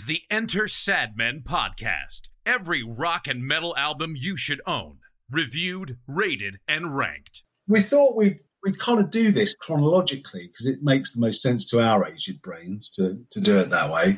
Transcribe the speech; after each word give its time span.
is 0.00 0.06
the 0.06 0.22
Enter 0.30 0.62
Sadmen 0.64 1.42
podcast. 1.42 2.30
Every 2.46 2.82
rock 2.82 3.26
and 3.26 3.44
metal 3.44 3.76
album 3.76 4.14
you 4.16 4.34
should 4.34 4.62
own, 4.66 5.00
reviewed, 5.30 5.98
rated, 6.06 6.56
and 6.66 6.96
ranked. 6.96 7.42
We 7.68 7.82
thought 7.82 8.16
we'd, 8.16 8.38
we'd 8.64 8.78
kind 8.78 8.98
of 8.98 9.10
do 9.10 9.30
this 9.30 9.54
chronologically 9.54 10.46
because 10.46 10.64
it 10.64 10.82
makes 10.82 11.12
the 11.12 11.20
most 11.20 11.42
sense 11.42 11.68
to 11.68 11.82
our 11.82 12.06
aged 12.06 12.40
brains 12.40 12.90
to, 12.92 13.22
to 13.30 13.42
do 13.42 13.58
it 13.58 13.68
that 13.68 13.92
way. 13.92 14.16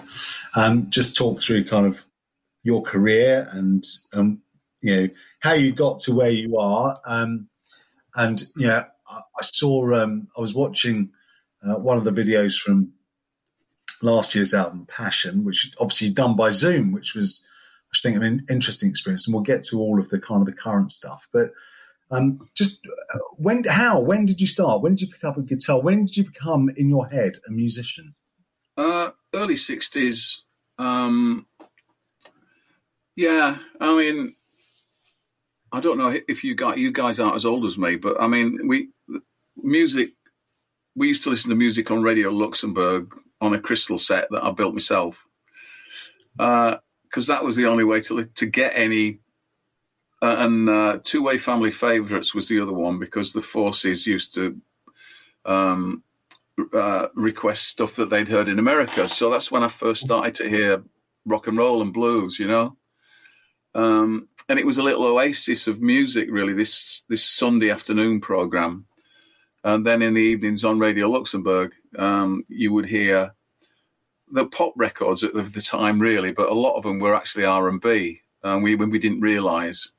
Um, 0.55 0.89
just 0.89 1.17
talk 1.17 1.41
through 1.41 1.64
kind 1.64 1.87
of 1.87 2.05
your 2.62 2.83
career 2.83 3.49
and, 3.50 3.83
um, 4.13 4.41
you 4.83 4.94
know, 4.94 5.08
how 5.41 5.55
you 5.55 5.72
got 5.72 5.99
to 6.00 6.14
where 6.14 6.30
you 6.30 6.58
are. 6.58 7.00
Um, 7.05 7.49
and, 8.14 8.41
know, 8.69 8.85
I, 9.08 9.17
I 9.17 9.43
saw, 9.43 10.00
um, 10.00 10.29
I 10.39 10.41
was 10.41 10.55
watching 10.55 11.11
uh, 11.67 11.75
one 11.75 11.99
of 11.99 12.05
the 12.05 12.13
videos 12.13 12.57
from 12.57 12.93
last 14.03 14.35
year's 14.35 14.55
album, 14.55 14.87
Passion, 14.87 15.45
which 15.45 15.73
obviously 15.79 16.11
done 16.11 16.37
by 16.37 16.51
Zoom, 16.51 16.93
which 16.93 17.15
was, 17.15 17.47
I 17.95 17.99
think, 18.03 18.17
an 18.17 18.47
interesting 18.51 18.91
experience. 18.91 19.27
And 19.27 19.35
we'll 19.35 19.43
get 19.43 19.65
to 19.65 19.81
all 19.81 19.99
of 19.99 20.09
the 20.11 20.21
kind 20.21 20.41
of 20.41 20.47
the 20.47 20.61
current 20.61 20.93
stuff. 20.93 21.27
But 21.33 21.53
um, 22.11 22.49
just 22.55 22.87
uh, 23.15 23.19
when, 23.37 23.65
how, 23.65 24.01
when 24.01 24.27
did 24.27 24.41
you 24.41 24.47
start? 24.47 24.83
When 24.83 24.95
did 24.95 25.03
you 25.03 25.13
pick 25.13 25.25
up 25.25 25.39
a 25.39 25.43
guitar? 25.43 25.81
When 25.81 26.07
did 26.07 26.17
you 26.17 26.25
become, 26.25 26.71
in 26.77 26.89
your 26.89 27.09
head, 27.09 27.35
a 27.49 27.51
musician? 27.51 28.15
Uh, 28.77 29.11
early 29.35 29.55
60s. 29.55 30.39
Um, 30.79 31.47
yeah, 33.17 33.59
I 33.81 33.97
mean, 33.97 34.34
I 35.70 35.81
don't 35.81 35.98
know 35.98 36.19
if 36.28 36.44
you 36.44 36.55
got 36.55 36.78
you 36.78 36.92
guys 36.92 37.19
aren't 37.19 37.37
as 37.37 37.47
old 37.47 37.64
as 37.64 37.78
me, 37.78 37.97
but 37.97 38.20
I 38.20 38.27
mean, 38.27 38.69
we 38.69 38.89
music. 39.56 40.12
We 40.94 41.09
used 41.09 41.25
to 41.25 41.31
listen 41.31 41.48
to 41.48 41.56
music 41.56 41.91
on 41.91 42.03
Radio 42.03 42.31
Luxembourg 42.31 43.14
on 43.42 43.52
a 43.52 43.60
crystal 43.60 43.98
set 43.98 44.30
that 44.30 44.44
I 44.44 44.52
built 44.52 44.72
myself, 44.72 45.26
because 46.36 46.78
uh, 47.28 47.34
that 47.34 47.44
was 47.44 47.56
the 47.56 47.66
only 47.66 47.84
way 47.84 48.00
to 48.02 48.24
to 48.24 48.46
get 48.46 48.72
any. 48.74 49.18
Uh, 50.22 50.36
and 50.38 50.68
uh, 50.68 50.98
Two 51.02 51.24
Way 51.24 51.36
Family 51.36 51.72
Favorites 51.72 52.32
was 52.32 52.46
the 52.46 52.60
other 52.60 52.72
one 52.72 53.00
because 53.00 53.32
the 53.32 53.40
forces 53.40 54.06
used 54.06 54.36
to 54.36 54.56
um, 55.44 56.04
uh, 56.72 57.08
request 57.16 57.66
stuff 57.66 57.96
that 57.96 58.08
they'd 58.08 58.28
heard 58.28 58.48
in 58.48 58.60
America. 58.60 59.08
So 59.08 59.30
that's 59.30 59.50
when 59.50 59.64
I 59.64 59.68
first 59.68 60.04
started 60.04 60.36
to 60.36 60.48
hear 60.48 60.84
rock 61.26 61.48
and 61.48 61.58
roll 61.58 61.82
and 61.82 61.92
blues, 61.92 62.38
you 62.38 62.46
know. 62.46 62.76
Um, 63.74 64.28
and 64.48 64.60
it 64.60 64.66
was 64.66 64.78
a 64.78 64.82
little 64.84 65.04
oasis 65.04 65.66
of 65.66 65.80
music, 65.80 66.28
really. 66.30 66.52
This 66.52 67.04
this 67.08 67.24
Sunday 67.24 67.70
afternoon 67.70 68.20
program, 68.20 68.86
and 69.64 69.86
then 69.86 70.02
in 70.02 70.14
the 70.14 70.20
evenings 70.20 70.64
on 70.64 70.78
Radio 70.78 71.08
Luxembourg, 71.08 71.72
um, 71.96 72.44
you 72.48 72.72
would 72.72 72.86
hear 72.86 73.34
the 74.32 74.46
pop 74.46 74.72
records 74.77 75.22
of 75.22 75.52
the 75.52 75.60
time, 75.60 76.00
really, 76.00 76.32
but 76.32 76.48
a 76.48 76.54
lot 76.54 76.77
of 76.77 76.82
them 76.82 76.98
were 76.98 77.14
actually 77.14 77.44
R 77.44 77.69
and 77.69 77.80
B, 77.80 78.22
and 78.42 78.62
we 78.62 78.74
when 78.74 78.91
we 78.91 78.98
didn't 78.98 79.20
realise. 79.20 79.92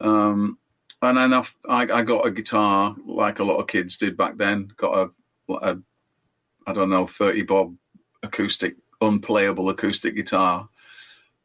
Um, 0.00 0.58
and 1.02 1.18
then 1.18 1.34
I, 1.34 1.42
I, 1.68 2.02
got 2.02 2.26
a 2.26 2.30
guitar 2.30 2.96
like 3.04 3.38
a 3.38 3.44
lot 3.44 3.58
of 3.58 3.66
kids 3.66 3.96
did 3.96 4.16
back 4.16 4.36
then. 4.36 4.68
Got 4.76 5.10
a, 5.48 5.52
a 5.54 5.78
I 6.66 6.72
don't 6.72 6.90
know, 6.90 7.06
thirty 7.06 7.42
bob 7.42 7.76
acoustic, 8.22 8.76
unplayable 9.00 9.68
acoustic 9.68 10.16
guitar, 10.16 10.68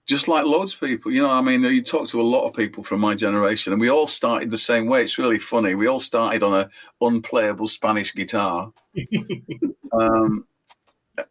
just 0.08 0.30
like 0.30 0.46
loads 0.46 0.74
of 0.74 0.80
people. 0.80 1.12
You 1.12 1.24
know, 1.24 1.30
I 1.30 1.42
mean, 1.42 1.62
you 1.64 1.84
talk 1.84 2.08
to 2.10 2.22
a 2.22 2.24
lot 2.24 2.48
of 2.48 2.56
people 2.56 2.84
from 2.84 3.02
my 3.02 3.14
generation, 3.14 3.74
and 3.74 3.82
we 3.82 3.90
all 3.90 4.08
started 4.08 4.50
the 4.50 4.58
same 4.58 4.88
way. 4.88 5.04
It's 5.04 5.18
really 5.18 5.38
funny. 5.38 5.76
We 5.76 5.88
all 5.88 6.00
started 6.00 6.44
on 6.44 6.54
a 6.54 6.70
unplayable 7.02 7.68
Spanish 7.68 8.14
guitar. 8.16 8.72
um, 9.92 10.48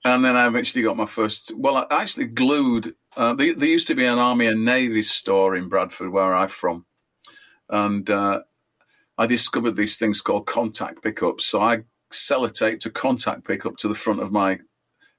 and 0.05 0.25
then 0.25 0.37
I 0.37 0.47
eventually 0.47 0.85
got 0.85 0.97
my 0.97 1.07
first. 1.07 1.53
Well, 1.57 1.77
I 1.77 1.87
actually 2.03 2.27
glued. 2.27 2.95
Uh, 3.17 3.33
there, 3.33 3.55
there, 3.55 3.69
used 3.69 3.87
to 3.89 3.95
be 3.95 4.05
an 4.05 4.19
Army 4.19 4.47
and 4.47 4.65
Navy 4.65 5.03
store 5.03 5.57
in 5.57 5.69
Bradford, 5.69 6.11
where 6.11 6.35
I'm 6.35 6.49
from, 6.49 6.85
and 7.71 8.09
uh, 8.11 8.41
I 9.17 9.27
discovered 9.27 9.77
these 9.77 9.97
things 9.97 10.21
called 10.21 10.47
contact 10.47 11.03
pickups. 11.03 11.47
So 11.47 11.63
I 11.63 11.85
sellotaped 12.13 12.85
a 12.85 12.91
contact 12.91 13.47
pickup 13.47 13.79
to 13.79 13.89
the 13.89 13.95
front 13.95 14.21
of 14.21 14.33
my 14.33 14.59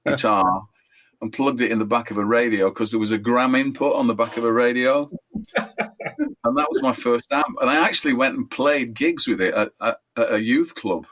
guitar 0.05 0.67
and 1.21 1.33
plugged 1.33 1.61
it 1.61 1.71
in 1.71 1.79
the 1.79 1.85
back 1.85 2.11
of 2.11 2.17
a 2.17 2.25
radio 2.25 2.69
because 2.69 2.91
there 2.91 2.99
was 2.99 3.11
a 3.11 3.17
gram 3.17 3.55
input 3.55 3.95
on 3.95 4.07
the 4.07 4.15
back 4.15 4.37
of 4.37 4.43
a 4.43 4.51
radio. 4.51 5.09
and 5.57 6.57
that 6.57 6.67
was 6.69 6.81
my 6.81 6.93
first 6.93 7.31
amp. 7.33 7.57
And 7.59 7.69
I 7.69 7.85
actually 7.85 8.13
went 8.13 8.35
and 8.35 8.49
played 8.49 8.93
gigs 8.93 9.27
with 9.27 9.41
it 9.41 9.53
at, 9.53 9.71
at, 9.81 9.99
at 10.15 10.33
a 10.33 10.41
youth 10.41 10.75
club. 10.75 11.07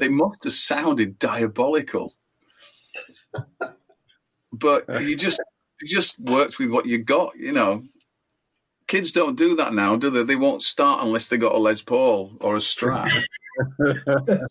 It 0.00 0.10
must 0.10 0.44
have 0.44 0.52
sounded 0.52 1.18
diabolical. 1.18 2.14
but 4.52 5.02
you 5.02 5.16
just 5.16 5.40
you 5.82 5.88
just 5.88 6.18
worked 6.20 6.58
with 6.58 6.70
what 6.70 6.86
you 6.86 6.98
got, 6.98 7.36
you 7.36 7.52
know. 7.52 7.82
Kids 8.86 9.12
don't 9.12 9.36
do 9.36 9.56
that 9.56 9.74
now, 9.74 9.96
do 9.96 10.10
they? 10.10 10.22
They 10.22 10.36
won't 10.36 10.62
start 10.62 11.02
unless 11.02 11.28
they 11.28 11.38
got 11.38 11.54
a 11.54 11.58
Les 11.58 11.80
Paul 11.80 12.36
or 12.40 12.54
a 12.54 12.58
Strat. 12.58 13.10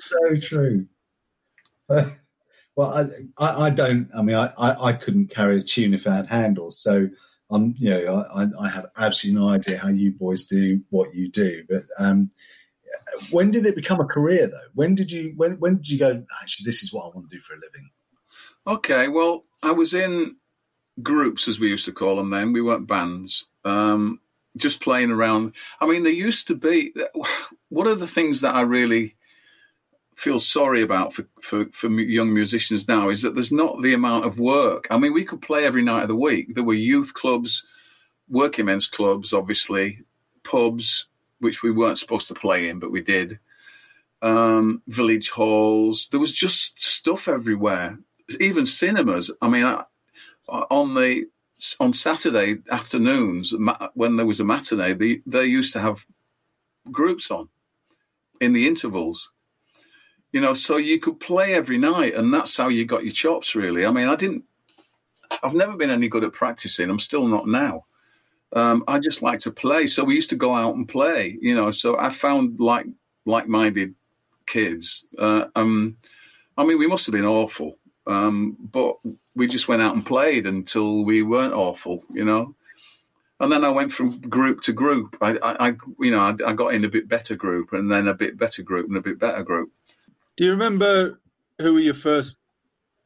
so 0.00 0.36
true. 0.40 0.86
Well, 2.78 2.94
I, 2.94 3.44
I, 3.44 3.66
I, 3.66 3.70
don't. 3.70 4.08
I 4.16 4.22
mean, 4.22 4.36
I, 4.36 4.52
I, 4.56 4.90
I, 4.90 4.92
couldn't 4.92 5.34
carry 5.34 5.58
a 5.58 5.60
tune 5.60 5.94
if 5.94 6.06
I 6.06 6.14
had 6.14 6.28
handles. 6.28 6.78
So, 6.78 7.08
um, 7.50 7.74
you 7.76 7.90
know, 7.90 8.24
I, 8.32 8.46
I 8.56 8.68
have 8.68 8.86
absolutely 8.96 9.40
no 9.40 9.48
idea 9.48 9.78
how 9.78 9.88
you 9.88 10.12
boys 10.12 10.46
do 10.46 10.80
what 10.90 11.12
you 11.12 11.28
do. 11.28 11.64
But 11.68 11.82
um, 11.98 12.30
when 13.32 13.50
did 13.50 13.66
it 13.66 13.74
become 13.74 13.98
a 13.98 14.04
career, 14.04 14.46
though? 14.46 14.68
When 14.76 14.94
did 14.94 15.10
you 15.10 15.32
when 15.34 15.58
when 15.58 15.78
did 15.78 15.88
you 15.88 15.98
go? 15.98 16.24
Actually, 16.40 16.66
this 16.66 16.84
is 16.84 16.92
what 16.92 17.06
I 17.06 17.08
want 17.08 17.28
to 17.28 17.36
do 17.36 17.42
for 17.42 17.54
a 17.54 17.56
living. 17.56 17.90
Okay, 18.64 19.08
well, 19.08 19.44
I 19.60 19.72
was 19.72 19.92
in 19.92 20.36
groups, 21.02 21.48
as 21.48 21.58
we 21.58 21.70
used 21.70 21.86
to 21.86 21.92
call 21.92 22.14
them 22.14 22.30
then. 22.30 22.52
We 22.52 22.62
weren't 22.62 22.86
bands. 22.86 23.46
Um, 23.64 24.20
just 24.56 24.80
playing 24.80 25.10
around. 25.10 25.56
I 25.80 25.86
mean, 25.86 26.04
there 26.04 26.12
used 26.12 26.46
to 26.46 26.54
be. 26.54 26.94
One 27.70 27.88
of 27.88 27.98
the 27.98 28.06
things 28.06 28.40
that 28.42 28.54
I 28.54 28.60
really 28.60 29.16
feel 30.18 30.40
sorry 30.40 30.82
about 30.82 31.14
for, 31.14 31.26
for, 31.40 31.66
for 31.66 31.88
young 31.88 32.34
musicians 32.34 32.88
now 32.88 33.08
is 33.08 33.22
that 33.22 33.36
there's 33.36 33.52
not 33.52 33.80
the 33.82 33.94
amount 33.94 34.24
of 34.24 34.40
work. 34.40 34.88
I 34.90 34.98
mean, 34.98 35.14
we 35.14 35.24
could 35.24 35.40
play 35.40 35.64
every 35.64 35.82
night 35.82 36.02
of 36.02 36.08
the 36.08 36.16
week. 36.16 36.56
There 36.56 36.64
were 36.64 36.74
youth 36.74 37.14
clubs, 37.14 37.64
working 38.28 38.66
men's 38.66 38.88
clubs, 38.88 39.32
obviously, 39.32 40.00
pubs, 40.42 41.06
which 41.38 41.62
we 41.62 41.70
weren't 41.70 41.98
supposed 41.98 42.26
to 42.28 42.34
play 42.34 42.68
in, 42.68 42.80
but 42.80 42.90
we 42.90 43.00
did. 43.00 43.38
Um, 44.20 44.82
village 44.88 45.30
halls. 45.30 46.08
There 46.10 46.18
was 46.18 46.32
just 46.32 46.82
stuff 46.82 47.28
everywhere. 47.28 48.00
Even 48.40 48.66
cinemas. 48.66 49.30
I 49.40 49.48
mean, 49.48 49.64
I, 49.64 49.84
on 50.48 50.94
the 50.94 51.26
on 51.78 51.92
Saturday 51.92 52.56
afternoons 52.70 53.54
when 53.94 54.16
there 54.16 54.26
was 54.26 54.40
a 54.40 54.44
matinee, 54.44 54.94
they 54.94 55.22
they 55.26 55.46
used 55.46 55.72
to 55.74 55.80
have 55.80 56.06
groups 56.90 57.30
on 57.30 57.48
in 58.40 58.52
the 58.52 58.66
intervals 58.66 59.30
you 60.32 60.40
know, 60.40 60.54
so 60.54 60.76
you 60.76 60.98
could 60.98 61.20
play 61.20 61.54
every 61.54 61.78
night, 61.78 62.14
and 62.14 62.32
that's 62.32 62.56
how 62.56 62.68
you 62.68 62.84
got 62.84 63.04
your 63.04 63.12
chops. 63.12 63.54
Really, 63.54 63.86
I 63.86 63.90
mean, 63.90 64.08
I 64.08 64.16
didn't. 64.16 64.44
I've 65.42 65.54
never 65.54 65.76
been 65.76 65.90
any 65.90 66.08
good 66.08 66.24
at 66.24 66.32
practicing. 66.32 66.90
I'm 66.90 66.98
still 66.98 67.26
not 67.26 67.46
now. 67.46 67.84
Um, 68.52 68.82
I 68.88 68.98
just 68.98 69.22
like 69.22 69.40
to 69.40 69.50
play, 69.50 69.86
so 69.86 70.04
we 70.04 70.14
used 70.14 70.30
to 70.30 70.36
go 70.36 70.54
out 70.54 70.74
and 70.74 70.88
play. 70.88 71.38
You 71.40 71.54
know, 71.54 71.70
so 71.70 71.98
I 71.98 72.10
found 72.10 72.60
like 72.60 72.86
like-minded 73.24 73.94
kids. 74.46 75.06
Uh, 75.18 75.46
um, 75.54 75.96
I 76.56 76.64
mean, 76.64 76.78
we 76.78 76.86
must 76.86 77.06
have 77.06 77.12
been 77.12 77.26
awful, 77.26 77.76
um, 78.06 78.56
but 78.60 78.96
we 79.34 79.46
just 79.46 79.68
went 79.68 79.82
out 79.82 79.94
and 79.94 80.04
played 80.04 80.46
until 80.46 81.04
we 81.04 81.22
weren't 81.22 81.54
awful. 81.54 82.04
You 82.12 82.24
know, 82.24 82.54
and 83.40 83.50
then 83.50 83.64
I 83.64 83.70
went 83.70 83.92
from 83.92 84.20
group 84.20 84.60
to 84.62 84.72
group. 84.72 85.16
I, 85.22 85.38
I, 85.38 85.68
I 85.68 85.74
you 86.00 86.10
know, 86.10 86.20
I, 86.20 86.34
I, 86.46 86.52
got 86.52 86.74
in 86.74 86.84
a 86.84 86.88
bit 86.88 87.08
better 87.08 87.34
group, 87.34 87.72
and 87.72 87.90
then 87.90 88.08
a 88.08 88.14
bit 88.14 88.36
better 88.36 88.62
group, 88.62 88.88
and 88.88 88.96
a 88.96 89.02
bit 89.02 89.18
better 89.18 89.42
group. 89.42 89.72
Do 90.38 90.44
you 90.44 90.52
remember 90.52 91.20
who 91.60 91.74
were 91.74 91.80
your 91.80 91.94
first 91.94 92.36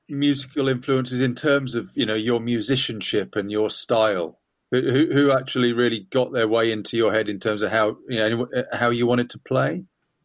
musical 0.06 0.68
influences 0.68 1.22
in 1.22 1.34
terms 1.34 1.74
of 1.74 1.88
you 1.94 2.04
know 2.04 2.14
your 2.14 2.40
musicianship 2.40 3.34
and 3.36 3.50
your 3.50 3.70
style? 3.70 4.38
Who, 4.70 5.08
who 5.12 5.32
actually 5.32 5.72
really 5.72 6.06
got 6.10 6.32
their 6.32 6.48
way 6.48 6.72
into 6.72 6.96
your 6.96 7.12
head 7.12 7.28
in 7.28 7.40
terms 7.40 7.62
of 7.62 7.70
how 7.70 7.96
you 8.06 8.18
know 8.18 8.46
uh, 8.54 8.76
how 8.76 8.90
you 8.90 9.06
wanted 9.06 9.30
to 9.30 9.38
play? 9.38 9.84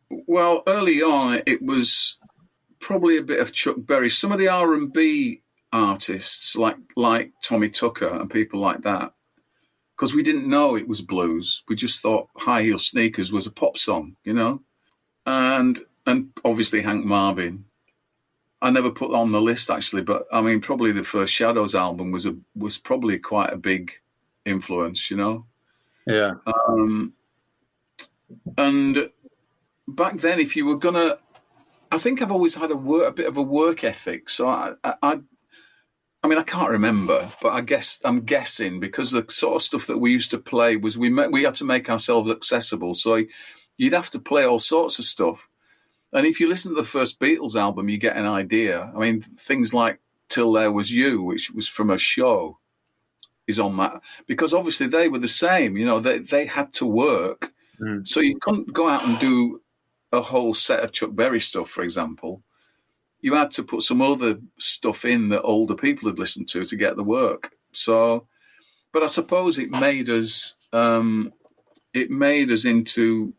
Well, 0.09 0.63
early 0.67 1.01
on, 1.01 1.43
it 1.45 1.61
was 1.61 2.17
probably 2.79 3.17
a 3.17 3.23
bit 3.23 3.39
of 3.39 3.53
Chuck 3.53 3.77
Berry. 3.77 4.09
Some 4.09 4.33
of 4.33 4.39
the 4.39 4.49
R 4.49 4.73
and 4.73 4.91
B 4.91 5.43
artists, 5.71 6.57
like 6.57 6.75
like 6.97 7.31
Tommy 7.41 7.69
Tucker 7.69 8.09
and 8.09 8.29
people 8.29 8.59
like 8.59 8.81
that, 8.81 9.13
because 9.95 10.13
we 10.13 10.23
didn't 10.23 10.49
know 10.49 10.75
it 10.75 10.89
was 10.89 11.01
blues. 11.01 11.63
We 11.69 11.77
just 11.77 12.01
thought 12.01 12.27
High 12.35 12.63
Heel 12.63 12.79
Sneakers 12.79 13.31
was 13.31 13.47
a 13.47 13.51
pop 13.51 13.77
song, 13.77 14.17
you 14.25 14.33
know. 14.33 14.61
And 15.25 15.79
and 16.07 16.29
obviously 16.43 16.81
Hank 16.81 17.05
Marvin. 17.05 17.65
I 18.59 18.71
never 18.71 18.89
put 18.89 19.13
on 19.13 19.31
the 19.31 19.41
list 19.41 19.69
actually, 19.69 20.01
but 20.01 20.25
I 20.31 20.41
mean, 20.41 20.61
probably 20.61 20.91
the 20.91 21.03
first 21.03 21.31
Shadows 21.31 21.75
album 21.75 22.11
was 22.11 22.25
a 22.25 22.35
was 22.55 22.79
probably 22.79 23.19
quite 23.19 23.53
a 23.53 23.57
big 23.57 23.91
influence, 24.45 25.11
you 25.11 25.17
know. 25.17 25.45
Yeah. 26.07 26.35
Um, 26.47 27.13
and 28.57 29.09
back 29.87 30.17
then, 30.17 30.39
if 30.39 30.55
you 30.55 30.65
were 30.65 30.77
gonna, 30.77 31.19
I 31.91 31.99
think 31.99 32.21
I've 32.21 32.31
always 32.31 32.55
had 32.55 32.71
a 32.71 32.75
work, 32.75 33.07
a 33.07 33.11
bit 33.11 33.27
of 33.27 33.37
a 33.37 33.43
work 33.43 33.83
ethic. 33.83 34.29
So 34.29 34.47
I, 34.47 34.73
I, 34.83 35.19
I 36.23 36.27
mean, 36.27 36.39
I 36.39 36.43
can't 36.43 36.71
remember, 36.71 37.29
but 37.41 37.53
I 37.53 37.61
guess 37.61 38.01
I'm 38.03 38.21
guessing 38.21 38.79
because 38.79 39.11
the 39.11 39.25
sort 39.29 39.57
of 39.57 39.61
stuff 39.61 39.87
that 39.87 39.99
we 39.99 40.11
used 40.11 40.31
to 40.31 40.39
play 40.39 40.77
was 40.77 40.97
we 40.97 41.09
met, 41.09 41.31
we 41.31 41.43
had 41.43 41.55
to 41.55 41.65
make 41.65 41.89
ourselves 41.89 42.31
accessible. 42.31 42.95
So 42.95 43.23
you'd 43.77 43.93
have 43.93 44.09
to 44.11 44.19
play 44.19 44.45
all 44.45 44.59
sorts 44.59 44.97
of 44.97 45.05
stuff. 45.05 45.47
And 46.13 46.25
if 46.25 46.39
you 46.39 46.47
listen 46.47 46.71
to 46.71 46.81
the 46.81 46.87
first 46.87 47.19
Beatles 47.19 47.55
album, 47.55 47.89
you 47.89 47.97
get 47.97 48.15
an 48.15 48.25
idea. 48.25 48.91
I 48.95 48.99
mean, 48.99 49.21
things 49.21 49.73
like 49.73 49.99
"Till 50.29 50.53
There 50.53 50.71
Was 50.71 50.91
You," 50.91 51.21
which 51.21 51.51
was 51.51 51.67
from 51.67 51.89
a 51.89 51.97
show, 51.97 52.59
is 53.45 53.59
on 53.59 53.77
that 53.77 54.01
because 54.25 54.53
obviously 54.53 54.87
they 54.87 55.09
were 55.09 55.19
the 55.19 55.27
same. 55.27 55.77
You 55.77 55.85
know, 55.85 55.99
they 55.99 56.19
they 56.19 56.45
had 56.45 56.73
to 56.73 56.85
work, 56.85 57.51
mm. 57.79 58.07
so 58.07 58.19
you 58.19 58.37
couldn't 58.39 58.73
go 58.73 58.87
out 58.87 59.05
and 59.05 59.19
do 59.19 59.61
a 60.11 60.21
whole 60.21 60.53
set 60.53 60.83
of 60.83 60.93
Chuck 60.93 61.13
Berry 61.13 61.41
stuff, 61.41 61.69
for 61.69 61.83
example 61.83 62.41
you 63.21 63.33
had 63.33 63.51
to 63.51 63.63
put 63.63 63.81
some 63.81 64.01
other 64.01 64.39
stuff 64.57 65.05
in 65.05 65.29
that 65.29 65.41
older 65.41 65.75
people 65.75 66.09
had 66.09 66.19
listened 66.19 66.47
to 66.49 66.65
to 66.65 66.75
get 66.75 66.95
the 66.95 67.03
work. 67.03 67.51
So, 67.71 68.27
but 68.91 69.03
I 69.03 69.07
suppose 69.07 69.59
it 69.59 69.69
made 69.69 70.09
us 70.09 70.55
um, 70.73 71.33
it 71.93 72.09
made 72.09 72.51
us 72.51 72.65
into 72.65 73.33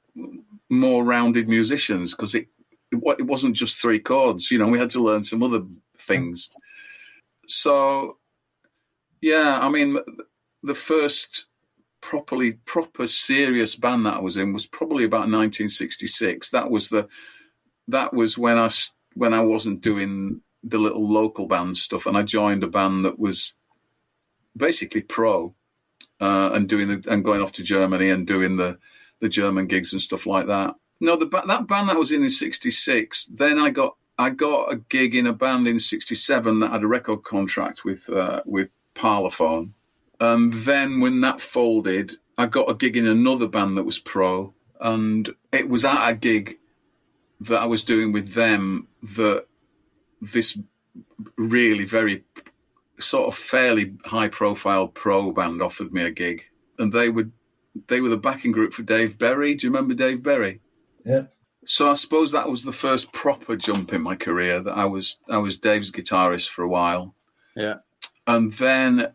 more 0.69 1.05
rounded 1.05 1.49
musicians 1.49 2.15
because 2.15 2.35
it, 2.35 2.49
it 2.91 3.27
wasn't 3.27 3.57
just 3.57 3.81
three 3.81 3.99
chords. 3.99 4.51
You 4.51 4.59
know, 4.59 4.69
we 4.69 4.79
had 4.79 4.91
to 4.91 5.03
learn 5.03 5.23
some 5.23 5.43
other 5.43 5.63
things. 5.99 6.51
So, 7.47 8.19
yeah, 9.21 9.59
I 9.61 9.69
mean, 9.69 9.99
the 10.63 10.75
first 10.75 11.47
properly 12.01 12.53
proper 12.65 13.07
serious 13.07 13.75
band 13.75 14.07
that 14.07 14.17
I 14.17 14.21
was 14.21 14.37
in 14.37 14.53
was 14.53 14.67
probably 14.67 15.05
about 15.05 15.29
1966. 15.29 16.51
That 16.51 16.71
was 16.71 16.89
the 16.91 17.09
that 17.89 18.13
was 18.15 18.39
when 18.39 18.59
I 18.59 18.71
when 19.15 19.35
I 19.35 19.41
wasn't 19.41 19.81
doing 19.81 20.43
the 20.63 20.79
little 20.79 21.09
local 21.11 21.47
band 21.47 21.77
stuff, 21.77 22.07
and 22.07 22.17
I 22.17 22.23
joined 22.23 22.63
a 22.63 22.69
band 22.69 23.05
that 23.05 23.19
was 23.19 23.55
basically 24.57 25.03
pro 25.03 25.55
uh, 26.21 26.51
and 26.53 26.69
doing 26.69 26.89
the, 26.89 27.05
and 27.11 27.25
going 27.25 27.43
off 27.43 27.53
to 27.53 27.63
Germany 27.63 28.11
and 28.11 28.27
doing 28.27 28.57
the 28.57 28.79
the 29.21 29.29
German 29.29 29.67
gigs 29.67 29.93
and 29.93 30.01
stuff 30.01 30.27
like 30.27 30.47
that. 30.47 30.75
No, 31.01 31.17
the 31.17 31.27
that 31.27 31.67
band 31.67 31.89
that 31.89 31.97
was 31.97 32.13
in 32.13 32.23
in 32.23 32.31
'66. 32.31 33.27
Then 33.27 33.59
I 33.59 33.71
got 33.71 33.97
I 34.19 34.31
got 34.31 34.73
a 34.73 34.77
gig 34.77 35.15
in 35.15 35.27
a 35.27 35.33
band 35.33 35.69
in 35.69 35.79
'67 35.79 36.61
that 36.61 36.71
had 36.71 36.83
a 36.83 36.89
record 36.89 37.23
contract 37.23 37.85
with 37.85 38.09
uh, 38.09 38.43
with 38.47 38.71
Parlophone. 38.95 39.71
And 40.21 40.53
then 40.53 41.01
when 41.01 41.21
that 41.21 41.41
folded, 41.41 42.17
I 42.37 42.47
got 42.47 42.71
a 42.71 42.75
gig 42.75 42.97
in 42.97 43.07
another 43.07 43.47
band 43.47 43.79
that 43.79 43.85
was 43.85 44.01
pro, 44.01 44.55
and 44.81 45.35
it 45.53 45.69
was 45.69 45.85
at 45.85 46.11
a 46.11 46.15
gig 46.15 46.59
that 47.41 47.63
I 47.63 47.67
was 47.67 47.85
doing 47.85 48.13
with 48.13 48.35
them 48.35 48.89
that 49.03 49.47
this 50.21 50.59
really 51.37 51.85
very 51.85 52.25
sort 52.99 53.29
of 53.29 53.39
fairly 53.39 53.95
high 54.07 54.27
profile 54.27 54.89
pro 54.89 55.31
band 55.31 55.63
offered 55.63 55.93
me 55.93 56.03
a 56.03 56.11
gig 56.11 56.47
and 56.79 56.93
they 56.93 57.09
would 57.09 57.33
they 57.89 58.01
were 58.01 58.09
the 58.09 58.17
backing 58.17 58.53
group 58.53 58.73
for 58.73 58.83
Dave 58.83 59.19
Berry. 59.19 59.55
Do 59.55 59.67
you 59.67 59.73
remember 59.73 59.95
Dave 59.95 60.23
Berry? 60.23 60.61
Yeah. 61.05 61.23
So 61.65 61.91
I 61.91 61.95
suppose 61.95 62.33
that 62.33 62.49
was 62.49 62.65
the 62.65 62.73
first 62.73 63.13
proper 63.13 63.57
jump 63.57 63.93
in 63.93 64.01
my 64.03 64.17
career 64.17 64.61
that 64.61 64.77
I 64.77 64.87
was 64.87 65.19
I 65.29 65.39
was 65.39 65.59
Dave's 65.59 65.93
guitarist 65.93 66.49
for 66.49 66.63
a 66.63 66.69
while. 66.69 67.15
Yeah. 67.55 67.77
And 68.27 68.53
then 68.55 69.13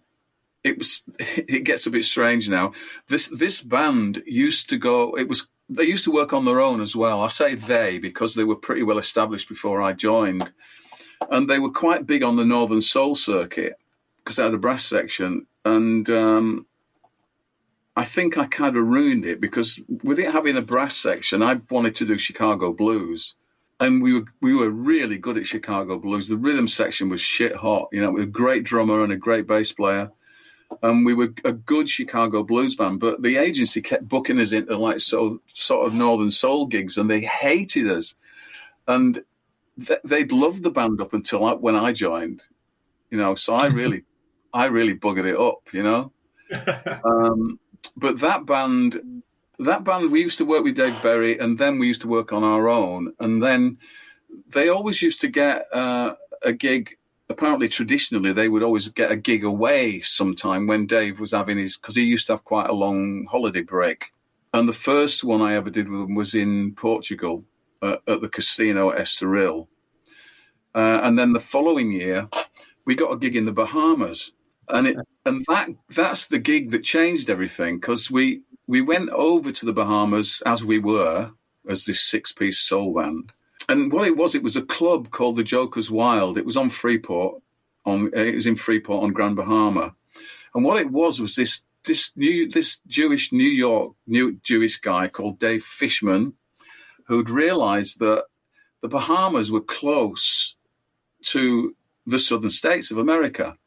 it 0.64 0.78
was 0.78 1.04
it 1.20 1.64
gets 1.64 1.88
a 1.88 1.92
bit 1.92 2.06
strange 2.06 2.50
now. 2.50 2.74
This 3.08 3.28
this 3.28 3.62
band 3.62 4.22
used 4.26 4.70
to 4.70 4.78
go 4.78 5.18
it 5.18 5.28
was 5.28 5.48
they 5.70 5.86
used 5.86 6.04
to 6.04 6.12
work 6.12 6.34
on 6.34 6.46
their 6.46 6.60
own 6.60 6.82
as 6.82 6.96
well. 6.96 7.22
I 7.22 7.30
say 7.30 7.56
they 7.56 7.98
because 7.98 8.36
they 8.36 8.44
were 8.44 8.56
pretty 8.56 8.84
well 8.84 8.98
established 8.98 9.50
before 9.50 9.82
I 9.82 9.94
joined. 9.94 10.52
And 11.32 11.50
they 11.50 11.60
were 11.60 11.72
quite 11.72 12.06
big 12.06 12.22
on 12.22 12.36
the 12.36 12.46
Northern 12.46 12.82
Soul 12.82 13.16
circuit 13.16 13.78
because 14.18 14.36
they 14.36 14.44
had 14.44 14.54
a 14.54 14.58
brass 14.58 14.86
section. 14.86 15.48
And 15.66 16.10
um, 16.10 16.66
I 17.96 18.06
think 18.06 18.38
I 18.38 18.48
kind 18.48 18.76
of 18.76 18.86
ruined 18.88 19.26
it 19.26 19.40
because 19.40 19.80
with 20.02 20.20
it 20.20 20.32
having 20.32 20.58
a 20.58 20.62
brass 20.62 20.96
section, 20.96 21.44
I 21.44 21.62
wanted 21.70 21.96
to 21.96 22.06
do 22.06 22.18
Chicago 22.18 22.74
blues. 22.74 23.36
And 23.80 24.02
we 24.02 24.14
were 24.14 24.26
we 24.42 24.54
were 24.56 24.70
really 24.70 25.18
good 25.18 25.38
at 25.38 25.46
Chicago 25.46 26.00
blues. 26.00 26.28
The 26.28 26.38
rhythm 26.38 26.68
section 26.68 27.10
was 27.10 27.22
shit 27.22 27.56
hot, 27.56 27.90
you 27.92 28.02
know, 28.02 28.12
with 28.12 28.24
a 28.24 28.28
great 28.28 28.64
drummer 28.64 29.04
and 29.04 29.12
a 29.12 29.18
great 29.18 29.46
bass 29.46 29.72
player 29.72 30.12
and 30.82 31.06
we 31.06 31.14
were 31.14 31.34
a 31.44 31.52
good 31.52 31.90
Chicago 31.90 32.44
blues 32.44 32.76
band, 32.76 33.00
but 33.00 33.22
the 33.22 33.38
agency 33.38 33.82
kept 33.82 34.08
booking 34.08 34.40
us 34.40 34.52
into 34.52 34.78
like 34.78 35.00
sort 35.00 35.34
of, 35.34 35.40
sort 35.46 35.86
of 35.86 35.94
northern 35.94 36.32
soul 36.32 36.66
gigs, 36.66 36.98
and 36.98 37.10
they 37.10 37.22
hated 37.22 37.90
us, 37.90 38.16
and 38.88 39.24
th- 39.86 40.00
they'd 40.04 40.32
loved 40.32 40.64
the 40.64 40.72
band 40.72 41.02
up 41.02 41.14
until 41.14 41.42
like, 41.42 41.60
when 41.60 41.76
I 41.76 41.92
joined, 41.92 42.44
you 43.12 43.18
know. 43.18 43.36
So 43.36 43.54
I 43.54 43.68
really, 43.68 44.04
I 44.54 44.66
really 44.66 44.96
buggered 44.96 45.28
it 45.28 45.40
up, 45.40 45.74
you 45.74 45.84
know. 45.84 46.12
um, 47.06 47.60
but 47.96 48.20
that 48.20 48.46
band, 48.46 49.24
that 49.60 49.84
band, 49.84 50.12
we 50.12 50.22
used 50.22 50.38
to 50.40 50.46
work 50.46 50.64
with 50.64 50.76
Dave 50.76 51.02
Berry, 51.02 51.38
and 51.38 51.58
then 51.58 51.80
we 51.80 51.88
used 51.88 52.02
to 52.02 52.08
work 52.08 52.34
on 52.34 52.44
our 52.44 52.68
own, 52.68 53.14
and 53.20 53.42
then 53.42 53.78
they 54.50 54.70
always 54.70 55.02
used 55.02 55.22
to 55.22 55.28
get 55.28 55.66
uh, 55.74 56.14
a 56.42 56.54
gig 56.54 56.98
apparently 57.30 57.68
traditionally 57.68 58.32
they 58.32 58.50
would 58.50 58.64
always 58.64 58.90
get 58.90 59.12
a 59.12 59.16
gig 59.16 59.44
away 59.44 60.00
sometime 60.00 60.68
when 60.68 60.86
Dave 60.86 61.20
was 61.20 61.32
having 61.32 61.58
his 61.58 61.78
because 61.78 61.96
he 61.96 62.04
used 62.04 62.28
to 62.28 62.34
have 62.34 62.44
quite 62.44 62.70
a 62.70 62.74
long 62.74 63.26
holiday 63.30 63.62
break. 63.62 64.12
And 64.54 64.70
the 64.70 64.74
first 64.74 65.24
one 65.24 65.42
I 65.42 65.56
ever 65.56 65.70
did 65.70 65.90
with 65.90 66.02
him 66.02 66.16
was 66.16 66.36
in 66.36 66.76
Portugal 66.76 67.44
uh, 67.82 67.98
at 68.08 68.22
the 68.22 68.30
casino 68.30 68.92
at 68.92 69.00
Estoril. 69.00 69.68
Uh, 70.76 71.00
and 71.04 71.18
then 71.18 71.34
the 71.34 71.40
following 71.40 71.92
year, 71.92 72.30
we 72.86 72.96
got 72.96 73.12
a 73.12 73.18
gig 73.18 73.36
in 73.36 73.46
the 73.46 73.52
Bahamas, 73.52 74.32
and 74.70 74.88
it 74.88 74.98
and 75.26 75.44
that 75.48 75.70
that's 75.90 76.28
the 76.28 76.40
gig 76.40 76.72
that 76.72 76.84
changed 76.84 77.30
everything 77.30 77.80
because 77.80 78.10
we 78.10 78.42
we 78.68 78.82
went 78.82 79.10
over 79.10 79.52
to 79.52 79.66
the 79.66 79.74
Bahamas 79.74 80.42
as 80.46 80.64
we 80.64 80.80
were 80.80 81.32
as 81.68 81.86
this 81.86 82.02
six 82.02 82.32
piece 82.32 82.60
soul 82.60 82.94
band, 82.94 83.34
and 83.70 83.92
what 83.92 84.08
it 84.08 84.18
was, 84.18 84.36
it 84.36 84.44
was 84.44 84.56
a 84.56 84.62
club 84.62 85.12
called 85.12 85.36
the 85.36 85.44
Jokers 85.44 85.90
Wild. 85.90 86.38
It 86.38 86.46
was 86.46 86.58
on 86.58 86.70
Freeport. 86.70 87.42
On 87.86 88.10
it 88.14 88.36
was 88.36 88.48
in 88.48 88.56
Freeport 88.56 89.04
on 89.04 89.12
Grand 89.12 89.36
Bahama, 89.36 89.94
and 90.56 90.64
what 90.64 90.80
it 90.80 90.90
was 90.90 91.20
was 91.20 91.36
this 91.36 91.64
this 91.86 92.12
new 92.16 92.50
this 92.50 92.80
Jewish 92.88 93.34
New 93.34 93.44
York 93.44 93.94
new 94.08 94.40
Jewish 94.42 94.78
guy 94.78 95.10
called 95.10 95.40
Dave 95.40 95.64
Fishman, 95.64 96.34
who'd 97.08 97.30
realised 97.30 98.00
that 98.00 98.26
the 98.82 98.88
Bahamas 98.88 99.52
were 99.52 99.62
close 99.62 100.56
to 101.24 101.76
the 102.06 102.20
southern 102.20 102.50
states 102.50 102.92
of 102.92 102.98
America, 102.98 103.58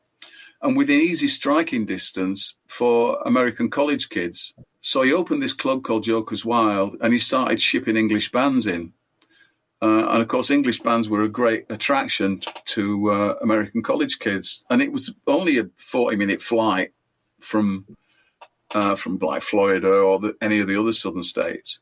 and 0.67 0.77
within 0.77 1.01
easy 1.01 1.29
striking 1.29 1.87
distance 1.87 2.57
for 2.67 3.23
American 3.25 3.71
college 3.71 4.09
kids. 4.09 4.53
So 4.81 5.03
he 5.03 5.13
opened 5.13 5.41
this 5.41 5.53
club 5.53 5.85
called 5.85 6.03
Jokers 6.03 6.45
Wild, 6.45 6.97
and 7.01 7.13
he 7.13 7.21
started 7.21 7.61
shipping 7.61 7.97
English 7.97 8.33
bands 8.33 8.67
in. 8.67 8.93
Uh, 9.81 10.09
and 10.09 10.23
of 10.23 10.27
course, 10.27 10.51
English 10.51 10.81
bands 10.81 11.09
were 11.09 11.23
a 11.23 11.29
great 11.29 11.67
attraction 11.71 12.41
to 12.65 13.11
uh, 13.13 13.35
American 13.43 13.81
college 13.81 14.19
kids. 14.19 14.65
And 14.69 14.83
it 14.83 14.91
was 14.91 15.15
only 15.29 15.59
a 15.59 15.69
40 15.77 16.17
minute 16.17 16.43
flight 16.43 16.93
from, 17.39 17.87
uh, 18.75 18.97
from 18.97 19.19
like 19.19 19.43
Florida 19.43 19.89
or 19.89 20.19
the, 20.19 20.37
any 20.41 20.59
of 20.59 20.67
the 20.67 20.81
other 20.81 20.93
southern 20.93 21.23
states. 21.23 21.81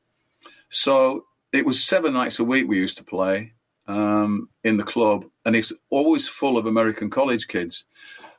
So 0.69 1.25
it 1.53 1.65
was 1.65 1.83
seven 1.83 2.13
nights 2.13 2.39
a 2.39 2.45
week 2.45 2.69
we 2.69 2.79
used 2.79 2.99
to 2.99 3.05
play 3.05 3.53
um, 3.87 4.51
in 4.63 4.77
the 4.77 4.83
club. 4.83 5.25
And 5.47 5.57
it's 5.57 5.73
always 5.89 6.29
full 6.29 6.59
of 6.59 6.67
American 6.67 7.09
college 7.09 7.49
kids. 7.49 7.87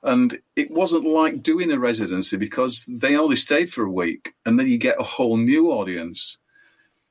And 0.05 0.39
it 0.55 0.69
wasn't 0.69 1.05
like 1.05 1.41
doing 1.41 1.71
a 1.71 1.79
residency 1.79 2.37
because 2.37 2.85
they 2.87 3.17
only 3.17 3.35
stayed 3.35 3.71
for 3.71 3.83
a 3.83 3.91
week 3.91 4.35
and 4.45 4.59
then 4.59 4.67
you 4.67 4.77
get 4.77 4.99
a 4.99 5.03
whole 5.03 5.35
new 5.35 5.71
audience. 5.71 6.37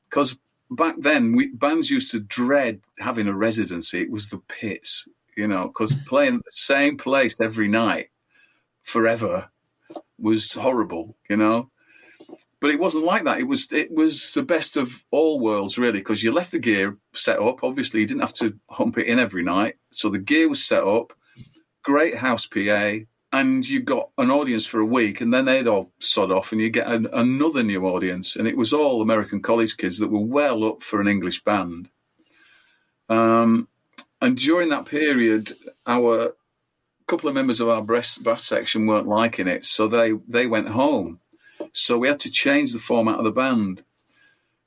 Because 0.08 0.36
back 0.70 0.94
then, 0.98 1.34
we, 1.34 1.48
bands 1.48 1.90
used 1.90 2.12
to 2.12 2.20
dread 2.20 2.80
having 3.00 3.26
a 3.26 3.34
residency. 3.34 4.00
It 4.00 4.12
was 4.12 4.28
the 4.28 4.38
pits, 4.38 5.08
you 5.36 5.48
know, 5.48 5.66
because 5.66 5.92
hmm. 5.92 6.04
playing 6.04 6.36
the 6.36 6.50
same 6.50 6.96
place 6.96 7.34
every 7.40 7.66
night 7.66 8.10
forever 8.82 9.50
was 10.16 10.54
horrible, 10.54 11.16
you 11.28 11.36
know. 11.36 11.70
But 12.60 12.70
it 12.70 12.78
wasn't 12.78 13.04
like 13.04 13.24
that. 13.24 13.40
It 13.40 13.48
was 13.48 13.70
it 13.72 13.92
was 13.92 14.32
the 14.32 14.42
best 14.42 14.76
of 14.76 15.04
all 15.10 15.40
worlds, 15.40 15.76
really, 15.76 15.98
because 15.98 16.22
you 16.22 16.32
left 16.32 16.52
the 16.52 16.58
gear 16.58 16.96
set 17.12 17.38
up. 17.38 17.62
Obviously, 17.62 18.00
you 18.00 18.06
didn't 18.06 18.22
have 18.22 18.32
to 18.34 18.58
hump 18.70 18.96
it 18.98 19.06
in 19.06 19.18
every 19.18 19.42
night, 19.42 19.76
so 19.90 20.08
the 20.08 20.18
gear 20.18 20.48
was 20.48 20.64
set 20.64 20.82
up. 20.82 21.12
Great 21.84 22.16
house 22.16 22.46
PA, 22.46 22.94
and 23.32 23.68
you 23.68 23.80
got 23.80 24.10
an 24.18 24.30
audience 24.30 24.66
for 24.66 24.80
a 24.80 24.86
week, 24.86 25.20
and 25.20 25.32
then 25.32 25.44
they'd 25.44 25.68
all 25.68 25.92
sod 26.00 26.30
off, 26.30 26.50
and 26.50 26.60
you 26.60 26.70
get 26.70 26.86
an, 26.86 27.06
another 27.12 27.62
new 27.62 27.86
audience, 27.86 28.36
and 28.36 28.48
it 28.48 28.56
was 28.56 28.72
all 28.72 29.00
American 29.00 29.40
college 29.40 29.76
kids 29.76 29.98
that 29.98 30.10
were 30.10 30.20
well 30.20 30.64
up 30.64 30.82
for 30.82 31.00
an 31.00 31.08
English 31.08 31.44
band. 31.44 31.90
Um, 33.08 33.68
and 34.20 34.36
during 34.36 34.70
that 34.70 34.86
period, 34.86 35.52
our 35.86 36.34
couple 37.06 37.28
of 37.28 37.34
members 37.34 37.60
of 37.60 37.68
our 37.68 37.82
brass, 37.82 38.18
brass 38.18 38.44
section 38.44 38.86
weren't 38.86 39.06
liking 39.06 39.46
it, 39.46 39.64
so 39.64 39.86
they 39.86 40.12
they 40.26 40.46
went 40.46 40.68
home. 40.68 41.20
So 41.72 41.98
we 41.98 42.08
had 42.08 42.20
to 42.20 42.30
change 42.30 42.72
the 42.72 42.78
format 42.78 43.18
of 43.18 43.24
the 43.24 43.32
band, 43.32 43.84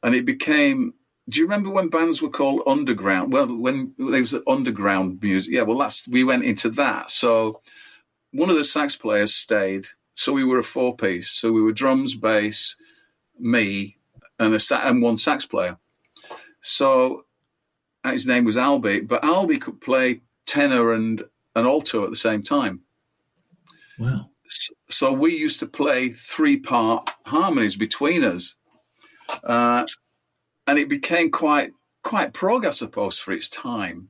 and 0.03 0.15
it 0.15 0.25
became. 0.25 0.93
Do 1.29 1.39
you 1.39 1.45
remember 1.45 1.69
when 1.69 1.89
bands 1.89 2.21
were 2.21 2.29
called 2.29 2.61
underground? 2.65 3.33
Well, 3.33 3.47
when 3.55 3.93
there 3.97 4.21
was 4.21 4.35
underground 4.47 5.21
music, 5.21 5.53
yeah. 5.53 5.63
Well, 5.63 5.77
that's 5.77 6.07
we 6.07 6.23
went 6.23 6.45
into 6.45 6.69
that. 6.71 7.11
So 7.11 7.61
one 8.31 8.49
of 8.49 8.55
the 8.55 8.63
sax 8.63 8.95
players 8.95 9.35
stayed, 9.35 9.87
so 10.13 10.31
we 10.31 10.45
were 10.45 10.59
a 10.59 10.63
four 10.63 10.95
piece. 10.95 11.29
So 11.29 11.51
we 11.51 11.61
were 11.61 11.73
drums, 11.73 12.15
bass, 12.15 12.75
me, 13.37 13.97
and 14.39 14.55
a 14.55 14.87
and 14.87 15.01
one 15.01 15.17
sax 15.17 15.45
player. 15.45 15.77
So 16.61 17.25
his 18.05 18.25
name 18.25 18.45
was 18.45 18.55
Albie, 18.55 19.07
but 19.07 19.21
Albie 19.23 19.61
could 19.61 19.81
play 19.81 20.21
tenor 20.45 20.93
and 20.93 21.21
an 21.55 21.65
alto 21.65 22.03
at 22.03 22.09
the 22.09 22.15
same 22.15 22.41
time. 22.41 22.81
Wow. 23.99 24.29
So 24.89 25.11
we 25.11 25.35
used 25.35 25.59
to 25.59 25.65
play 25.65 26.09
three 26.09 26.57
part 26.57 27.09
harmonies 27.25 27.75
between 27.75 28.23
us. 28.23 28.55
Uh, 29.43 29.85
and 30.67 30.77
it 30.77 30.89
became 30.89 31.31
quite 31.31 31.73
quite 32.03 32.33
prog, 32.33 32.65
I 32.65 32.71
suppose, 32.71 33.17
for 33.17 33.31
its 33.31 33.49
time. 33.49 34.09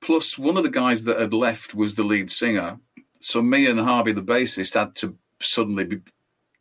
Plus, 0.00 0.38
one 0.38 0.56
of 0.56 0.62
the 0.62 0.70
guys 0.70 1.04
that 1.04 1.18
had 1.18 1.32
left 1.32 1.74
was 1.74 1.94
the 1.94 2.04
lead 2.04 2.30
singer. 2.30 2.78
So 3.20 3.40
me 3.40 3.66
and 3.66 3.80
Harvey, 3.80 4.12
the 4.12 4.22
bassist, 4.22 4.74
had 4.74 4.94
to 4.96 5.16
suddenly 5.40 5.84
be, 5.84 6.00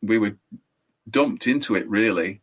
we 0.01 0.17
were 0.17 0.37
dumped 1.09 1.45
into 1.45 1.75
it, 1.75 1.87
really. 1.89 2.41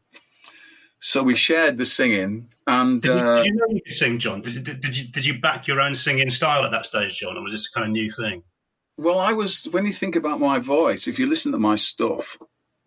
So 1.00 1.22
we 1.22 1.34
shared 1.34 1.78
the 1.78 1.86
singing. 1.86 2.50
And 2.66 3.00
did 3.00 3.08
you, 3.08 3.18
uh, 3.18 3.36
did 3.36 3.46
you 3.46 3.54
know 3.54 3.66
you 3.70 3.80
could 3.82 3.94
sing, 3.94 4.18
John? 4.18 4.42
Did, 4.42 4.62
did, 4.62 4.80
did, 4.82 4.96
you, 4.96 5.08
did 5.08 5.24
you 5.24 5.40
back 5.40 5.66
your 5.66 5.80
own 5.80 5.94
singing 5.94 6.28
style 6.28 6.64
at 6.64 6.70
that 6.70 6.84
stage, 6.84 7.18
John, 7.18 7.36
or 7.36 7.42
was 7.42 7.54
this 7.54 7.70
a 7.74 7.78
kind 7.78 7.86
of 7.86 7.92
new 7.92 8.10
thing? 8.10 8.42
Well, 8.98 9.18
I 9.18 9.32
was, 9.32 9.64
when 9.70 9.86
you 9.86 9.92
think 9.92 10.14
about 10.14 10.38
my 10.38 10.58
voice, 10.58 11.08
if 11.08 11.18
you 11.18 11.26
listen 11.26 11.52
to 11.52 11.58
my 11.58 11.76
stuff, 11.76 12.36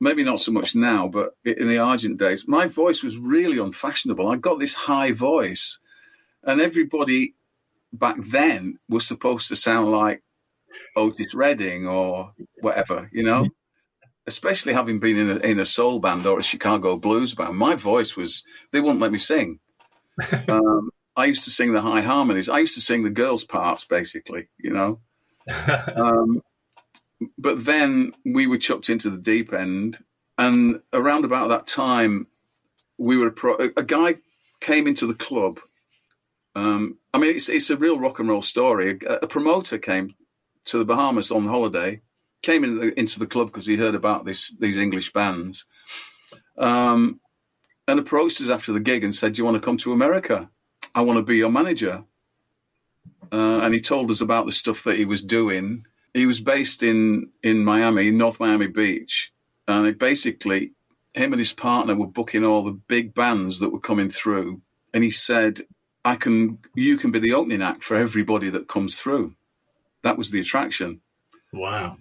maybe 0.04 0.24
not 0.24 0.42
so 0.42 0.52
much 0.52 0.76
now, 0.76 1.08
but 1.08 1.36
in 1.46 1.68
the 1.68 1.80
Argent 1.80 2.20
days, 2.20 2.48
my 2.48 2.68
voice 2.68 3.02
was 3.02 3.18
really 3.18 3.58
unfashionable. 3.58 4.28
I 4.28 4.36
got 4.36 4.60
this 4.60 4.74
high 4.74 5.14
voice, 5.14 5.80
and 6.44 6.60
everybody 6.60 7.36
back 7.94 8.18
then 8.20 8.80
was 8.90 9.08
supposed 9.08 9.48
to 9.48 9.56
sound 9.56 9.92
like 9.92 10.22
Otis 10.96 11.34
Redding 11.34 11.88
or 11.88 12.34
whatever, 12.60 13.10
you 13.14 13.24
know. 13.24 13.48
Especially 14.26 14.74
having 14.74 15.00
been 15.00 15.18
in 15.18 15.30
a, 15.32 15.36
in 15.40 15.60
a 15.60 15.66
soul 15.66 16.00
band 16.00 16.26
or 16.26 16.40
a 16.40 16.44
Chicago 16.44 16.96
blues 16.98 17.34
band, 17.34 17.58
my 17.58 17.76
voice 17.76 18.16
was, 18.16 18.44
they 18.72 18.80
wouldn't 18.80 19.02
let 19.02 19.12
me 19.12 19.18
sing. 19.18 19.60
um, 20.48 20.90
I 21.16 21.26
used 21.26 21.44
to 21.44 21.52
sing 21.52 21.74
the 21.74 21.82
high 21.82 22.02
harmonies. 22.02 22.48
I 22.48 22.60
used 22.60 22.76
to 22.76 22.82
sing 22.82 23.04
the 23.04 23.10
girls' 23.10 23.44
parts, 23.44 23.84
basically, 23.86 24.48
you 24.58 24.72
know. 24.72 25.00
um, 25.96 26.42
but 27.38 27.66
then 27.66 28.14
we 28.26 28.48
were 28.48 28.58
chucked 28.58 28.90
into 28.90 29.10
the 29.10 29.18
deep 29.18 29.54
end, 29.54 30.04
and 30.38 30.82
around 30.92 31.26
about 31.26 31.50
that 31.50 31.68
time, 31.68 32.28
we 32.98 33.18
were 33.18 33.32
pro- 33.32 33.58
a 33.58 33.84
guy 33.84 34.16
came 34.60 34.88
into 34.88 35.06
the 35.06 35.14
club. 35.14 35.60
Um, 36.56 36.98
I 37.14 37.18
mean, 37.18 37.36
it's 37.36 37.50
it's 37.50 37.70
a 37.70 37.78
real 37.78 38.00
rock 38.00 38.20
and 38.20 38.30
roll 38.30 38.42
story. 38.42 39.00
A, 39.08 39.14
a 39.24 39.28
promoter 39.28 39.78
came 39.78 40.16
to 40.66 40.78
the 40.78 40.86
Bahamas 40.86 41.32
on 41.32 41.48
holiday, 41.48 42.02
came 42.42 42.80
the, 42.80 42.98
into 43.00 43.20
the 43.20 43.28
club 43.28 43.48
because 43.48 43.66
he 43.66 43.76
heard 43.76 43.96
about 43.96 44.26
this 44.26 44.56
these 44.60 44.78
English 44.78 45.14
bands, 45.14 45.66
um, 46.58 47.20
and 47.88 48.00
approached 48.00 48.42
us 48.42 48.50
after 48.50 48.72
the 48.72 48.80
gig 48.80 49.04
and 49.04 49.14
said, 49.14 49.34
"Do 49.34 49.42
you 49.42 49.46
want 49.46 49.56
to 49.56 49.66
come 49.66 49.78
to 49.78 49.94
America? 49.94 50.50
I 50.96 51.02
want 51.02 51.18
to 51.18 51.24
be 51.24 51.38
your 51.38 51.52
manager." 51.52 52.06
Uh, 53.32 53.62
and 53.64 53.74
he 53.74 53.82
told 53.82 54.12
us 54.12 54.22
about 54.22 54.46
the 54.46 54.52
stuff 54.52 54.84
that 54.84 54.98
he 54.98 55.06
was 55.06 55.24
doing. 55.24 55.86
He 56.14 56.26
was 56.26 56.40
based 56.40 56.84
in 56.84 57.30
in 57.42 57.64
Miami, 57.64 58.12
North 58.12 58.40
Miami 58.40 58.68
Beach, 58.68 59.32
and 59.68 59.88
it 59.88 59.98
basically 59.98 60.74
him 61.14 61.32
and 61.32 61.40
his 61.40 61.54
partner 61.54 61.96
were 61.96 62.08
booking 62.08 62.44
all 62.44 62.64
the 62.64 62.72
big 62.72 63.14
bands 63.14 63.60
that 63.60 63.70
were 63.70 63.80
coming 63.80 64.10
through. 64.10 64.62
And 64.94 65.04
he 65.04 65.12
said, 65.12 65.62
"I 66.04 66.16
can, 66.16 66.60
you 66.76 66.98
can 66.98 67.12
be 67.12 67.20
the 67.20 67.34
opening 67.34 67.62
act 67.62 67.84
for 67.84 67.96
everybody 67.96 68.50
that 68.50 68.68
comes 68.68 69.00
through." 69.00 69.36
That 70.04 70.18
was 70.18 70.32
the 70.32 70.40
attraction. 70.40 71.02
Wow. 71.54 71.98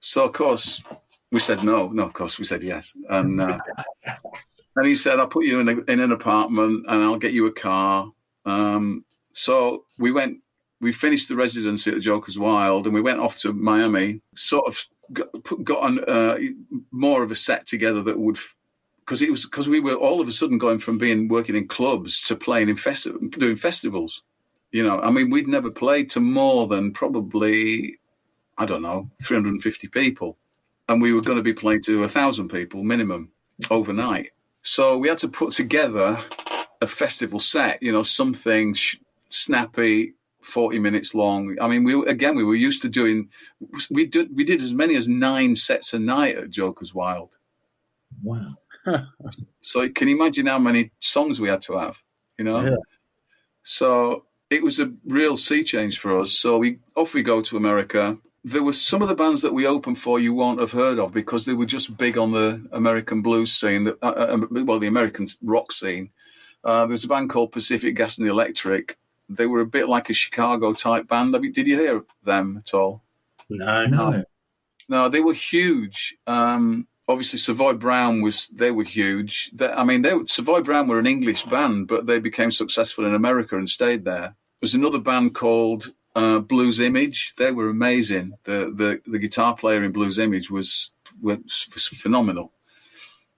So 0.00 0.24
of 0.24 0.32
course 0.32 0.82
we 1.30 1.40
said 1.40 1.62
no. 1.62 1.88
No, 1.88 2.04
of 2.04 2.12
course 2.12 2.38
we 2.38 2.44
said 2.44 2.62
yes. 2.62 2.96
And 3.08 3.40
uh, 3.40 3.58
and 4.76 4.86
he 4.86 4.94
said, 4.94 5.18
"I'll 5.18 5.28
put 5.28 5.46
you 5.46 5.60
in, 5.60 5.68
a, 5.68 5.92
in 5.92 6.00
an 6.00 6.12
apartment 6.12 6.84
and 6.88 7.02
I'll 7.02 7.18
get 7.18 7.32
you 7.32 7.46
a 7.46 7.52
car." 7.52 8.12
Um, 8.44 9.04
so 9.32 9.84
we 9.98 10.12
went 10.12 10.38
we 10.84 10.92
finished 10.92 11.30
the 11.30 11.34
residency 11.34 11.90
at 11.90 11.94
the 11.94 12.00
Joker's 12.00 12.38
Wild 12.38 12.84
and 12.84 12.94
we 12.94 13.00
went 13.00 13.18
off 13.18 13.38
to 13.38 13.54
Miami, 13.54 14.20
sort 14.34 14.66
of 14.66 14.86
got, 15.14 15.28
got 15.64 15.80
on 15.80 16.04
uh, 16.04 16.36
more 16.90 17.22
of 17.22 17.30
a 17.30 17.34
set 17.34 17.66
together 17.66 18.02
that 18.02 18.18
would, 18.18 18.36
because 19.00 19.22
it 19.22 19.30
was 19.30 19.46
because 19.46 19.66
we 19.66 19.80
were 19.80 19.94
all 19.94 20.20
of 20.20 20.28
a 20.28 20.32
sudden 20.32 20.58
going 20.58 20.78
from 20.78 20.98
being 20.98 21.26
working 21.28 21.56
in 21.56 21.66
clubs 21.66 22.22
to 22.24 22.36
playing 22.36 22.68
in 22.68 22.76
festi- 22.76 23.30
doing 23.30 23.56
festivals. 23.56 24.22
You 24.72 24.82
know, 24.82 25.00
I 25.00 25.10
mean, 25.10 25.30
we'd 25.30 25.48
never 25.48 25.70
played 25.70 26.10
to 26.10 26.20
more 26.20 26.68
than 26.68 26.92
probably, 26.92 27.98
I 28.58 28.66
don't 28.66 28.82
know, 28.82 29.10
350 29.22 29.88
people. 29.88 30.36
And 30.86 31.00
we 31.00 31.14
were 31.14 31.22
going 31.22 31.38
to 31.38 31.42
be 31.42 31.54
playing 31.54 31.80
to 31.84 32.02
a 32.02 32.08
thousand 32.08 32.48
people 32.48 32.84
minimum 32.84 33.30
overnight. 33.70 34.32
So 34.60 34.98
we 34.98 35.08
had 35.08 35.18
to 35.18 35.28
put 35.28 35.52
together 35.52 36.18
a 36.82 36.86
festival 36.86 37.38
set, 37.38 37.82
you 37.82 37.90
know, 37.90 38.02
something 38.02 38.74
sh- 38.74 38.96
snappy, 39.30 40.14
40 40.44 40.78
minutes 40.78 41.14
long. 41.14 41.56
I 41.60 41.68
mean, 41.68 41.84
we 41.84 41.94
again, 42.06 42.36
we 42.36 42.44
were 42.44 42.54
used 42.54 42.82
to 42.82 42.88
doing, 42.88 43.28
we 43.90 44.06
did, 44.06 44.34
we 44.36 44.44
did 44.44 44.62
as 44.62 44.74
many 44.74 44.94
as 44.94 45.08
nine 45.08 45.54
sets 45.54 45.94
a 45.94 45.98
night 45.98 46.36
at 46.36 46.50
Joker's 46.50 46.94
Wild. 46.94 47.38
Wow. 48.22 48.56
so 49.60 49.88
can 49.88 50.08
you 50.08 50.16
imagine 50.16 50.46
how 50.46 50.58
many 50.58 50.90
songs 51.00 51.40
we 51.40 51.48
had 51.48 51.62
to 51.62 51.78
have, 51.78 52.02
you 52.38 52.44
know? 52.44 52.60
Yeah. 52.60 52.76
So 53.62 54.26
it 54.50 54.62
was 54.62 54.78
a 54.78 54.92
real 55.06 55.36
sea 55.36 55.64
change 55.64 55.98
for 55.98 56.20
us. 56.20 56.32
So 56.32 56.58
we 56.58 56.78
off 56.96 57.14
we 57.14 57.22
go 57.22 57.40
to 57.42 57.56
America. 57.56 58.18
There 58.44 58.62
were 58.62 58.74
some 58.74 59.00
of 59.00 59.08
the 59.08 59.14
bands 59.14 59.40
that 59.40 59.54
we 59.54 59.66
opened 59.66 59.98
for 59.98 60.20
you 60.20 60.34
won't 60.34 60.60
have 60.60 60.72
heard 60.72 60.98
of 60.98 61.14
because 61.14 61.46
they 61.46 61.54
were 61.54 61.64
just 61.64 61.96
big 61.96 62.18
on 62.18 62.32
the 62.32 62.66
American 62.72 63.22
blues 63.22 63.52
scene, 63.54 63.88
uh, 63.88 64.06
uh, 64.06 64.38
well, 64.50 64.78
the 64.78 64.86
American 64.86 65.26
rock 65.42 65.72
scene. 65.72 66.10
Uh, 66.62 66.84
there's 66.84 67.04
a 67.04 67.08
band 67.08 67.30
called 67.30 67.52
Pacific 67.52 67.94
Gas 67.94 68.18
and 68.18 68.26
the 68.26 68.30
Electric. 68.30 68.98
They 69.28 69.46
were 69.46 69.60
a 69.60 69.66
bit 69.66 69.88
like 69.88 70.10
a 70.10 70.14
Chicago 70.14 70.72
type 70.72 71.08
band. 71.08 71.34
I 71.34 71.38
mean, 71.38 71.52
did 71.52 71.66
you 71.66 71.78
hear 71.78 72.04
them 72.22 72.58
at 72.58 72.74
all? 72.74 73.02
No. 73.48 73.86
No. 73.86 74.24
No, 74.88 75.08
they 75.08 75.20
were 75.20 75.34
huge. 75.34 76.16
Um, 76.26 76.86
obviously, 77.08 77.38
Savoy 77.38 77.74
Brown 77.74 78.20
was. 78.20 78.48
They 78.48 78.70
were 78.70 78.84
huge. 78.84 79.50
They, 79.54 79.68
I 79.68 79.84
mean, 79.84 80.02
they 80.02 80.12
Savoy 80.24 80.60
Brown 80.60 80.88
were 80.88 80.98
an 80.98 81.06
English 81.06 81.44
band, 81.44 81.88
but 81.88 82.06
they 82.06 82.18
became 82.18 82.50
successful 82.50 83.06
in 83.06 83.14
America 83.14 83.56
and 83.56 83.68
stayed 83.68 84.04
there. 84.04 84.36
There's 84.60 84.74
another 84.74 84.98
band 84.98 85.34
called 85.34 85.92
uh, 86.14 86.38
Blues 86.40 86.80
Image. 86.80 87.34
They 87.36 87.52
were 87.52 87.68
amazing. 87.68 88.34
The 88.44 88.72
the 88.74 89.10
the 89.10 89.18
guitar 89.18 89.54
player 89.54 89.82
in 89.82 89.92
Blues 89.92 90.18
Image 90.18 90.50
was 90.50 90.92
was, 91.20 91.68
was 91.72 91.86
phenomenal. 91.86 92.52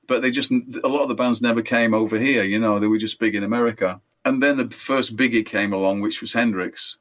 But 0.06 0.22
they 0.22 0.30
just 0.30 0.50
a 0.50 0.88
lot 0.88 1.02
of 1.02 1.08
the 1.08 1.14
bands 1.14 1.42
never 1.42 1.62
came 1.62 1.94
over 1.94 2.18
here. 2.18 2.44
You 2.44 2.58
know, 2.58 2.78
they 2.78 2.86
were 2.86 2.98
just 2.98 3.18
big 3.18 3.34
in 3.34 3.42
America. 3.42 4.00
And 4.26 4.42
then 4.42 4.58
the 4.58 4.68
first 4.68 5.16
biggie 5.16 5.46
came 5.46 5.72
along, 5.72 6.02
which 6.02 6.20
was 6.20 6.34
Hendrix, 6.34 6.98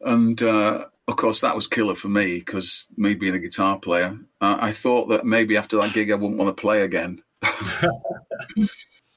and. 0.00 0.42
Uh, 0.42 0.86
of 1.08 1.16
course, 1.16 1.40
that 1.40 1.56
was 1.56 1.66
killer 1.66 1.94
for 1.94 2.08
me 2.08 2.38
because 2.38 2.86
me 2.96 3.14
being 3.14 3.34
a 3.34 3.38
guitar 3.38 3.78
player, 3.78 4.18
uh, 4.40 4.56
I 4.60 4.72
thought 4.72 5.08
that 5.08 5.26
maybe 5.26 5.56
after 5.56 5.76
that 5.78 5.92
gig 5.92 6.10
I 6.10 6.14
wouldn't 6.14 6.38
want 6.38 6.56
to 6.56 6.60
play 6.60 6.82
again. 6.82 7.22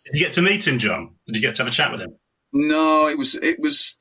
Did 0.06 0.14
you 0.14 0.20
get 0.20 0.34
to 0.34 0.42
meet 0.42 0.68
him, 0.68 0.80
John? 0.80 1.16
Did 1.28 1.36
you 1.36 1.42
get 1.42 1.56
to 1.56 1.64
have 1.64 1.72
a 1.72 1.76
chat 1.76 1.92
with 1.92 2.02
him? 2.02 2.16
No, 2.54 3.08
it 3.08 3.18
was 3.18 3.36
it 3.36 3.60
was 3.60 3.98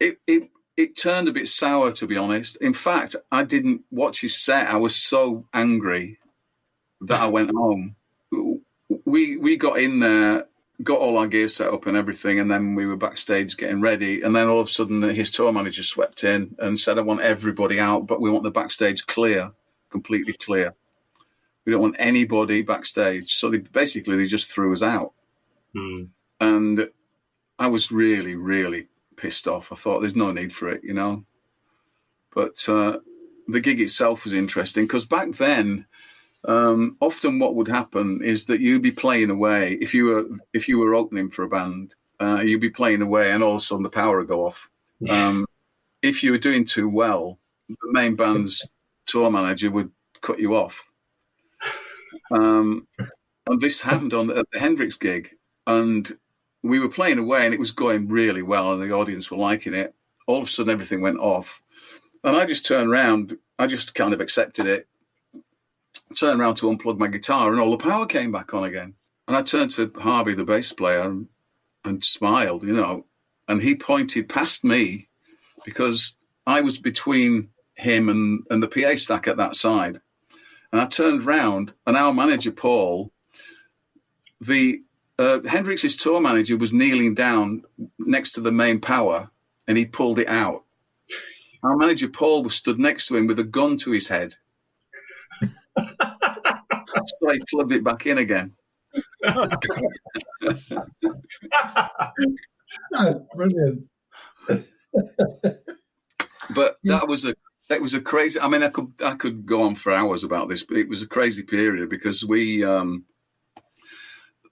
it 0.00 0.18
it 0.26 0.50
it 0.76 0.96
turned 0.96 1.28
a 1.28 1.32
bit 1.32 1.48
sour 1.48 1.92
to 1.92 2.06
be 2.06 2.16
honest. 2.16 2.56
In 2.56 2.72
fact, 2.72 3.16
I 3.30 3.44
didn't 3.44 3.82
watch 3.90 4.20
his 4.20 4.36
set. 4.36 4.68
I 4.68 4.76
was 4.76 4.96
so 4.96 5.46
angry 5.52 6.18
that 7.02 7.20
I 7.20 7.26
went 7.26 7.50
home. 7.50 7.96
We 9.04 9.36
we 9.36 9.56
got 9.56 9.78
in 9.78 10.00
there 10.00 10.46
got 10.84 11.00
all 11.00 11.18
our 11.18 11.26
gear 11.26 11.48
set 11.48 11.72
up 11.72 11.86
and 11.86 11.96
everything, 11.96 12.38
and 12.38 12.50
then 12.50 12.74
we 12.74 12.86
were 12.86 12.96
backstage 12.96 13.56
getting 13.56 13.80
ready. 13.80 14.22
And 14.22 14.34
then 14.36 14.48
all 14.48 14.60
of 14.60 14.68
a 14.68 14.70
sudden, 14.70 15.02
his 15.02 15.30
tour 15.30 15.52
manager 15.52 15.82
swept 15.82 16.24
in 16.24 16.54
and 16.58 16.78
said, 16.78 16.98
"I 16.98 17.02
want 17.02 17.20
everybody 17.20 17.80
out, 17.80 18.06
but 18.06 18.20
we 18.20 18.30
want 18.30 18.44
the 18.44 18.50
backstage 18.50 19.06
clear, 19.06 19.52
completely 19.90 20.34
clear. 20.34 20.74
We 21.64 21.72
don't 21.72 21.82
want 21.82 21.96
anybody 21.98 22.62
backstage." 22.62 23.34
So 23.34 23.50
they 23.50 23.58
basically 23.58 24.16
they 24.16 24.26
just 24.26 24.50
threw 24.52 24.72
us 24.72 24.82
out, 24.82 25.12
Hmm. 25.74 26.04
and 26.40 26.90
I 27.58 27.68
was 27.68 27.90
really, 27.92 28.34
really 28.34 28.88
pissed 29.16 29.46
off. 29.48 29.72
I 29.72 29.76
thought 29.76 30.00
there's 30.00 30.16
no 30.16 30.32
need 30.32 30.52
for 30.52 30.68
it, 30.68 30.82
you 30.84 30.94
know. 30.94 31.24
But 32.34 32.68
uh, 32.68 32.98
the 33.46 33.60
gig 33.60 33.80
itself 33.80 34.24
was 34.24 34.34
interesting 34.34 34.84
because 34.86 35.04
back 35.04 35.32
then 35.32 35.86
um, 36.46 36.96
often 37.00 37.38
what 37.38 37.54
would 37.54 37.68
happen 37.68 38.20
is 38.22 38.46
that 38.46 38.60
you'd 38.60 38.82
be 38.82 38.90
playing 38.90 39.30
away 39.30 39.78
if 39.80 39.94
you 39.94 40.04
were 40.06 40.24
if 40.52 40.68
you 40.68 40.78
were 40.78 40.94
opening 40.94 41.30
for 41.30 41.42
a 41.42 41.48
band 41.48 41.94
uh, 42.20 42.40
you'd 42.40 42.60
be 42.60 42.70
playing 42.70 43.02
away 43.02 43.30
and 43.30 43.42
all 43.42 43.52
of 43.52 43.58
a 43.58 43.60
sudden 43.60 43.82
the 43.82 43.90
power 43.90 44.18
would 44.18 44.28
go 44.28 44.46
off 44.46 44.70
um, 45.08 45.46
if 46.02 46.22
you 46.22 46.30
were 46.32 46.38
doing 46.38 46.64
too 46.64 46.88
well 46.88 47.38
the 47.68 47.76
main 47.84 48.14
band's 48.14 48.68
tour 49.06 49.30
manager 49.30 49.70
would 49.70 49.90
cut 50.20 50.38
you 50.38 50.54
off 50.54 50.86
um, 52.30 52.86
and 53.46 53.60
this 53.60 53.82
happened 53.82 54.14
on 54.14 54.28
the, 54.28 54.36
at 54.36 54.46
the 54.52 54.58
Hendrix 54.58 54.96
gig 54.96 55.36
and 55.66 56.12
we 56.62 56.78
were 56.78 56.88
playing 56.88 57.18
away 57.18 57.44
and 57.44 57.52
it 57.52 57.60
was 57.60 57.72
going 57.72 58.08
really 58.08 58.42
well 58.42 58.72
and 58.72 58.82
the 58.82 58.94
audience 58.94 59.30
were 59.30 59.36
liking 59.36 59.74
it 59.74 59.94
all 60.26 60.40
of 60.40 60.48
a 60.48 60.50
sudden 60.50 60.72
everything 60.72 61.00
went 61.00 61.18
off 61.18 61.60
And 62.24 62.36
I 62.36 62.46
just 62.46 62.66
turned 62.66 62.90
around. 62.90 63.36
I 63.58 63.66
just 63.66 63.94
kind 63.94 64.14
of 64.14 64.20
accepted 64.20 64.66
it. 64.66 64.88
Turned 66.16 66.40
around 66.40 66.56
to 66.56 66.66
unplug 66.66 66.98
my 66.98 67.08
guitar, 67.08 67.50
and 67.50 67.60
all 67.60 67.70
the 67.70 67.76
power 67.76 68.06
came 68.06 68.30
back 68.30 68.54
on 68.54 68.64
again. 68.64 68.94
And 69.26 69.36
I 69.36 69.42
turned 69.42 69.70
to 69.72 69.92
Harvey, 69.98 70.34
the 70.34 70.44
bass 70.44 70.72
player, 70.72 71.00
and, 71.00 71.28
and 71.84 72.04
smiled, 72.04 72.62
you 72.62 72.72
know. 72.72 73.06
And 73.48 73.62
he 73.62 73.74
pointed 73.74 74.28
past 74.28 74.64
me 74.64 75.08
because 75.64 76.16
I 76.46 76.60
was 76.60 76.78
between 76.78 77.50
him 77.74 78.08
and, 78.08 78.44
and 78.50 78.62
the 78.62 78.68
PA 78.68 78.96
stack 78.96 79.26
at 79.26 79.36
that 79.38 79.56
side. 79.56 80.00
And 80.72 80.80
I 80.80 80.86
turned 80.86 81.24
round, 81.24 81.72
and 81.86 81.96
our 81.96 82.12
manager, 82.12 82.52
Paul, 82.52 83.12
the 84.40 84.82
uh, 85.18 85.40
Hendrix's 85.46 85.96
tour 85.96 86.20
manager 86.20 86.56
was 86.56 86.72
kneeling 86.72 87.14
down 87.14 87.62
next 87.98 88.32
to 88.32 88.40
the 88.40 88.52
main 88.52 88.80
power, 88.80 89.30
and 89.66 89.78
he 89.78 89.86
pulled 89.86 90.18
it 90.18 90.28
out. 90.28 90.64
Our 91.62 91.76
manager, 91.76 92.08
Paul, 92.08 92.42
was 92.42 92.54
stood 92.54 92.78
next 92.78 93.06
to 93.06 93.16
him 93.16 93.26
with 93.26 93.38
a 93.38 93.44
gun 93.44 93.78
to 93.78 93.92
his 93.92 94.08
head. 94.08 94.36
So 97.06 97.30
he 97.30 97.40
plugged 97.50 97.72
it 97.72 97.84
back 97.84 98.06
in 98.06 98.18
again. 98.18 98.52
That's 102.90 103.14
brilliant. 103.34 103.86
but 106.54 106.76
that 106.84 107.08
was 107.08 107.24
a 107.24 107.34
that 107.68 107.80
was 107.80 107.94
a 107.94 108.00
crazy. 108.00 108.38
I 108.38 108.48
mean, 108.48 108.62
I 108.62 108.68
could 108.68 108.92
I 109.02 109.14
could 109.14 109.46
go 109.46 109.62
on 109.62 109.74
for 109.74 109.92
hours 109.92 110.24
about 110.24 110.48
this, 110.48 110.62
but 110.62 110.76
it 110.76 110.88
was 110.88 111.02
a 111.02 111.08
crazy 111.08 111.42
period 111.42 111.88
because 111.88 112.24
we 112.24 112.62
um, 112.64 113.04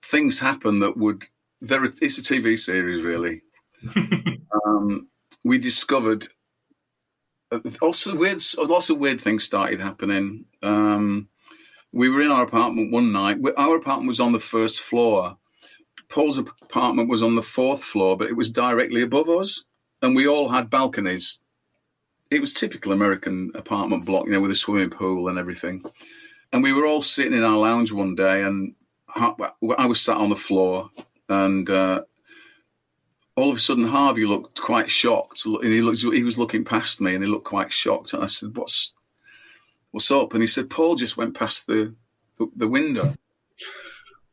things 0.02 0.40
happen 0.40 0.80
that 0.80 0.96
would 0.96 1.26
there. 1.60 1.84
It's 1.84 2.00
a 2.00 2.22
TV 2.22 2.58
series, 2.58 3.02
really. 3.02 3.42
um, 4.66 5.08
we 5.44 5.58
discovered 5.58 6.28
uh, 7.50 7.60
also 7.80 8.16
weird, 8.16 8.40
lots 8.58 8.90
of 8.90 8.98
weird 8.98 9.20
things 9.20 9.44
started 9.44 9.80
happening. 9.80 10.46
Um, 10.62 11.28
we 11.92 12.08
were 12.08 12.22
in 12.22 12.30
our 12.30 12.44
apartment 12.44 12.92
one 12.92 13.12
night. 13.12 13.38
Our 13.56 13.76
apartment 13.76 14.08
was 14.08 14.20
on 14.20 14.32
the 14.32 14.38
first 14.38 14.80
floor. 14.80 15.36
Paul's 16.08 16.38
apartment 16.38 17.08
was 17.08 17.22
on 17.22 17.36
the 17.36 17.42
fourth 17.42 17.82
floor, 17.82 18.16
but 18.16 18.28
it 18.28 18.36
was 18.36 18.50
directly 18.50 19.02
above 19.02 19.28
us, 19.28 19.64
and 20.00 20.14
we 20.14 20.26
all 20.26 20.48
had 20.48 20.70
balconies 20.70 21.40
it 22.32 22.40
was 22.40 22.54
typical 22.54 22.92
American 22.92 23.52
apartment 23.54 24.06
block, 24.06 24.24
you 24.24 24.32
know, 24.32 24.40
with 24.40 24.50
a 24.50 24.54
swimming 24.54 24.88
pool 24.88 25.28
and 25.28 25.38
everything. 25.38 25.82
And 26.52 26.62
we 26.62 26.72
were 26.72 26.86
all 26.86 27.02
sitting 27.02 27.34
in 27.34 27.44
our 27.44 27.58
lounge 27.58 27.92
one 27.92 28.14
day, 28.14 28.42
and 28.42 28.74
I 29.14 29.86
was 29.86 30.00
sat 30.00 30.16
on 30.16 30.30
the 30.30 30.36
floor, 30.36 30.90
and 31.28 31.68
uh, 31.68 32.02
all 33.36 33.50
of 33.50 33.56
a 33.56 33.60
sudden 33.60 33.84
Harvey 33.84 34.24
looked 34.24 34.60
quite 34.60 34.90
shocked, 34.90 35.44
and 35.44 35.64
he 35.64 35.82
looked, 35.82 36.00
he 36.00 36.22
was 36.22 36.38
looking 36.38 36.64
past 36.64 37.02
me, 37.02 37.14
and 37.14 37.22
he 37.22 37.30
looked 37.30 37.44
quite 37.44 37.72
shocked. 37.72 38.14
And 38.14 38.22
I 38.22 38.26
said, 38.26 38.56
"What's 38.56 38.94
what's 39.92 40.10
up?" 40.10 40.34
And 40.34 40.42
he 40.42 40.48
said, 40.48 40.68
"Paul 40.68 40.96
just 40.96 41.16
went 41.16 41.36
past 41.36 41.66
the 41.66 41.94
the, 42.38 42.50
the 42.56 42.68
window." 42.68 43.14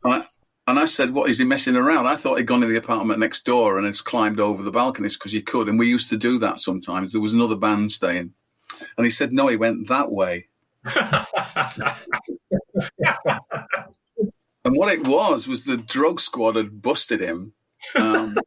And 0.04 0.14
I, 0.14 0.28
and 0.70 0.80
I 0.80 0.86
said, 0.86 1.12
What 1.16 1.30
is 1.32 1.40
he 1.40 1.46
messing 1.46 1.76
around? 1.76 2.06
I 2.06 2.16
thought 2.16 2.38
he'd 2.38 2.46
gone 2.46 2.62
in 2.62 2.70
the 2.70 2.78
apartment 2.78 3.20
next 3.20 3.44
door 3.44 3.78
and 3.78 3.88
has 3.88 4.02
climbed 4.02 4.40
over 4.40 4.62
the 4.62 4.70
balconies 4.72 5.18
because 5.18 5.32
he 5.32 5.42
could. 5.42 5.68
And 5.68 5.80
we 5.80 5.90
used 5.90 6.12
to 6.12 6.18
do 6.18 6.38
that 6.40 6.60
sometimes. 6.60 7.12
There 7.12 7.22
was 7.22 7.34
another 7.34 7.56
band 7.56 7.92
staying. 7.92 8.34
And 8.96 9.06
he 9.06 9.10
said, 9.10 9.34
No, 9.34 9.48
he 9.48 9.58
went 9.58 9.88
that 9.88 10.12
way. 10.12 10.48
and 10.86 10.96
what 14.64 14.94
it 14.94 15.08
was 15.08 15.48
was 15.48 15.64
the 15.64 15.78
drug 15.78 16.20
squad 16.20 16.56
had 16.56 16.84
busted 16.84 17.20
him. 17.20 17.54
Um, 17.96 18.38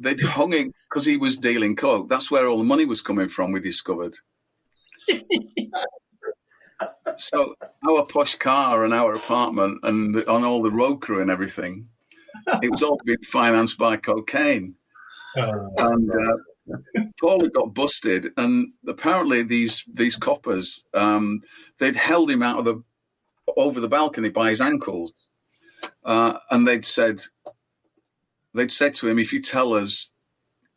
they'd 0.00 0.20
hung 0.20 0.52
him 0.52 0.72
because 0.90 1.06
he 1.06 1.16
was 1.16 1.36
dealing 1.38 1.76
coke. 1.76 2.08
That's 2.08 2.28
where 2.28 2.48
all 2.48 2.58
the 2.58 2.64
money 2.64 2.86
was 2.86 3.02
coming 3.02 3.28
from. 3.28 3.52
We 3.52 3.60
discovered 3.60 4.16
so 7.16 7.54
our 7.88 8.04
posh 8.06 8.36
car 8.36 8.84
and 8.84 8.94
our 8.94 9.14
apartment 9.14 9.80
and 9.82 10.24
on 10.24 10.44
all 10.44 10.62
the 10.62 10.70
road 10.70 11.00
crew 11.00 11.20
and 11.20 11.30
everything, 11.30 11.88
it 12.62 12.70
was 12.70 12.82
all 12.82 13.00
being 13.04 13.22
financed 13.22 13.78
by 13.78 13.96
cocaine. 13.96 14.74
Oh, 15.36 15.72
and 15.78 16.10
uh, 16.10 16.36
Paul 17.20 17.42
had 17.42 17.52
got 17.52 17.74
busted, 17.74 18.32
and 18.36 18.72
apparently 18.86 19.42
these 19.42 19.84
these 19.92 20.16
coppers 20.16 20.84
um, 20.94 21.40
they'd 21.78 21.96
held 21.96 22.30
him 22.30 22.42
out 22.42 22.58
of 22.58 22.64
the 22.64 22.82
over 23.56 23.80
the 23.80 23.88
balcony 23.88 24.28
by 24.28 24.50
his 24.50 24.60
ankles, 24.60 25.12
uh, 26.04 26.38
and 26.50 26.66
they'd 26.66 26.84
said 26.84 27.22
they'd 28.54 28.72
said 28.72 28.94
to 28.96 29.08
him, 29.08 29.18
"If 29.18 29.32
you 29.32 29.40
tell 29.40 29.74
us." 29.74 30.10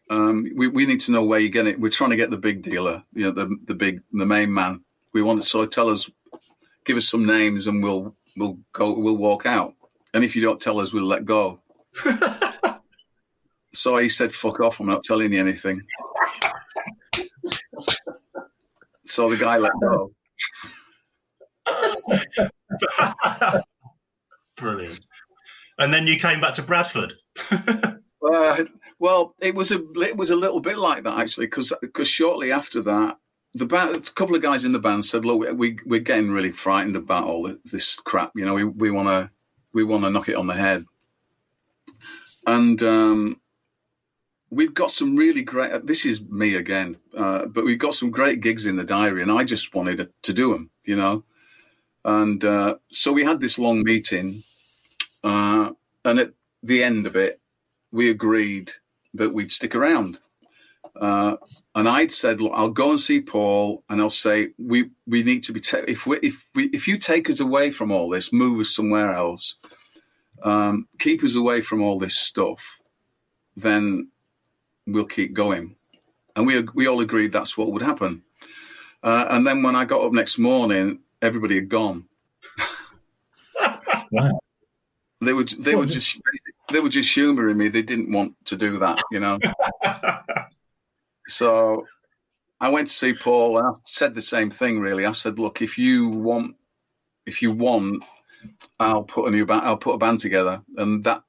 Um, 0.07 0.45
we, 0.55 0.67
we 0.67 0.85
need 0.85 0.99
to 0.99 1.11
know 1.11 1.23
where 1.23 1.39
you're 1.39 1.49
getting 1.49 1.73
it. 1.73 1.79
We're 1.79 1.89
trying 1.89 2.11
to 2.11 2.15
get 2.15 2.29
the 2.29 2.37
big 2.37 2.61
dealer, 2.61 3.03
you 3.11 3.23
know, 3.23 3.31
the 3.31 3.57
the 3.65 3.73
big, 3.73 4.03
the 4.11 4.27
main 4.27 4.53
man. 4.53 4.84
We 5.15 5.21
want 5.21 5.41
to 5.41 5.47
so 5.47 5.65
tell 5.65 5.89
us 5.89 6.09
give 6.83 6.97
us 6.97 7.07
some 7.07 7.25
names 7.25 7.67
and 7.67 7.81
we'll 7.81 8.13
we'll 8.35 8.59
go 8.73 8.91
we'll 8.91 9.15
walk 9.15 9.45
out. 9.45 9.73
And 10.13 10.25
if 10.25 10.35
you 10.35 10.41
don't 10.41 10.59
tell 10.59 10.81
us, 10.81 10.91
we'll 10.91 11.05
let 11.05 11.23
go. 11.23 11.61
so 13.73 13.95
he 13.95 14.09
said, 14.09 14.33
"Fuck 14.33 14.59
off! 14.59 14.81
I'm 14.81 14.87
not 14.87 15.05
telling 15.05 15.31
you 15.31 15.39
anything." 15.39 15.81
so 19.05 19.29
the 19.29 19.37
guy 19.37 19.57
let 19.57 19.71
go. 19.81 20.11
Brilliant. 24.57 24.99
And 25.77 25.93
then 25.93 26.07
you 26.07 26.19
came 26.19 26.41
back 26.41 26.55
to 26.55 26.61
Bradford. 26.61 27.13
uh, 27.51 28.65
well, 28.99 29.33
it 29.39 29.55
was 29.55 29.71
a 29.71 29.81
it 30.01 30.17
was 30.17 30.31
a 30.31 30.35
little 30.35 30.59
bit 30.59 30.77
like 30.77 31.03
that 31.05 31.19
actually, 31.19 31.45
because 31.45 31.71
because 31.81 32.09
shortly 32.09 32.51
after 32.51 32.81
that, 32.81 33.15
the 33.55 33.65
band, 33.65 33.95
a 33.95 33.99
couple 34.11 34.35
of 34.35 34.41
guys 34.41 34.65
in 34.65 34.73
the 34.73 34.79
band 34.79 35.05
said, 35.05 35.25
"Look, 35.25 35.57
we 35.57 35.79
we're 35.85 36.01
getting 36.01 36.31
really 36.31 36.51
frightened 36.51 36.95
about 36.95 37.25
all 37.25 37.55
this 37.63 37.95
crap. 37.95 38.31
You 38.35 38.45
know, 38.45 38.53
we 38.53 38.91
want 38.91 39.07
to 39.07 39.31
we 39.73 39.83
want 39.83 40.03
to 40.03 40.09
knock 40.09 40.29
it 40.29 40.35
on 40.35 40.47
the 40.47 40.53
head." 40.53 40.85
And 42.45 42.83
um, 42.83 43.41
we've 44.49 44.73
got 44.73 44.91
some 44.91 45.15
really 45.15 45.41
great. 45.41 45.87
This 45.87 46.05
is 46.05 46.21
me 46.21 46.55
again, 46.55 46.97
uh, 47.17 47.45
but 47.45 47.63
we've 47.63 47.79
got 47.79 47.95
some 47.95 48.11
great 48.11 48.41
gigs 48.41 48.65
in 48.65 48.75
the 48.75 48.83
diary, 48.83 49.21
and 49.21 49.31
I 49.31 49.45
just 49.45 49.73
wanted 49.73 50.09
to 50.21 50.33
do 50.33 50.51
them. 50.51 50.69
You 50.83 50.97
know, 50.97 51.23
and 52.03 52.43
uh, 52.43 52.75
so 52.91 53.13
we 53.13 53.23
had 53.23 53.39
this 53.39 53.57
long 53.57 53.83
meeting, 53.83 54.43
uh, 55.23 55.71
and 56.03 56.19
at 56.19 56.33
the 56.61 56.83
end 56.83 57.07
of 57.07 57.15
it, 57.15 57.39
we 57.91 58.09
agreed 58.09 58.73
that 59.13 59.33
we'd 59.33 59.51
stick 59.51 59.75
around. 59.75 60.19
And 61.75 61.89
I'd 61.89 62.11
said, 62.13 62.39
look, 62.39 62.53
I'll 62.55 62.69
go 62.69 62.91
and 62.91 62.99
see 62.99 63.19
Paul, 63.19 63.83
and 63.89 63.99
I'll 63.99 64.09
say 64.09 64.49
we 64.57 64.91
we 65.05 65.23
need 65.23 65.43
to 65.43 65.51
be 65.51 65.59
ta- 65.59 65.83
if 65.87 66.07
we 66.07 66.17
if 66.19 66.47
we 66.55 66.67
if 66.67 66.87
you 66.87 66.97
take 66.97 67.29
us 67.29 67.41
away 67.41 67.69
from 67.69 67.91
all 67.91 68.09
this, 68.09 68.31
move 68.31 68.61
us 68.61 68.73
somewhere 68.73 69.11
else, 69.13 69.57
um, 70.43 70.87
keep 70.99 71.21
us 71.21 71.35
away 71.35 71.59
from 71.59 71.81
all 71.81 71.99
this 71.99 72.17
stuff, 72.17 72.81
then 73.57 74.09
we'll 74.87 75.05
keep 75.05 75.33
going. 75.33 75.75
And 76.37 76.47
we 76.47 76.61
we 76.73 76.87
all 76.87 77.01
agreed 77.01 77.33
that's 77.33 77.57
what 77.57 77.73
would 77.73 77.81
happen. 77.81 78.23
Uh, 79.03 79.25
and 79.29 79.45
then 79.45 79.61
when 79.61 79.75
I 79.75 79.83
got 79.83 80.01
up 80.01 80.13
next 80.13 80.37
morning, 80.37 80.99
everybody 81.21 81.55
had 81.55 81.67
gone. 81.67 82.05
wow. 84.11 84.39
They 85.19 85.33
were 85.33 85.43
they 85.59 85.75
were 85.75 85.85
just 85.85 86.21
they 86.71 86.79
were 86.79 86.89
just 86.89 87.13
humouring 87.13 87.57
me. 87.57 87.67
They 87.67 87.81
didn't 87.81 88.13
want 88.13 88.33
to 88.45 88.55
do 88.55 88.79
that, 88.79 89.03
you 89.11 89.19
know. 89.19 89.39
So 91.27 91.85
I 92.59 92.69
went 92.69 92.87
to 92.87 92.93
see 92.93 93.13
Paul 93.13 93.57
and 93.57 93.67
I 93.67 93.71
said 93.85 94.15
the 94.15 94.21
same 94.21 94.49
thing 94.49 94.79
really. 94.79 95.05
I 95.05 95.11
said, 95.11 95.39
look, 95.39 95.61
if 95.61 95.77
you 95.77 96.09
want 96.09 96.55
if 97.25 97.41
you 97.41 97.51
want, 97.51 98.03
I'll 98.79 99.03
put 99.03 99.27
a 99.27 99.31
new 99.31 99.45
band 99.45 99.65
I'll 99.65 99.77
put 99.77 99.95
a 99.95 99.97
band 99.97 100.19
together. 100.19 100.61
And 100.77 101.03
that, 101.03 101.23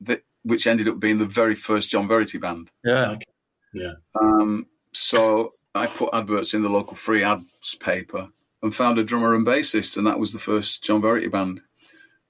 that 0.00 0.22
which 0.42 0.66
ended 0.66 0.88
up 0.88 1.00
being 1.00 1.18
the 1.18 1.26
very 1.26 1.54
first 1.54 1.90
John 1.90 2.08
Verity 2.08 2.38
band. 2.38 2.70
Yeah. 2.84 3.16
Yeah. 3.74 3.94
Um, 4.20 4.66
so 4.92 5.54
I 5.74 5.86
put 5.86 6.10
adverts 6.12 6.54
in 6.54 6.62
the 6.62 6.68
local 6.68 6.96
free 6.96 7.22
ads 7.22 7.74
paper 7.76 8.28
and 8.62 8.74
found 8.74 8.98
a 8.98 9.04
drummer 9.04 9.34
and 9.34 9.46
bassist, 9.46 9.96
and 9.96 10.06
that 10.06 10.18
was 10.18 10.32
the 10.32 10.38
first 10.38 10.84
John 10.84 11.00
Verity 11.00 11.28
band. 11.28 11.62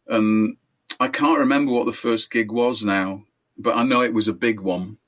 And 0.06 0.56
I 1.00 1.08
can't 1.08 1.38
remember 1.38 1.72
what 1.72 1.86
the 1.86 1.92
first 1.92 2.30
gig 2.30 2.50
was 2.50 2.84
now, 2.84 3.24
but 3.56 3.76
I 3.76 3.82
know 3.82 4.02
it 4.02 4.14
was 4.14 4.28
a 4.28 4.32
big 4.32 4.60
one 4.60 4.98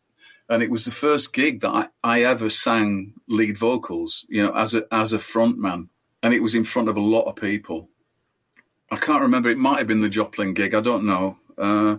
and 0.48 0.62
it 0.62 0.70
was 0.70 0.85
the 0.85 0.90
first 0.90 1.33
gig 1.33 1.61
that 1.61 1.70
I, 1.70 1.88
I 2.02 2.22
ever 2.22 2.50
sang 2.50 3.14
lead 3.28 3.57
vocals, 3.57 4.26
you 4.28 4.42
know, 4.42 4.52
as 4.52 4.74
a 4.74 4.87
as 4.92 5.12
a 5.12 5.18
front 5.18 5.59
man, 5.59 5.88
and 6.22 6.35
it 6.35 6.42
was 6.42 6.54
in 6.54 6.64
front 6.64 6.88
of 6.88 6.96
a 6.96 7.00
lot 7.00 7.24
of 7.24 7.37
people. 7.37 7.88
I 8.90 8.96
can't 8.96 9.22
remember; 9.22 9.48
it 9.48 9.59
might 9.59 9.78
have 9.78 9.87
been 9.87 10.00
the 10.00 10.09
Joplin 10.09 10.54
gig. 10.54 10.74
I 10.74 10.80
don't 10.80 11.04
know, 11.04 11.38
uh, 11.57 11.96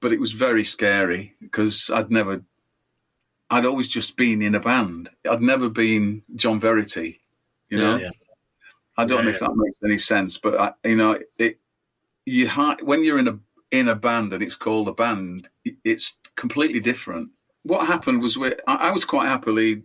but 0.00 0.12
it 0.12 0.20
was 0.20 0.32
very 0.32 0.64
scary 0.64 1.34
because 1.40 1.90
I'd 1.90 2.10
never, 2.10 2.44
I'd 3.50 3.66
always 3.66 3.88
just 3.88 4.16
been 4.16 4.42
in 4.42 4.54
a 4.54 4.60
band. 4.60 5.10
I'd 5.28 5.42
never 5.42 5.70
been 5.70 6.22
John 6.36 6.60
Verity, 6.60 7.22
you 7.70 7.78
know. 7.78 7.96
Yeah, 7.96 8.02
yeah. 8.02 8.10
I 8.96 9.06
don't 9.06 9.20
yeah, 9.20 9.24
know 9.24 9.30
if 9.30 9.40
that 9.40 9.56
makes 9.56 9.78
any 9.82 9.98
sense, 9.98 10.38
but 10.38 10.60
I, 10.60 10.88
you 10.88 10.96
know, 10.96 11.18
it 11.38 11.58
you 12.26 12.48
when 12.82 13.02
you're 13.04 13.18
in 13.18 13.28
a 13.28 13.38
in 13.70 13.88
a 13.88 13.96
band 13.96 14.32
and 14.34 14.42
it's 14.42 14.54
called 14.54 14.86
a 14.86 14.92
band, 14.92 15.48
it's 15.82 16.18
completely 16.36 16.78
different 16.78 17.30
what 17.64 17.86
happened 17.86 18.22
was 18.22 18.38
we, 18.38 18.52
I, 18.66 18.88
I 18.88 18.90
was 18.92 19.04
quite 19.04 19.26
happily 19.26 19.82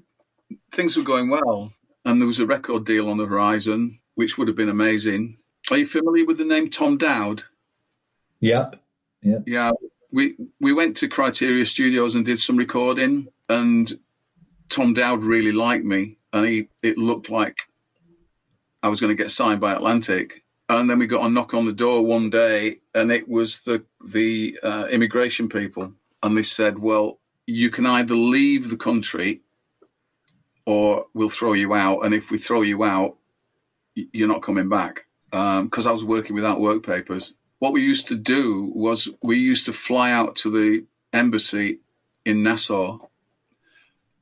things 0.71 0.97
were 0.97 1.03
going 1.03 1.29
well, 1.29 1.73
and 2.05 2.21
there 2.21 2.27
was 2.27 2.39
a 2.39 2.45
record 2.45 2.85
deal 2.85 3.09
on 3.09 3.17
the 3.17 3.25
horizon, 3.25 3.99
which 4.15 4.37
would 4.37 4.47
have 4.47 4.57
been 4.57 4.69
amazing. 4.69 5.37
Are 5.71 5.77
you 5.77 5.85
familiar 5.85 6.25
with 6.25 6.37
the 6.37 6.45
name 6.45 6.69
Tom 6.69 6.97
Dowd? 6.97 7.43
Yep. 8.39 8.81
Yep. 9.21 9.43
Yeah, 9.45 9.71
we 10.11 10.35
we 10.59 10.73
went 10.73 10.95
to 10.97 11.07
Criteria 11.07 11.65
Studios 11.65 12.15
and 12.15 12.25
did 12.25 12.39
some 12.39 12.57
recording, 12.57 13.27
and 13.49 13.91
Tom 14.69 14.93
Dowd 14.93 15.23
really 15.23 15.51
liked 15.51 15.85
me, 15.85 16.17
and 16.31 16.45
he 16.45 16.69
it 16.81 16.97
looked 16.97 17.29
like 17.29 17.57
I 18.81 18.87
was 18.87 19.01
going 19.01 19.15
to 19.15 19.21
get 19.23 19.31
signed 19.31 19.61
by 19.61 19.73
Atlantic. 19.73 20.43
And 20.69 20.87
then 20.87 20.99
we 20.99 21.07
got 21.07 21.25
a 21.25 21.29
knock 21.29 21.55
on 21.55 21.65
the 21.65 21.73
door 21.73 22.05
one 22.05 22.29
day, 22.29 22.79
and 22.93 23.11
it 23.11 23.27
was 23.27 23.61
the 23.61 23.83
the 24.05 24.57
uh, 24.63 24.87
immigration 24.91 25.49
people, 25.49 25.93
and 26.23 26.37
they 26.37 26.43
said, 26.43 26.79
"Well, 26.79 27.18
you 27.49 27.69
can 27.69 27.85
either 27.85 28.15
leave 28.15 28.69
the 28.69 28.77
country, 28.77 29.41
or 30.65 31.05
we'll 31.13 31.29
throw 31.29 31.53
you 31.53 31.73
out. 31.73 32.01
And 32.01 32.13
if 32.13 32.31
we 32.31 32.37
throw 32.37 32.61
you 32.61 32.83
out, 32.83 33.17
you're 33.95 34.27
not 34.27 34.41
coming 34.41 34.69
back." 34.69 35.05
Because 35.31 35.85
um, 35.85 35.89
I 35.89 35.91
was 35.91 36.03
working 36.03 36.35
without 36.35 36.59
work 36.59 36.83
papers. 36.83 37.33
What 37.59 37.73
we 37.73 37.83
used 37.83 38.07
to 38.07 38.15
do 38.15 38.71
was 38.73 39.09
we 39.21 39.37
used 39.37 39.65
to 39.65 39.73
fly 39.73 40.11
out 40.11 40.35
to 40.37 40.49
the 40.49 40.85
embassy 41.13 41.79
in 42.25 42.43
Nassau 42.43 42.99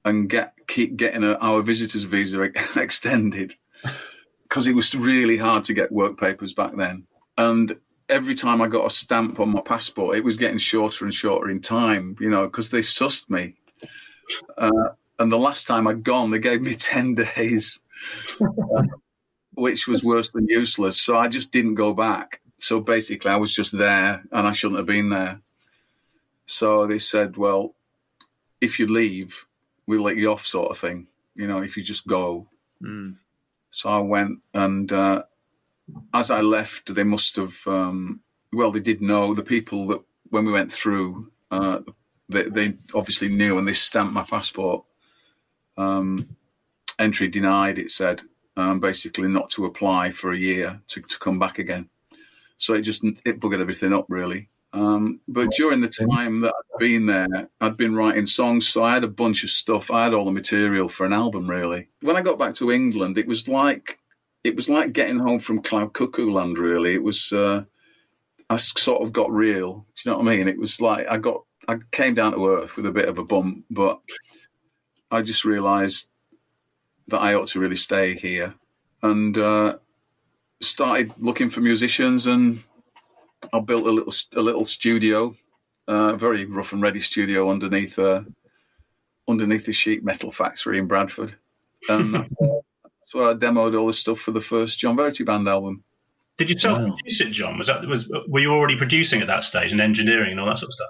and 0.04 0.30
get 0.30 0.54
keep 0.68 0.96
getting 0.96 1.24
a, 1.24 1.34
our 1.34 1.62
visitors 1.62 2.04
visa 2.04 2.42
extended 2.76 3.56
because 4.44 4.68
it 4.68 4.74
was 4.74 4.96
really 4.96 5.38
hard 5.38 5.64
to 5.66 5.74
get 5.74 5.92
work 5.92 6.18
papers 6.18 6.54
back 6.54 6.76
then. 6.76 7.06
And 7.38 7.78
every 8.10 8.36
time 8.36 8.62
I 8.62 8.68
got 8.68 8.86
a 8.86 8.90
stamp 8.90 9.40
on 9.40 9.50
my 9.50 9.62
passport, 9.62 10.18
it 10.18 10.24
was 10.24 10.38
getting 10.38 10.58
shorter 10.58 11.06
and 11.06 11.14
shorter 11.14 11.50
in 11.50 11.62
time, 11.62 12.16
you 12.20 12.30
know, 12.30 12.46
because 12.46 12.70
they 12.70 12.80
sussed 12.80 13.30
me. 13.30 13.56
Uh, 14.58 14.90
and 15.20 15.32
the 15.32 15.38
last 15.38 15.68
time 15.68 15.88
I'd 15.88 16.04
gone, 16.04 16.32
they 16.32 16.40
gave 16.40 16.62
me 16.62 16.74
10 16.80 17.16
days, 17.16 17.82
uh, 18.42 18.84
which 19.54 19.88
was 19.88 20.04
worse 20.04 20.32
than 20.32 20.48
useless. 20.48 21.02
So 21.02 21.18
I 21.18 21.28
just 21.28 21.52
didn't 21.52 21.76
go 21.76 21.94
back. 21.94 22.42
So 22.60 22.80
basically, 22.80 23.32
I 23.32 23.38
was 23.38 23.54
just 23.54 23.78
there 23.78 24.24
and 24.32 24.48
I 24.48 24.54
shouldn't 24.54 24.80
have 24.80 24.88
been 24.88 25.10
there. 25.10 25.42
So 26.46 26.88
they 26.88 27.00
said, 27.00 27.38
well, 27.38 27.76
if 28.62 28.80
you 28.80 28.88
leave, 28.88 29.46
we'll 29.86 30.02
let 30.02 30.18
you 30.18 30.32
off, 30.32 30.46
sort 30.46 30.72
of 30.72 30.78
thing, 30.78 31.08
you 31.36 31.48
know, 31.48 31.60
if 31.60 31.78
you 31.78 31.84
just 31.84 32.08
go. 32.08 32.48
Mm. 32.82 33.18
So 33.70 33.90
I 33.90 34.00
went, 34.00 34.40
and 34.54 34.92
uh, 34.92 35.24
as 36.14 36.32
I 36.32 36.42
left, 36.42 36.94
they 36.94 37.04
must 37.04 37.36
have. 37.36 37.56
Um, 37.66 38.22
well, 38.54 38.72
they 38.72 38.80
did 38.80 39.02
know 39.02 39.34
the 39.34 39.44
people 39.44 39.88
that 39.88 40.02
when 40.30 40.46
we 40.46 40.52
went 40.52 40.72
through. 40.72 41.32
Uh, 41.52 41.80
they, 42.30 42.44
they, 42.44 42.74
obviously 42.94 43.30
knew, 43.30 43.58
and 43.58 43.66
they 43.66 43.74
stamped 43.74 44.14
my 44.14 44.24
passport. 44.24 44.84
Um, 45.78 46.36
entry 47.00 47.30
denied. 47.30 47.78
It 47.78 47.92
said 47.92 48.22
um, 48.58 48.80
basically 48.80 49.30
not 49.30 49.50
to 49.52 49.66
apply 49.66 50.12
for 50.12 50.34
a 50.34 50.38
year 50.38 50.82
to, 50.88 51.02
to 51.02 51.20
come 51.20 51.40
back 51.40 51.60
again. 51.60 51.90
So 52.58 52.74
it 52.74 52.82
just 52.82 53.04
it 53.04 53.40
buggered 53.40 53.62
everything 53.62 53.94
up 53.94 54.06
really. 54.10 54.50
Um, 54.74 55.22
but 55.28 55.52
during 55.52 55.80
the 55.80 55.88
time 55.88 56.42
that 56.42 56.54
I'd 56.54 56.80
been 56.80 57.06
there, 57.06 57.50
I'd 57.62 57.78
been 57.78 57.96
writing 57.96 58.26
songs, 58.26 58.68
so 58.68 58.84
I 58.84 58.94
had 58.94 59.04
a 59.04 59.08
bunch 59.08 59.44
of 59.44 59.50
stuff. 59.50 59.90
I 59.90 60.04
had 60.04 60.14
all 60.14 60.26
the 60.26 60.32
material 60.32 60.90
for 60.90 61.06
an 61.06 61.14
album, 61.14 61.50
really. 61.50 61.88
When 62.02 62.18
I 62.18 62.22
got 62.22 62.38
back 62.38 62.54
to 62.56 62.72
England, 62.72 63.18
it 63.18 63.28
was 63.28 63.48
like 63.48 64.00
it 64.48 64.56
was 64.56 64.70
like 64.70 64.94
getting 64.94 65.20
home 65.20 65.40
from 65.40 65.62
cloud 65.62 65.94
cuckoo 65.94 66.32
land. 66.32 66.58
Really, 66.58 66.94
it 66.94 67.04
was. 67.04 67.32
Uh, 67.32 67.64
I 68.50 68.56
sort 68.56 69.04
of 69.04 69.12
got 69.12 69.32
real. 69.32 69.86
Do 69.96 70.02
you 70.06 70.12
know 70.12 70.18
what 70.20 70.28
I 70.28 70.38
mean? 70.38 70.48
It 70.48 70.58
was 70.58 70.80
like 70.80 71.06
I 71.10 71.18
got 71.18 71.44
I 71.68 71.78
came 71.92 72.14
down 72.14 72.32
to 72.32 72.48
earth 72.48 72.78
with 72.78 72.86
a 72.86 72.92
bit 72.92 73.10
of 73.10 73.20
a 73.20 73.26
bump, 73.26 73.66
but 73.70 74.00
I 75.12 75.22
just 75.22 75.44
realised 75.46 76.08
that 77.10 77.20
I 77.20 77.34
ought 77.34 77.48
to 77.50 77.60
really 77.60 77.76
stay 77.76 78.16
here, 78.16 78.56
and 79.04 79.38
uh, 79.38 79.78
started 80.62 81.14
looking 81.20 81.50
for 81.50 81.62
musicians 81.62 82.26
and 82.26 82.64
I 83.54 83.60
built 83.60 83.86
a 83.86 83.92
little 83.92 84.14
a 84.36 84.42
little 84.42 84.66
studio, 84.66 85.36
a 85.88 85.92
uh, 85.92 86.16
very 86.16 86.46
rough 86.46 86.74
and 86.74 86.82
ready 86.82 87.02
studio 87.02 87.50
underneath 87.52 87.98
a 87.98 88.12
uh, 88.12 88.24
underneath 89.28 89.66
the 89.66 89.74
sheet 89.74 90.04
metal 90.04 90.32
factory 90.32 90.78
in 90.78 90.88
Bradford, 90.88 91.36
and 91.90 92.30
that's 93.08 93.16
where 93.16 93.30
I 93.30 93.36
demoed 93.36 93.80
all 93.80 93.88
the 93.88 93.94
stuff 93.94 94.20
for 94.20 94.32
the 94.32 94.42
first 94.42 94.80
John 94.80 94.98
Verity 94.98 95.24
Band 95.24 95.48
album. 95.48 95.86
Did 96.38 96.50
you 96.50 96.60
self-produce 96.60 97.22
wow. 97.22 97.28
it, 97.28 97.32
John? 97.32 97.58
Was 97.58 97.68
that 97.68 97.88
was 97.88 98.10
were 98.28 98.42
you 98.42 98.52
already 98.52 98.78
producing 98.78 99.22
at 99.22 99.28
that 99.28 99.46
stage 99.46 99.72
and 99.72 99.80
engineering 99.80 100.32
and 100.32 100.42
all 100.42 100.46
that 100.48 100.60
sort 100.60 100.70
of 100.70 100.74
stuff? 100.74 100.90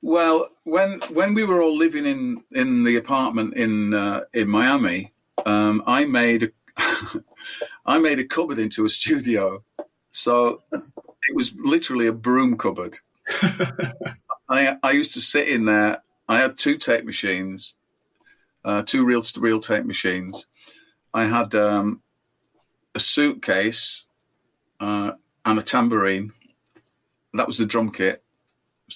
Well, 0.00 0.50
when 0.62 1.00
when 1.12 1.34
we 1.34 1.44
were 1.44 1.60
all 1.60 1.76
living 1.76 2.06
in 2.06 2.44
in 2.52 2.84
the 2.84 2.94
apartment 2.94 3.54
in 3.54 3.92
uh, 3.92 4.20
in 4.32 4.48
Miami, 4.48 5.12
um, 5.46 5.82
I 5.84 6.04
made 6.04 6.44
a 6.44 6.52
I 7.86 7.98
made 7.98 8.20
a 8.20 8.24
cupboard 8.24 8.60
into 8.60 8.84
a 8.84 8.88
studio. 8.88 9.64
So 10.10 10.62
it 10.72 11.34
was 11.34 11.52
literally 11.56 12.06
a 12.06 12.12
broom 12.12 12.56
cupboard. 12.56 12.98
I, 14.48 14.78
I 14.80 14.92
used 14.92 15.12
to 15.14 15.20
sit 15.20 15.48
in 15.48 15.64
there. 15.64 16.02
I 16.28 16.38
had 16.38 16.56
two 16.56 16.76
tape 16.76 17.04
machines, 17.04 17.74
uh, 18.64 18.82
two 18.82 19.04
reel 19.04 19.22
to 19.22 19.40
reel 19.40 19.58
tape 19.58 19.84
machines. 19.84 20.46
I 21.14 21.24
had 21.24 21.54
um, 21.54 22.02
a 22.94 23.00
suitcase 23.00 24.06
uh, 24.80 25.12
and 25.44 25.58
a 25.58 25.62
tambourine. 25.62 26.32
That 27.34 27.46
was 27.46 27.58
the 27.58 27.66
drum 27.66 27.90
kit. 27.90 28.22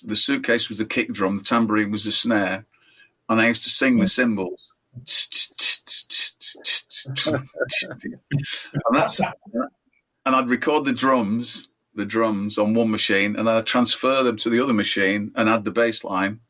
The 0.03 0.17
suitcase 0.17 0.69
was 0.69 0.79
the 0.79 0.87
kick 0.87 1.13
drum. 1.13 1.37
The 1.37 1.45
tambourine 1.45 1.91
was 1.91 2.05
the 2.05 2.13
snare, 2.13 2.65
and 3.29 3.41
I 3.41 3.49
used 3.49 3.65
to 3.65 3.71
sing 3.71 3.99
the 3.99 4.09
cymbals. 4.09 4.73
and 7.27 8.95
that's 8.95 9.21
and 10.25 10.37
I'd 10.37 10.49
record 10.49 10.85
the 10.85 10.93
drums 10.93 11.69
the 11.95 12.07
drums 12.07 12.59
on 12.59 12.75
one 12.75 12.91
machine 12.91 13.37
and 13.37 13.47
then 13.47 13.57
I'd 13.57 13.67
transfer 13.67 14.23
them 14.23 14.37
to 14.39 14.51
the 14.51 14.61
other 14.63 14.73
machine 14.73 15.33
and 15.35 15.49
add 15.49 15.65
the 15.65 15.71
bass 15.71 16.05
line. 16.05 16.41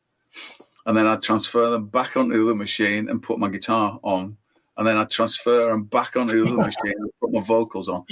And 0.85 0.97
then 0.97 1.07
I'd 1.07 1.21
transfer 1.21 1.69
them 1.69 1.87
back 1.87 2.17
onto 2.17 2.35
the 2.35 2.43
other 2.43 2.55
machine 2.55 3.09
and 3.09 3.23
put 3.23 3.39
my 3.39 3.49
guitar 3.49 3.99
on. 4.03 4.37
And 4.75 4.87
then 4.87 4.97
I'd 4.97 5.11
transfer 5.11 5.69
them 5.69 5.83
back 5.83 6.15
onto 6.15 6.33
the 6.33 6.51
other 6.51 6.57
machine 6.57 6.95
and 6.97 7.11
put 7.21 7.31
my 7.31 7.41
vocals 7.41 7.89
on. 7.89 8.05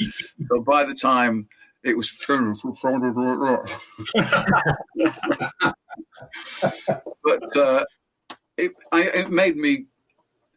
So 0.47 0.61
by 0.61 0.83
the 0.83 0.93
time 0.93 1.47
it 1.83 1.97
was 1.97 2.11
but 7.23 7.57
uh, 7.57 7.83
it, 8.57 8.71
I, 8.91 9.01
it 9.01 9.31
made 9.31 9.57
me 9.57 9.85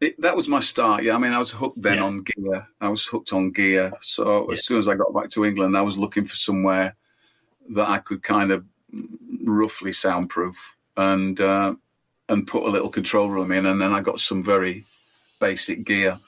it, 0.00 0.20
that 0.20 0.36
was 0.36 0.48
my 0.48 0.60
start. 0.60 1.02
Yeah, 1.02 1.14
I 1.14 1.18
mean, 1.18 1.32
I 1.32 1.38
was 1.38 1.52
hooked 1.52 1.80
then 1.80 1.98
yeah. 1.98 2.04
on 2.04 2.24
gear. 2.24 2.68
I 2.80 2.88
was 2.88 3.06
hooked 3.06 3.32
on 3.32 3.52
gear. 3.52 3.92
So 4.02 4.46
yeah. 4.46 4.52
as 4.52 4.66
soon 4.66 4.78
as 4.78 4.88
I 4.88 4.96
got 4.96 5.14
back 5.14 5.30
to 5.30 5.44
England, 5.44 5.76
I 5.76 5.82
was 5.82 5.96
looking 5.96 6.24
for 6.24 6.36
somewhere 6.36 6.96
that 7.70 7.88
I 7.88 7.98
could 7.98 8.22
kind 8.22 8.52
of 8.52 8.64
roughly 9.44 9.92
soundproof 9.92 10.76
and 10.96 11.40
uh, 11.40 11.74
and 12.28 12.46
put 12.46 12.64
a 12.64 12.70
little 12.70 12.90
control 12.90 13.30
room 13.30 13.52
in, 13.52 13.66
and 13.66 13.80
then 13.80 13.92
I 13.92 14.00
got 14.00 14.20
some 14.20 14.42
very 14.42 14.84
basic 15.44 15.84
gear. 15.84 16.18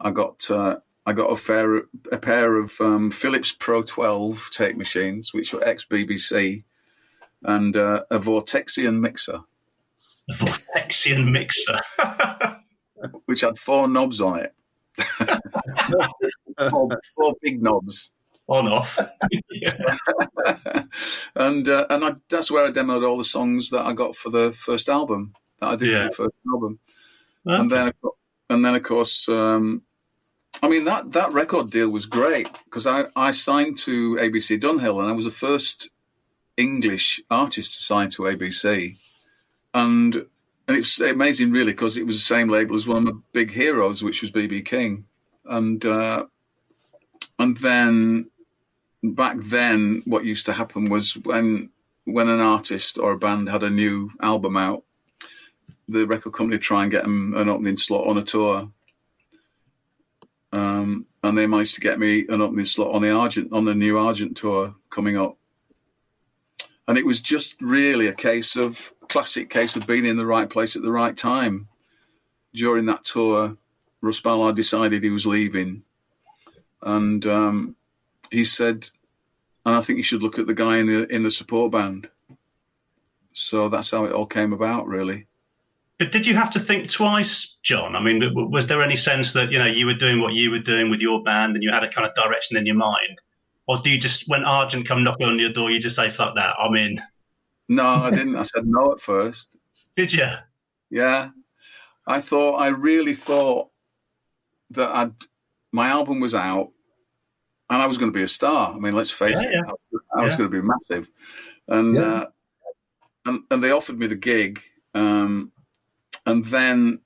I 0.00 0.10
got 0.10 0.50
uh, 0.50 0.76
I 1.04 1.12
got 1.12 1.30
a, 1.30 1.36
fair, 1.36 1.82
a 2.10 2.18
pair 2.18 2.56
of 2.56 2.80
um, 2.80 3.10
Philips 3.10 3.52
Pro 3.52 3.82
12 3.82 4.48
tape 4.52 4.76
machines, 4.76 5.34
which 5.34 5.52
were 5.52 5.62
ex 5.62 5.84
BBC, 5.84 6.64
and 7.42 7.76
uh, 7.76 8.04
a 8.10 8.18
Vortexion 8.18 9.00
mixer. 9.00 9.40
Vortexion 10.32 11.30
mixer. 11.30 11.80
Which 13.24 13.40
had 13.40 13.58
four 13.58 13.88
knobs 13.88 14.20
on 14.20 14.40
it. 14.40 14.54
four, 16.70 16.88
four 17.16 17.34
big 17.42 17.62
knobs. 17.62 18.12
On 18.46 18.68
off. 18.68 18.98
and 21.34 21.68
uh, 21.68 21.86
and 21.88 22.04
I, 22.04 22.16
that's 22.28 22.50
where 22.50 22.66
I 22.66 22.70
demoed 22.70 23.08
all 23.08 23.16
the 23.16 23.24
songs 23.24 23.70
that 23.70 23.86
I 23.86 23.94
got 23.94 24.14
for 24.14 24.28
the 24.28 24.52
first 24.52 24.88
album 24.88 25.32
that 25.60 25.68
I 25.68 25.76
did 25.76 25.92
yeah. 25.92 25.98
for 25.98 26.04
the 26.04 26.10
first 26.10 26.36
album. 26.52 26.78
Okay. 27.46 27.60
And 27.60 27.70
then 27.70 27.92
and 28.48 28.64
then 28.64 28.74
of 28.74 28.82
course 28.82 29.28
um, 29.28 29.82
I 30.62 30.68
mean 30.68 30.84
that 30.84 31.12
that 31.12 31.32
record 31.32 31.70
deal 31.70 31.88
was 31.88 32.06
great 32.06 32.48
because 32.64 32.86
I, 32.86 33.06
I 33.16 33.30
signed 33.30 33.78
to 33.78 34.16
ABC 34.16 34.60
Dunhill 34.60 35.00
and 35.00 35.08
I 35.08 35.12
was 35.12 35.24
the 35.24 35.30
first 35.30 35.90
English 36.56 37.22
artist 37.30 37.76
to 37.76 37.82
sign 37.82 38.10
to 38.10 38.22
ABC 38.22 38.96
and 39.74 40.26
and 40.70 40.76
it 40.76 40.82
was 40.82 41.00
amazing, 41.00 41.50
really, 41.50 41.72
because 41.72 41.96
it 41.96 42.06
was 42.06 42.14
the 42.14 42.20
same 42.20 42.48
label 42.48 42.76
as 42.76 42.86
one 42.86 43.08
of 43.08 43.14
my 43.14 43.20
big 43.32 43.50
heroes, 43.50 44.04
which 44.04 44.22
was 44.22 44.30
BB 44.30 44.64
King, 44.64 45.04
and 45.44 45.84
uh, 45.84 46.26
and 47.40 47.56
then 47.56 48.30
back 49.02 49.38
then, 49.42 50.02
what 50.04 50.24
used 50.24 50.46
to 50.46 50.52
happen 50.52 50.84
was 50.84 51.14
when 51.24 51.70
when 52.04 52.28
an 52.28 52.38
artist 52.38 52.98
or 52.98 53.10
a 53.10 53.18
band 53.18 53.48
had 53.48 53.64
a 53.64 53.68
new 53.68 54.12
album 54.22 54.56
out, 54.56 54.84
the 55.90 56.06
record 56.06 56.32
company 56.32 56.58
try 56.58 56.82
and 56.82 56.90
get 56.90 57.02
them 57.02 57.34
an 57.36 57.48
opening 57.48 57.76
slot 57.76 58.06
on 58.06 58.18
a 58.18 58.22
tour. 58.22 58.70
Um, 60.52 61.06
and 61.22 61.36
they 61.36 61.46
managed 61.46 61.74
to 61.76 61.80
get 61.80 61.98
me 61.98 62.26
an 62.28 62.40
opening 62.40 62.64
slot 62.64 62.94
on 62.94 63.02
the 63.02 63.10
Argent 63.10 63.52
on 63.52 63.64
the 63.64 63.74
new 63.74 63.98
Argent 63.98 64.36
tour 64.36 64.74
coming 64.90 65.16
up. 65.16 65.36
And 66.88 66.98
it 66.98 67.06
was 67.06 67.20
just 67.20 67.60
really 67.62 68.06
a 68.08 68.14
case 68.14 68.56
of 68.56 68.92
classic 69.08 69.50
case 69.50 69.76
of 69.76 69.86
being 69.86 70.06
in 70.06 70.16
the 70.16 70.26
right 70.26 70.48
place 70.48 70.76
at 70.76 70.82
the 70.82 70.92
right 70.92 71.16
time. 71.16 71.68
during 72.52 72.86
that 72.86 73.04
tour, 73.04 73.56
Russ 74.00 74.20
Ballard 74.20 74.56
decided 74.56 75.04
he 75.04 75.10
was 75.10 75.26
leaving, 75.26 75.84
and 76.82 77.24
um, 77.26 77.76
he 78.30 78.44
said, 78.44 78.88
"And 79.64 79.76
I 79.76 79.80
think 79.82 79.98
you 79.98 80.02
should 80.02 80.22
look 80.22 80.38
at 80.38 80.48
the 80.48 80.54
guy 80.54 80.78
in 80.78 80.86
the 80.86 81.06
in 81.14 81.22
the 81.22 81.30
support 81.30 81.70
band." 81.70 82.08
So 83.32 83.68
that's 83.68 83.92
how 83.92 84.04
it 84.04 84.12
all 84.12 84.26
came 84.26 84.52
about, 84.52 84.88
really. 84.88 85.26
But 86.00 86.12
did 86.12 86.26
you 86.26 86.34
have 86.34 86.50
to 86.52 86.60
think 86.60 86.90
twice, 86.90 87.58
John? 87.62 87.94
I 87.94 88.00
mean, 88.02 88.22
was 88.34 88.66
there 88.66 88.82
any 88.82 88.96
sense 88.96 89.34
that 89.34 89.52
you 89.52 89.58
know 89.58 89.66
you 89.66 89.84
were 89.84 89.92
doing 89.94 90.22
what 90.22 90.32
you 90.32 90.50
were 90.50 90.58
doing 90.58 90.90
with 90.90 91.00
your 91.00 91.22
band, 91.22 91.54
and 91.54 91.62
you 91.62 91.70
had 91.70 91.84
a 91.84 91.90
kind 91.90 92.08
of 92.08 92.14
direction 92.14 92.56
in 92.56 92.64
your 92.64 92.74
mind, 92.74 93.20
or 93.68 93.82
do 93.82 93.90
you 93.90 94.00
just 94.00 94.26
when 94.26 94.42
Argent 94.42 94.88
come 94.88 95.04
knocking 95.04 95.26
on 95.26 95.38
your 95.38 95.52
door, 95.52 95.70
you 95.70 95.78
just 95.78 95.96
say 95.96 96.10
"fuck 96.10 96.36
that, 96.36 96.54
I'm 96.58 96.74
in"? 96.74 97.02
No, 97.68 97.84
I 97.84 98.10
didn't. 98.10 98.34
I 98.34 98.42
said 98.42 98.66
no 98.66 98.92
at 98.92 99.00
first. 99.00 99.58
Did 99.96 100.14
you? 100.14 100.26
Yeah, 100.88 101.30
I 102.06 102.22
thought 102.22 102.54
I 102.54 102.68
really 102.68 103.14
thought 103.14 103.68
that 104.70 104.88
I'd 104.88 105.12
my 105.70 105.88
album 105.88 106.18
was 106.18 106.34
out 106.34 106.72
and 107.68 107.82
I 107.82 107.86
was 107.86 107.98
going 107.98 108.10
to 108.10 108.16
be 108.16 108.24
a 108.24 108.28
star. 108.28 108.72
I 108.74 108.78
mean, 108.78 108.94
let's 108.94 109.10
face 109.10 109.38
Yeah, 109.42 109.48
it, 109.50 109.52
yeah. 109.66 109.72
I 110.16 110.22
was 110.22 110.32
Yeah. 110.32 110.38
going 110.38 110.50
to 110.50 110.62
be 110.62 110.66
massive, 110.66 111.10
and 111.68 111.94
Yeah. 111.94 112.02
uh, 112.02 112.26
and 113.26 113.42
and 113.50 113.62
they 113.62 113.70
offered 113.70 113.98
me 113.98 114.06
the 114.06 114.16
gig, 114.16 114.62
um, 114.94 115.52
and 116.26 116.44
then. 116.46 117.00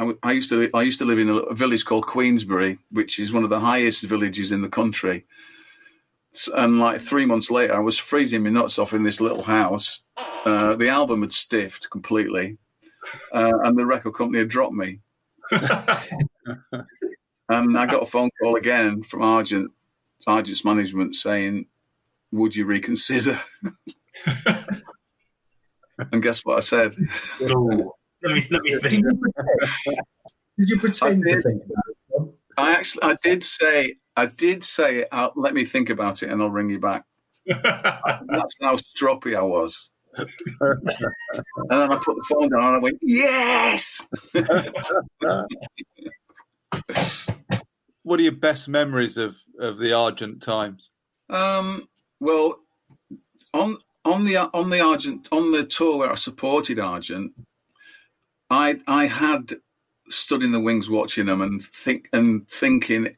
I, 0.00 0.02
w- 0.02 0.18
I 0.22 0.30
used 0.30 0.48
to 0.50 0.70
I 0.74 0.82
used 0.82 1.00
to 1.00 1.04
live 1.04 1.18
in 1.18 1.28
a, 1.28 1.34
a 1.34 1.54
village 1.56 1.84
called 1.84 2.06
Queensbury, 2.06 2.78
which 2.92 3.18
is 3.18 3.32
one 3.32 3.42
of 3.42 3.50
the 3.50 3.58
highest 3.58 4.04
villages 4.04 4.52
in 4.52 4.62
the 4.62 4.68
country. 4.68 5.24
And 6.54 6.78
like 6.78 7.00
three 7.00 7.26
months 7.26 7.50
later, 7.50 7.74
I 7.74 7.80
was 7.80 7.98
freezing 7.98 8.44
my 8.44 8.50
nuts 8.50 8.78
off 8.78 8.92
in 8.92 9.02
this 9.02 9.20
little 9.20 9.42
house. 9.42 10.04
Uh, 10.44 10.76
the 10.76 10.88
album 10.88 11.22
had 11.22 11.32
stiffed 11.32 11.90
completely, 11.90 12.58
uh, 13.32 13.58
and 13.64 13.76
the 13.76 13.86
record 13.86 14.12
company 14.12 14.38
had 14.38 14.48
dropped 14.48 14.74
me. 14.74 15.00
And 17.48 17.78
I 17.78 17.86
got 17.86 18.02
a 18.02 18.06
phone 18.06 18.30
call 18.40 18.56
again 18.56 19.02
from 19.02 19.22
Argent, 19.22 19.70
Argent's 20.26 20.64
management 20.64 21.14
saying, 21.14 21.66
"Would 22.30 22.54
you 22.54 22.66
reconsider?" 22.66 23.40
and 26.12 26.22
guess 26.22 26.44
what 26.44 26.56
I 26.58 26.60
said? 26.60 26.94
Ooh. 27.42 27.92
Let 28.22 28.34
me 28.34 28.48
let 28.50 28.62
me 28.62 28.70
Did 28.72 28.80
think. 28.90 28.94
you 29.04 29.14
pretend, 29.16 29.98
did 30.58 30.68
you 30.70 30.80
pretend 30.80 31.22
I 31.24 31.30
to 31.30 31.34
did. 31.36 31.44
think 31.44 31.62
about 31.62 32.26
it? 32.28 32.34
I 32.56 32.72
actually, 32.72 33.02
I 33.04 33.16
did 33.22 33.44
say, 33.44 33.94
I 34.16 34.26
did 34.26 34.64
say, 34.64 35.04
uh, 35.12 35.28
"Let 35.36 35.54
me 35.54 35.64
think 35.64 35.88
about 35.88 36.24
it, 36.24 36.30
and 36.30 36.42
I'll 36.42 36.50
ring 36.50 36.68
you 36.68 36.80
back." 36.80 37.04
That's 37.46 38.56
how 38.60 38.74
stroppy 38.74 39.36
I 39.36 39.42
was. 39.42 39.92
and 40.16 40.26
then 41.70 41.92
I 41.92 41.96
put 42.04 42.16
the 42.16 42.26
phone 42.28 42.48
down 42.48 42.74
and 42.74 42.76
I 42.76 42.78
went, 42.80 42.98
"Yes!" 43.02 44.04
What 48.02 48.18
are 48.18 48.22
your 48.24 48.32
best 48.32 48.68
memories 48.68 49.16
of, 49.16 49.36
of 49.60 49.78
the 49.78 49.92
Argent 49.92 50.42
times? 50.42 50.90
Um, 51.30 51.88
well, 52.20 52.56
on 53.54 53.78
on 54.08 54.24
the 54.24 54.36
on 54.36 54.70
the 54.70 54.80
Argent 54.80 55.28
on 55.30 55.52
the 55.52 55.64
tour 55.64 55.98
where 55.98 56.12
I 56.12 56.16
supported 56.16 56.78
Argent, 56.78 57.32
I 58.50 58.80
I 58.86 59.06
had 59.06 59.54
stood 60.08 60.42
in 60.42 60.52
the 60.52 60.60
wings 60.60 60.88
watching 60.88 61.26
them 61.26 61.40
and 61.42 61.62
think 61.64 62.08
and 62.12 62.48
thinking 62.48 63.16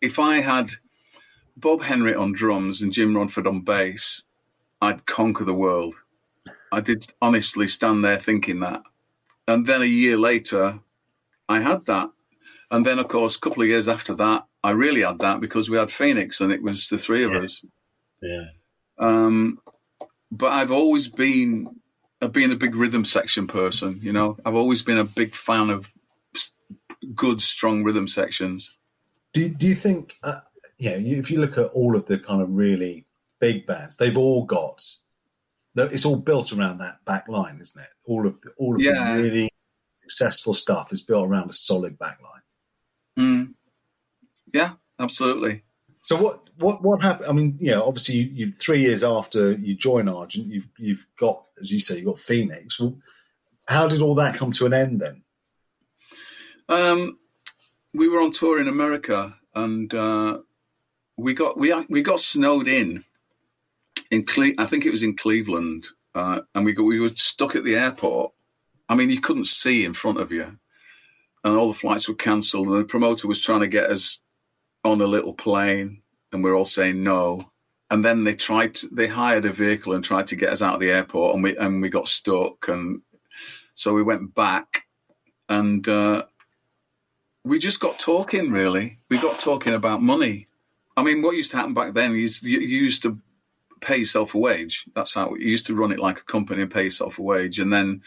if 0.00 0.18
I 0.18 0.40
had 0.40 0.70
Bob 1.56 1.82
Henrit 1.82 2.18
on 2.18 2.32
drums 2.32 2.80
and 2.80 2.92
Jim 2.92 3.16
Rodford 3.16 3.46
on 3.46 3.60
bass, 3.60 4.24
I'd 4.80 5.04
conquer 5.06 5.44
the 5.44 5.54
world. 5.54 5.94
I 6.72 6.80
did 6.80 7.06
honestly 7.20 7.66
stand 7.66 8.04
there 8.04 8.18
thinking 8.18 8.60
that, 8.60 8.82
and 9.46 9.66
then 9.66 9.82
a 9.82 9.86
year 9.86 10.16
later, 10.16 10.80
I 11.48 11.60
had 11.60 11.84
that. 11.86 12.10
And 12.72 12.86
then, 12.86 13.00
of 13.00 13.08
course, 13.08 13.34
a 13.36 13.40
couple 13.40 13.62
of 13.64 13.68
years 13.68 13.88
after 13.88 14.14
that, 14.14 14.46
I 14.62 14.70
really 14.70 15.00
had 15.02 15.18
that 15.18 15.40
because 15.40 15.68
we 15.68 15.76
had 15.76 15.90
Phoenix 15.90 16.40
and 16.40 16.52
it 16.52 16.62
was 16.62 16.88
the 16.88 16.98
three 16.98 17.24
of 17.24 17.32
Yeah. 17.32 17.38
us. 17.40 17.64
yeah. 18.22 18.44
Um, 18.98 19.58
but 20.30 20.52
I've 20.52 20.70
always 20.72 21.08
been 21.08 21.68
I've 22.22 22.32
been 22.32 22.52
a 22.52 22.56
big 22.56 22.74
rhythm 22.74 23.04
section 23.04 23.46
person. 23.46 23.98
You 24.02 24.12
know, 24.12 24.36
I've 24.44 24.54
always 24.54 24.82
been 24.82 24.98
a 24.98 25.04
big 25.04 25.34
fan 25.34 25.70
of 25.70 25.92
good, 27.14 27.40
strong 27.40 27.82
rhythm 27.82 28.06
sections. 28.06 28.70
Do, 29.32 29.48
do 29.48 29.66
you 29.66 29.74
think, 29.74 30.16
uh, 30.22 30.40
you- 30.76 31.16
if 31.16 31.30
you 31.30 31.40
look 31.40 31.56
at 31.56 31.68
all 31.68 31.96
of 31.96 32.04
the 32.06 32.18
kind 32.18 32.42
of 32.42 32.50
really 32.50 33.06
big 33.38 33.64
bands, 33.64 33.96
they've 33.96 34.18
all 34.18 34.44
got, 34.44 34.84
it's 35.76 36.04
all 36.04 36.16
built 36.16 36.52
around 36.52 36.76
that 36.78 37.02
back 37.06 37.26
line, 37.26 37.58
isn't 37.58 37.80
it? 37.82 37.88
All 38.04 38.26
of 38.26 38.38
the, 38.42 38.50
all 38.58 38.74
of 38.74 38.82
Yeah. 38.82 39.16
the 39.16 39.22
really 39.22 39.50
successful 40.02 40.52
stuff 40.52 40.92
is 40.92 41.00
built 41.00 41.26
around 41.26 41.48
a 41.48 41.54
solid 41.54 41.98
back 41.98 42.18
line. 42.22 42.42
Mm. 43.18 43.54
Yeah, 44.52 44.72
absolutely. 44.98 45.62
So 46.02 46.20
what 46.22 46.49
what 46.60 46.82
what 46.82 47.02
happened? 47.02 47.28
I 47.28 47.32
mean, 47.32 47.56
you 47.60 47.72
know, 47.72 47.86
obviously, 47.86 48.16
you, 48.16 48.30
you 48.32 48.52
three 48.52 48.80
years 48.80 49.02
after 49.02 49.52
you 49.52 49.74
join 49.74 50.08
Argent, 50.08 50.46
you've 50.46 50.68
you've 50.78 51.06
got, 51.18 51.44
as 51.60 51.72
you 51.72 51.80
say, 51.80 51.96
you've 51.96 52.06
got 52.06 52.18
Phoenix. 52.18 52.78
Well, 52.78 52.96
how 53.68 53.88
did 53.88 54.02
all 54.02 54.14
that 54.16 54.36
come 54.36 54.50
to 54.52 54.66
an 54.66 54.74
end 54.74 55.00
then? 55.00 55.22
Um, 56.68 57.18
we 57.94 58.08
were 58.08 58.20
on 58.20 58.32
tour 58.32 58.60
in 58.60 58.68
America, 58.68 59.34
and 59.54 59.92
uh, 59.94 60.38
we 61.16 61.34
got 61.34 61.58
we 61.58 61.72
we 61.88 62.02
got 62.02 62.20
snowed 62.20 62.68
in 62.68 63.04
in 64.10 64.24
Cle- 64.24 64.54
I 64.58 64.66
think 64.66 64.86
it 64.86 64.90
was 64.90 65.02
in 65.02 65.16
Cleveland, 65.16 65.86
uh, 66.14 66.40
and 66.54 66.64
we 66.64 66.72
got, 66.72 66.84
we 66.84 67.00
were 67.00 67.08
stuck 67.10 67.56
at 67.56 67.64
the 67.64 67.76
airport. 67.76 68.32
I 68.88 68.94
mean, 68.94 69.10
you 69.10 69.20
couldn't 69.20 69.46
see 69.46 69.84
in 69.84 69.94
front 69.94 70.20
of 70.20 70.32
you, 70.32 70.58
and 71.44 71.56
all 71.56 71.68
the 71.68 71.74
flights 71.74 72.08
were 72.08 72.14
cancelled. 72.14 72.68
And 72.68 72.80
the 72.80 72.84
promoter 72.84 73.28
was 73.28 73.40
trying 73.40 73.60
to 73.60 73.68
get 73.68 73.84
us 73.84 74.22
on 74.84 75.00
a 75.00 75.06
little 75.06 75.34
plane, 75.34 75.99
and 76.32 76.42
we 76.44 76.50
are 76.50 76.54
all 76.54 76.64
saying 76.64 77.02
no. 77.02 77.50
And 77.90 78.04
then 78.04 78.24
they 78.24 78.34
tried 78.34 78.74
to, 78.76 78.88
they 78.92 79.08
hired 79.08 79.44
a 79.46 79.52
vehicle 79.52 79.94
and 79.94 80.04
tried 80.04 80.28
to 80.28 80.36
get 80.36 80.52
us 80.52 80.62
out 80.62 80.74
of 80.74 80.80
the 80.80 80.90
airport, 80.90 81.34
and 81.34 81.42
we 81.42 81.56
and 81.56 81.82
we 81.82 81.88
got 81.88 82.08
stuck, 82.08 82.68
and 82.68 83.02
so 83.74 83.92
we 83.94 84.02
went 84.02 84.34
back, 84.34 84.86
and. 85.48 85.86
Uh, 85.88 86.24
we 87.44 87.58
just 87.58 87.80
got 87.80 87.98
talking 87.98 88.50
really 88.50 88.98
we 89.08 89.18
got 89.18 89.38
talking 89.38 89.74
about 89.74 90.02
money 90.02 90.46
i 90.96 91.02
mean 91.02 91.22
what 91.22 91.36
used 91.36 91.50
to 91.50 91.56
happen 91.56 91.74
back 91.74 91.94
then 91.94 92.14
is 92.14 92.42
you, 92.42 92.60
you 92.60 92.82
used 92.82 93.02
to 93.02 93.18
pay 93.80 93.96
yourself 93.96 94.34
a 94.34 94.38
wage 94.38 94.84
that's 94.94 95.14
how 95.14 95.34
you 95.34 95.48
used 95.48 95.66
to 95.66 95.74
run 95.74 95.92
it 95.92 95.98
like 95.98 96.18
a 96.18 96.24
company 96.24 96.62
and 96.62 96.70
pay 96.70 96.84
yourself 96.84 97.18
a 97.18 97.22
wage 97.22 97.58
and 97.58 97.72
then 97.72 98.02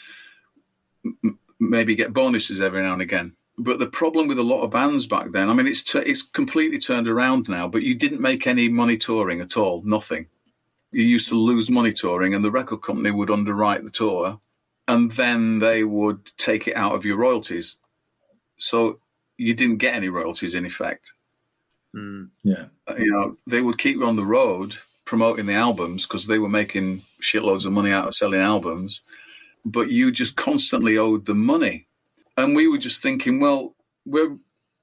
m- 1.05 1.39
maybe 1.59 1.95
get 1.95 2.13
bonuses 2.13 2.62
every 2.62 2.81
now 2.81 2.93
and 2.93 3.01
again 3.01 3.33
but 3.58 3.80
the 3.80 3.88
problem 3.88 4.28
with 4.28 4.39
a 4.39 4.44
lot 4.44 4.62
of 4.62 4.72
bands 4.72 5.06
back 5.06 5.32
then 5.32 5.50
i 5.50 5.54
mean 5.54 5.68
it's 5.68 5.84
t- 5.84 6.00
it's 6.00 6.22
completely 6.22 6.80
turned 6.80 7.08
around 7.08 7.48
now 7.48 7.68
but 7.68 7.84
you 7.84 7.94
didn't 7.96 8.22
make 8.22 8.48
any 8.48 8.68
money 8.70 8.98
touring 8.98 9.42
at 9.42 9.58
all 9.58 9.82
nothing 9.86 10.28
you 10.92 11.04
used 11.04 11.30
to 11.30 11.36
lose 11.36 11.70
money 11.70 11.94
touring 11.94 12.34
and 12.34 12.44
the 12.44 12.52
record 12.52 12.82
company 12.82 13.12
would 13.12 13.30
underwrite 13.30 13.84
the 13.84 13.92
tour 13.92 14.39
and 14.88 15.12
then 15.12 15.60
they 15.60 15.84
would 15.84 16.26
take 16.38 16.68
it 16.68 16.76
out 16.76 16.94
of 16.94 17.06
your 17.06 17.18
royalties 17.18 17.78
so 18.58 19.00
you 19.38 19.54
didn't 19.54 19.78
get 19.78 19.96
any 19.96 20.10
royalties 20.10 20.56
in 20.56 20.66
effect. 20.66 21.13
Mm. 21.96 22.30
Yeah, 22.44 22.66
Uh, 22.88 22.96
You 22.98 23.12
know, 23.12 23.38
they 23.48 23.62
would 23.62 23.78
keep 23.78 23.98
you 23.98 24.06
on 24.06 24.16
the 24.16 24.26
road 24.26 24.76
promoting 25.06 25.46
the 25.46 25.54
albums 25.54 26.06
because 26.06 26.28
they 26.28 26.39
were 26.39 26.50
making 26.50 27.02
shitloads 27.22 27.66
of 27.66 27.74
money 27.74 27.92
out 27.92 28.08
of 28.08 28.16
selling 28.16 28.39
albums, 28.39 29.02
but 29.66 29.89
you 29.89 30.12
just 30.12 30.36
constantly 30.36 30.98
owed 30.98 31.26
them 31.26 31.46
money. 31.46 31.88
And 32.38 32.56
we 32.56 32.67
were 32.67 32.78
just 32.78 33.02
thinking, 33.02 33.39
well, 33.39 33.76
we're 34.06 34.38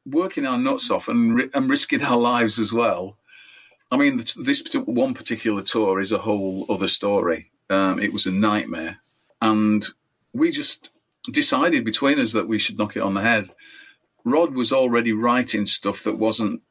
working 0.07 0.47
our 0.47 0.59
nuts 0.59 0.91
off 0.91 1.09
and, 1.09 1.51
and 1.55 1.71
risking 1.71 2.03
our 2.03 2.17
lives 2.17 2.59
as 2.59 2.73
well. 2.73 3.17
I 3.91 3.97
mean, 3.97 4.19
this, 4.37 4.63
one 4.75 5.15
particular 5.15 5.63
tour 5.63 6.01
is 6.01 6.13
a 6.13 6.19
whole 6.19 6.65
other 6.69 6.89
story. 6.89 7.51
Um, 7.69 7.99
it 7.99 8.13
was 8.13 8.27
a 8.27 8.31
nightmare. 8.31 8.99
And 9.43 9.87
we 10.33 10.51
just 10.51 10.91
decided 11.31 11.85
between 11.85 12.19
us 12.19 12.33
that 12.33 12.49
we 12.49 12.59
should 12.59 12.79
knock 12.79 12.97
it 12.97 13.03
on 13.03 13.15
the 13.15 13.23
head. 13.23 13.51
Rod 14.25 14.55
was 14.55 14.73
already 14.73 15.13
writing 15.13 15.67
stuff 15.67 16.05
that 16.05 16.19
wasn't 16.19 16.63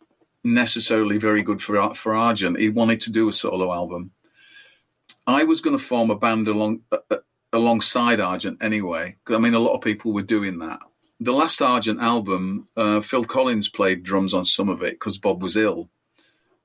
necessarily 0.43 1.17
very 1.17 1.41
good 1.41 1.61
for 1.61 1.93
for 1.93 2.15
Argent. 2.15 2.59
He 2.59 2.69
wanted 2.69 3.01
to 3.01 3.11
do 3.11 3.27
a 3.27 3.33
solo 3.33 3.73
album. 3.73 4.11
I 5.27 5.43
was 5.43 5.61
going 5.61 5.77
to 5.77 5.83
form 5.83 6.09
a 6.09 6.15
band 6.15 6.47
along 6.47 6.81
uh, 6.91 7.17
alongside 7.53 8.19
Argent 8.19 8.61
anyway. 8.61 9.17
I 9.27 9.37
mean, 9.37 9.53
a 9.53 9.59
lot 9.59 9.75
of 9.75 9.81
people 9.81 10.13
were 10.13 10.21
doing 10.21 10.59
that. 10.59 10.79
The 11.19 11.33
last 11.33 11.61
Argent 11.61 11.99
album, 11.99 12.67
uh, 12.77 13.01
Phil 13.01 13.25
Collins 13.25 13.69
played 13.69 14.03
drums 14.03 14.33
on 14.33 14.45
some 14.45 14.69
of 14.69 14.81
it 14.81 14.93
because 14.93 15.17
Bob 15.17 15.43
was 15.43 15.57
ill. 15.57 15.89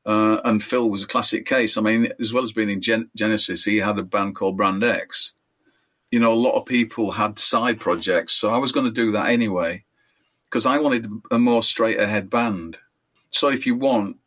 Uh, 0.06 0.40
and 0.44 0.62
Phil 0.62 0.88
was 0.88 1.02
a 1.02 1.08
classic 1.08 1.46
case. 1.46 1.78
I 1.78 1.80
mean, 1.80 2.12
as 2.20 2.32
well 2.32 2.42
as 2.42 2.52
being 2.52 2.70
in 2.70 2.80
Gen- 2.80 3.10
Genesis, 3.16 3.64
he 3.64 3.78
had 3.78 3.98
a 3.98 4.02
band 4.02 4.36
called 4.36 4.56
Brand 4.56 4.84
X. 4.84 5.32
You 6.10 6.20
know, 6.20 6.32
a 6.32 6.34
lot 6.34 6.56
of 6.56 6.66
people 6.66 7.12
had 7.12 7.38
side 7.38 7.80
projects, 7.80 8.34
so 8.34 8.52
I 8.52 8.58
was 8.58 8.70
going 8.70 8.86
to 8.86 8.92
do 8.92 9.10
that 9.12 9.30
anyway 9.30 9.84
because 10.54 10.66
I 10.66 10.78
wanted 10.78 11.10
a 11.32 11.38
more 11.38 11.64
straight 11.64 11.98
ahead 11.98 12.30
band. 12.30 12.78
So 13.30 13.48
if 13.48 13.66
you 13.66 13.74
want, 13.74 14.18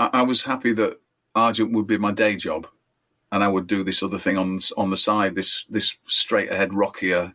I, 0.00 0.10
I 0.14 0.22
was 0.22 0.44
happy 0.44 0.72
that 0.72 1.00
Argent 1.36 1.70
would 1.70 1.86
be 1.86 1.96
my 1.96 2.10
day 2.10 2.34
job, 2.34 2.66
and 3.32 3.44
I 3.44 3.48
would 3.48 3.66
do 3.66 3.84
this 3.84 4.02
other 4.02 4.18
thing 4.18 4.36
on 4.38 4.58
on 4.76 4.90
the 4.90 4.96
side, 4.96 5.34
this 5.34 5.64
this 5.68 5.96
straight 6.06 6.50
ahead 6.50 6.74
rockier 6.74 7.34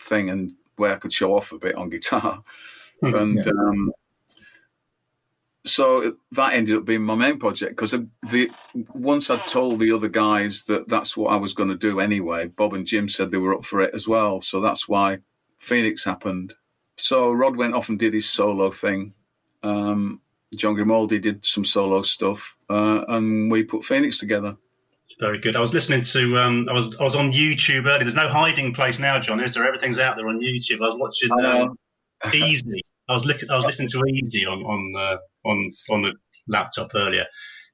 thing, 0.00 0.30
and 0.30 0.54
way 0.78 0.92
I 0.92 0.96
could 0.96 1.12
show 1.12 1.36
off 1.36 1.52
a 1.52 1.58
bit 1.58 1.74
on 1.76 1.90
guitar, 1.90 2.42
Hmm, 3.00 3.14
and 3.14 3.44
yeah. 3.44 3.52
um, 3.52 3.92
so 5.64 6.16
that 6.32 6.54
ended 6.54 6.76
up 6.76 6.84
being 6.84 7.02
my 7.02 7.14
main 7.14 7.38
project 7.38 7.72
because 7.72 7.90
the 7.92 8.50
once 8.94 9.28
I'd 9.30 9.46
told 9.46 9.78
the 9.78 9.92
other 9.92 10.08
guys 10.08 10.64
that 10.64 10.88
that's 10.88 11.16
what 11.16 11.32
I 11.32 11.36
was 11.36 11.52
going 11.54 11.68
to 11.68 11.76
do 11.76 12.00
anyway, 12.00 12.46
Bob 12.46 12.74
and 12.74 12.86
Jim 12.86 13.08
said 13.08 13.30
they 13.30 13.38
were 13.38 13.54
up 13.54 13.64
for 13.64 13.80
it 13.80 13.94
as 13.94 14.08
well, 14.08 14.40
so 14.40 14.60
that's 14.60 14.88
why 14.88 15.18
Phoenix 15.58 16.04
happened. 16.04 16.54
So 16.96 17.30
Rod 17.32 17.56
went 17.56 17.74
off 17.74 17.88
and 17.88 17.98
did 17.98 18.12
his 18.14 18.28
solo 18.28 18.70
thing. 18.70 19.14
Um, 19.62 20.20
John 20.56 20.74
Grimaldi 20.74 21.18
did 21.18 21.44
some 21.46 21.64
solo 21.64 22.02
stuff, 22.02 22.56
uh, 22.68 23.04
and 23.08 23.50
we 23.50 23.62
put 23.62 23.84
Phoenix 23.84 24.18
together. 24.18 24.56
Very 25.20 25.38
good. 25.38 25.54
I 25.56 25.60
was 25.60 25.72
listening 25.74 26.02
to. 26.02 26.38
Um, 26.38 26.66
I 26.68 26.72
was 26.72 26.96
I 26.98 27.02
was 27.04 27.14
on 27.14 27.32
YouTube 27.32 27.86
earlier. 27.86 28.04
There's 28.04 28.14
no 28.14 28.28
hiding 28.28 28.74
place 28.74 28.98
now, 28.98 29.20
John. 29.20 29.40
Is 29.40 29.54
there? 29.54 29.66
Everything's 29.66 29.98
out 29.98 30.16
there 30.16 30.28
on 30.28 30.40
YouTube. 30.40 30.76
I 30.82 30.88
was 30.88 30.96
watching 30.96 31.30
um, 31.44 31.76
Easy. 32.34 32.82
I 33.08 33.12
was 33.12 33.24
looking. 33.26 33.50
I 33.50 33.56
was 33.56 33.66
listening 33.66 33.88
to 33.90 34.02
Easy 34.06 34.46
on 34.46 34.60
on 34.62 34.94
uh, 34.96 35.48
on 35.48 35.72
on 35.90 36.02
the 36.02 36.12
laptop 36.48 36.90
earlier. 36.94 37.24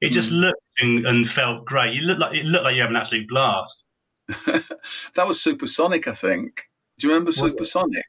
It 0.01 0.09
just 0.11 0.29
Hmm. 0.29 0.35
looked 0.35 0.61
and, 0.79 1.05
and 1.07 1.29
felt 1.29 1.65
great. 1.65 1.93
You 1.93 2.01
look 2.01 2.19
like 2.19 2.35
it 2.35 2.45
looked 2.45 2.65
like 2.65 2.75
you 2.75 2.81
have 2.81 2.91
an 2.91 2.97
absolute 2.97 3.27
blast. 3.29 3.83
that 4.45 5.25
was 5.27 5.41
Supersonic, 5.41 6.07
I 6.07 6.13
think. 6.13 6.63
Do 6.99 7.07
you 7.07 7.13
remember 7.13 7.29
Was 7.29 7.37
it? 7.37 7.47
Supersonic? 7.47 8.03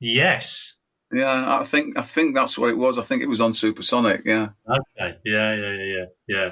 Yes. 0.00 0.74
Yeah, 1.12 1.58
I 1.60 1.64
think 1.64 1.98
I 1.98 2.02
think 2.02 2.34
that's 2.34 2.56
what 2.58 2.70
it 2.70 2.78
was. 2.78 2.98
I 2.98 3.02
think 3.02 3.22
it 3.22 3.28
was 3.28 3.40
on 3.40 3.52
Supersonic. 3.52 4.22
Yeah, 4.24 4.48
Okay. 4.68 5.16
Yeah. 5.24 5.54
Yeah. 5.54 5.72
Yeah. 5.72 6.04
Yeah. 6.26 6.50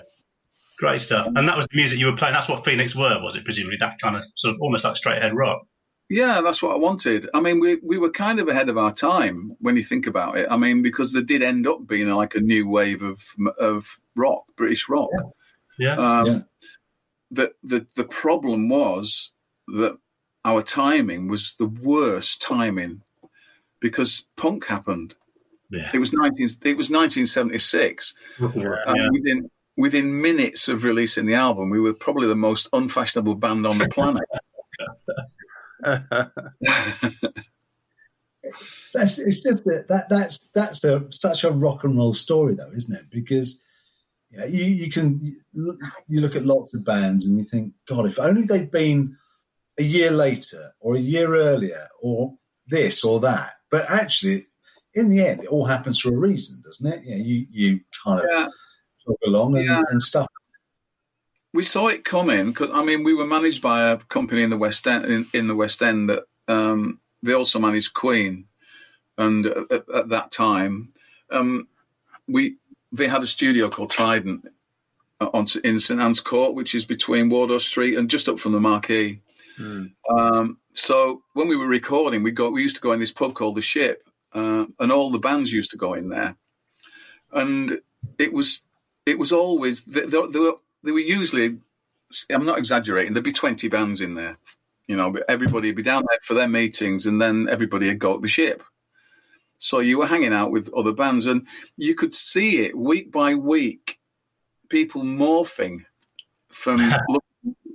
Yeah. 0.81 0.89
Great 0.89 1.01
stuff. 1.01 1.27
And 1.35 1.49
that 1.49 1.57
was 1.57 1.67
the 1.71 1.77
music 1.77 1.99
you 1.99 2.07
were 2.07 2.17
playing. 2.17 2.35
That's 2.35 2.49
what 2.49 2.65
Phoenix 2.65 2.95
were, 2.95 3.21
was 3.23 3.37
it? 3.37 3.45
Presumably 3.45 3.77
that 3.81 3.97
kind 4.03 4.17
of 4.17 4.25
sort 4.35 4.55
of 4.55 4.61
almost 4.61 4.85
like 4.85 4.97
straight 4.97 5.19
ahead 5.19 5.35
rock. 5.35 5.63
yeah, 6.09 6.41
that's 6.41 6.63
what 6.63 6.73
I 6.75 6.79
wanted. 6.79 7.29
I 7.35 7.41
mean, 7.41 7.59
we 7.61 7.77
we 7.83 7.99
were 7.99 8.11
kind 8.11 8.39
of 8.41 8.49
ahead 8.49 8.69
of 8.69 8.79
our 8.79 8.93
time 8.93 9.57
when 9.61 9.77
you 9.77 9.83
think 9.85 10.07
about 10.07 10.39
it. 10.39 10.47
I 10.51 10.57
mean, 10.57 10.83
because 10.83 11.13
there 11.13 11.23
did 11.23 11.43
end 11.43 11.67
up 11.67 11.87
being 11.87 12.09
like 12.11 12.35
a 12.35 12.41
new 12.41 12.69
wave 12.69 13.03
of 13.03 13.21
of 13.59 13.99
rock, 14.15 14.45
British 14.57 14.89
rock. 14.89 15.11
Yeah. 15.79 15.97
Um, 15.97 16.27
Yeah. 16.27 16.41
The 17.33 17.53
the 17.65 17.87
the 17.97 18.05
problem 18.05 18.69
was 18.69 19.33
that 19.67 19.99
our 20.45 20.63
timing 20.63 21.27
was 21.27 21.55
the 21.59 21.67
worst 21.67 22.41
timing 22.41 23.03
because 23.81 24.27
punk 24.37 24.67
happened. 24.67 25.17
Yeah. 25.71 25.91
It 25.93 25.99
was 25.99 26.13
nineteen. 26.13 26.49
It 26.65 26.77
was 26.77 26.89
nineteen 26.91 27.27
seventy 27.27 27.59
six. 27.59 28.15
And 28.39 28.55
Yeah. 28.55 29.09
within 29.11 29.51
within 29.77 30.21
minutes 30.23 30.69
of 30.69 30.85
releasing 30.85 31.27
the 31.27 31.35
album, 31.35 31.71
we 31.71 31.81
were 31.81 31.95
probably 31.95 32.29
the 32.29 32.35
most 32.35 32.69
unfashionable 32.73 33.35
band 33.35 33.67
on 33.67 33.79
the 33.79 33.89
planet. 33.89 34.25
That's, 38.95 39.19
it's 39.19 39.41
just 39.41 39.65
that, 39.65 39.87
that 39.89 40.09
that's 40.09 40.51
that's 40.51 40.85
a 40.85 41.05
such 41.11 41.45
a 41.45 41.51
rock 41.51 41.85
and 41.85 41.99
roll 41.99 42.15
story, 42.15 42.55
though, 42.55 42.71
isn't 42.75 42.97
it? 42.97 43.11
Because 43.11 43.61
yeah, 44.31 44.45
you 44.45 44.65
you 44.65 44.91
can 44.91 45.21
you 45.53 46.21
look, 46.21 46.37
at 46.37 46.47
lots 46.47 46.73
of 46.75 46.85
bands 46.85 47.27
and 47.27 47.39
you 47.39 47.45
think, 47.45 47.73
God, 47.89 48.07
if 48.07 48.19
only 48.19 48.45
they'd 48.45 48.71
been 48.71 49.17
a 49.79 49.83
year 49.83 50.11
later 50.11 50.73
or 50.81 50.97
a 50.97 51.01
year 51.01 51.35
earlier 51.35 51.89
or 52.01 52.35
this 52.67 53.05
or 53.05 53.21
that. 53.21 53.55
But 53.71 53.91
actually, 53.91 54.47
in 54.95 55.09
the 55.09 55.27
end, 55.27 55.45
it 55.45 55.49
all 55.49 55.67
happens 55.67 55.99
for 55.99 56.11
a 56.11 56.17
reason, 56.17 56.63
doesn't 56.65 56.93
it? 56.93 57.03
Yeah, 57.05 57.17
you 57.17 57.47
you 57.51 57.81
kind 58.05 58.21
of 58.21 58.27
yeah, 58.31 58.47
along 59.27 59.57
and, 59.57 59.67
Yeah. 59.67 59.83
and 59.91 60.03
stuff. 60.03 60.29
we 61.53 61.63
saw 61.63 61.89
it 61.89 62.05
coming 62.05 62.49
because 62.49 62.71
I 62.71 62.85
mean 62.85 63.03
we 63.05 63.15
were 63.15 63.27
managed 63.27 63.63
by 63.63 63.89
a 63.91 63.97
company 63.97 64.43
in 64.43 64.51
the 64.51 64.57
West 64.59 64.87
End 64.87 65.05
in, 65.07 65.27
in 65.33 65.49
the 65.49 65.55
West 65.55 65.83
End 65.83 66.09
that 66.11 66.25
um, 66.49 67.01
they 67.23 67.33
also 67.33 67.59
managed 67.59 67.95
Queen, 67.95 68.47
and 69.19 69.47
at, 69.47 69.89
at 69.95 70.09
that 70.11 70.31
time, 70.31 70.93
um, 71.31 71.67
we 72.29 72.57
they 72.93 73.09
had 73.09 73.23
a 73.23 73.27
studio 73.27 73.69
called 73.69 73.91
Trident 73.91 74.47
uh, 75.21 75.29
on 75.33 75.47
in 75.65 75.81
St 75.81 76.01
Anne's 76.01 76.21
Court, 76.21 76.55
which 76.55 76.75
is 76.75 76.85
between 76.85 77.31
Wardour 77.31 77.59
Street 77.61 77.97
and 77.97 78.11
just 78.11 78.29
up 78.29 78.39
from 78.39 78.53
the 78.53 78.61
Marquee. 78.61 79.21
Hmm. 79.57 79.87
Um, 80.11 80.59
so 80.75 81.23
when 81.33 81.49
we 81.49 81.57
were 81.57 81.67
recording, 81.67 82.23
we 82.23 82.31
go 82.31 82.51
we 82.51 82.63
used 82.63 82.77
to 82.77 82.83
go 82.83 82.93
in 82.93 83.01
this 83.01 83.13
pub 83.13 83.35
called 83.35 83.57
the 83.57 83.63
Ship, 83.63 84.03
uh, 84.35 84.67
and 84.79 84.93
all 84.93 85.11
the 85.11 85.19
bands 85.19 85.53
used 85.53 85.71
to 85.71 85.79
go 85.79 85.95
in 85.95 86.11
there, 86.11 86.37
and 87.33 87.81
it 88.19 88.33
was 88.33 88.63
it 89.07 89.19
was 89.19 89.33
always 89.33 89.83
there, 89.83 90.07
there, 90.07 90.27
there 90.27 90.43
were 90.43 90.57
there 90.83 90.95
were 90.95 91.01
usually 91.01 91.59
I'm 92.31 92.45
not 92.45 92.59
exaggerating 92.59 93.13
there'd 93.13 93.25
be 93.25 93.33
20 93.33 93.69
bands 93.69 94.01
in 94.01 94.15
there, 94.15 94.37
you 94.87 94.97
know, 94.97 95.17
everybody 95.29 95.69
would 95.69 95.77
be 95.77 95.83
down 95.83 96.05
there 96.09 96.19
for 96.23 96.35
their 96.35 96.49
meetings, 96.49 97.07
and 97.07 97.21
then 97.21 97.49
everybody 97.51 97.89
would 97.89 97.99
go 97.99 98.17
to 98.17 98.21
the 98.21 98.29
Ship. 98.29 98.63
So 99.59 99.81
you 99.81 99.99
were 99.99 100.07
hanging 100.07 100.33
out 100.33 100.51
with 100.51 100.73
other 100.77 100.93
bands, 100.93 101.27
and 101.27 101.47
you 101.77 101.95
could 101.95 102.15
see 102.15 102.61
it 102.61 102.77
week 102.77 103.11
by 103.11 103.35
week, 103.35 103.99
people 104.69 105.03
morphing 105.03 105.85
from. 106.49 106.93
look, 107.09 107.25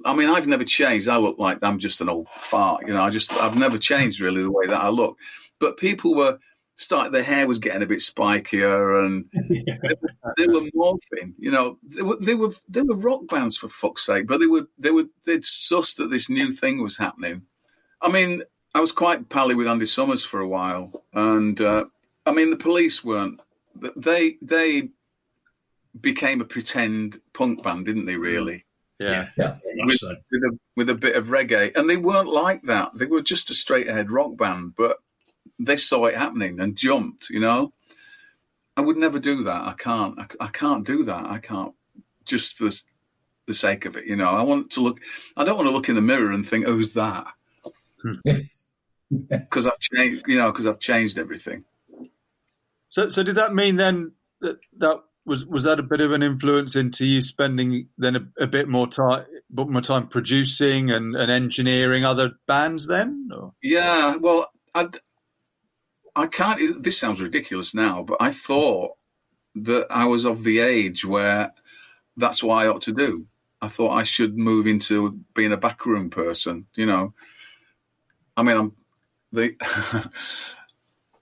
I 0.06 0.16
mean, 0.16 0.30
I've 0.30 0.48
never 0.48 0.64
changed. 0.64 1.08
I 1.08 1.18
look 1.18 1.38
like 1.38 1.60
I'm 1.62 1.80
just 1.80 2.02
an 2.02 2.10
old 2.10 2.30
fart, 2.30 2.88
you 2.88 2.94
know. 2.94 3.02
I 3.02 3.10
just 3.10 3.34
I've 3.34 3.58
never 3.58 3.78
changed 3.78 4.22
really 4.22 4.44
the 4.44 4.52
way 4.52 4.68
that 4.68 4.82
I 4.82 4.90
look. 4.90 5.18
But 5.60 5.78
people 5.78 6.16
were 6.16 6.40
starting. 6.76 7.12
Their 7.12 7.24
hair 7.24 7.48
was 7.48 7.60
getting 7.60 7.82
a 7.82 7.88
bit 7.88 8.00
spikier, 8.00 9.06
and 9.06 9.26
they 10.38 10.48
were 10.48 10.62
morphing. 10.76 11.34
You 11.38 11.52
know, 11.52 11.78
they 11.84 12.02
were 12.02 12.18
they 12.20 12.36
were 12.36 12.52
they 12.68 12.82
were 12.82 12.96
rock 12.96 13.28
bands 13.28 13.58
for 13.58 13.68
fuck's 13.68 14.06
sake. 14.06 14.28
But 14.28 14.40
they 14.40 14.48
were 14.48 14.68
they 14.78 14.92
were 14.92 15.06
they'd 15.26 15.42
sussed 15.42 15.98
that 15.98 16.10
this 16.10 16.30
new 16.30 16.52
thing 16.52 16.82
was 16.82 16.98
happening. 16.98 17.44
I 18.02 18.10
mean, 18.10 18.44
I 18.74 18.80
was 18.80 18.92
quite 18.92 19.30
pally 19.30 19.56
with 19.56 19.68
Andy 19.68 19.86
Summers 19.86 20.24
for 20.24 20.40
a 20.40 20.48
while, 20.48 21.04
and 21.14 21.60
uh, 21.60 21.86
I 22.26 22.32
mean, 22.32 22.50
the 22.50 22.58
police 22.58 23.04
weren't. 23.04 23.42
They 23.96 24.38
they 24.42 24.90
became 26.00 26.42
a 26.42 26.46
pretend 26.46 27.20
punk 27.34 27.64
band, 27.64 27.86
didn't 27.86 28.06
they? 28.06 28.16
Really, 28.16 28.66
Yeah. 29.38 29.58
Very 29.64 29.84
much 29.84 29.98
so. 29.98 30.16
with 30.32 30.44
a 30.44 30.60
with 30.78 30.90
a 30.90 30.96
bit 30.96 31.16
of 31.16 31.28
reggae, 31.28 31.76
and 31.76 31.90
they 31.90 31.98
weren't 31.98 32.30
like 32.30 32.64
that. 32.64 32.92
They 32.94 33.06
were 33.06 33.22
just 33.22 33.50
a 33.50 33.54
straight 33.54 33.88
ahead 33.88 34.12
rock 34.12 34.38
band, 34.38 34.74
but 34.78 34.98
they 35.66 35.78
saw 35.78 36.06
it 36.06 36.16
happening 36.16 36.60
and 36.60 36.76
jumped. 36.76 37.30
You 37.30 37.40
know, 37.40 37.74
I 38.76 38.82
would 38.82 38.98
never 38.98 39.20
do 39.20 39.44
that. 39.44 39.62
I 39.62 39.74
can't. 39.78 40.20
I, 40.20 40.46
I 40.46 40.48
can't 40.48 40.86
do 40.86 41.04
that. 41.04 41.26
I 41.26 41.40
can't 41.40 41.74
just 42.26 42.58
for 42.58 42.66
the, 42.66 42.84
the 43.48 43.54
sake 43.54 43.86
of 43.86 43.96
it. 43.96 44.06
You 44.06 44.16
know, 44.16 44.30
I 44.30 44.44
want 44.44 44.72
to 44.72 44.82
look. 44.82 45.00
I 45.36 45.44
don't 45.44 45.58
want 45.58 45.68
to 45.68 45.74
look 45.74 45.90
in 45.90 45.96
the 45.96 46.02
mirror 46.02 46.32
and 46.32 46.48
think, 46.48 46.66
"Who's 46.66 46.94
that?" 46.94 47.28
Hmm. 48.02 48.12
Because 49.30 49.68
I've 49.68 49.80
changed. 49.80 50.24
You 50.26 50.38
know, 50.38 50.54
because 50.54 50.66
I've 50.66 50.80
changed 50.80 51.18
everything. 51.18 51.66
So, 52.88 53.10
so 53.10 53.24
did 53.24 53.36
that 53.36 53.54
mean 53.54 53.76
then 53.76 54.14
that 54.40 54.60
that 54.78 55.02
was 55.26 55.46
was 55.46 55.64
that 55.64 55.80
a 55.80 55.84
bit 55.84 56.02
of 56.02 56.12
an 56.12 56.24
influence 56.24 56.76
into 56.76 57.06
you 57.06 57.22
spending 57.22 57.88
then 57.98 58.16
a, 58.16 58.44
a 58.44 58.48
bit 58.48 58.68
more 58.68 58.88
time, 58.88 59.26
bit 59.54 59.68
more 59.68 59.82
time 59.82 60.08
producing 60.08 60.92
and, 60.92 61.16
and 61.16 61.32
engineering 61.32 62.06
other 62.06 62.32
bands 62.48 62.88
then? 62.88 63.30
Or? 63.36 63.54
Yeah, 63.62 64.16
well, 64.16 64.50
I'd, 64.74 64.98
I 66.16 66.28
can't. 66.28 66.84
This 66.84 67.00
sounds 67.00 67.22
ridiculous 67.22 67.74
now, 67.74 68.04
but 68.04 68.18
I 68.20 68.32
thought 68.32 68.92
that 69.56 69.88
I 69.90 70.06
was 70.06 70.26
of 70.26 70.44
the 70.44 70.60
age 70.60 71.06
where 71.06 71.54
that's 72.18 72.44
what 72.44 72.56
I 72.56 72.68
ought 72.68 72.82
to 72.84 72.94
do. 72.94 73.26
I 73.62 73.68
thought 73.68 73.92
I 73.92 74.04
should 74.04 74.38
move 74.38 74.68
into 74.68 75.20
being 75.36 75.52
a 75.52 75.58
backroom 75.58 76.10
person. 76.10 76.66
You 76.76 76.86
know, 76.86 77.14
I 78.36 78.44
mean, 78.44 78.58
I'm 78.58 78.74
the. 79.32 79.56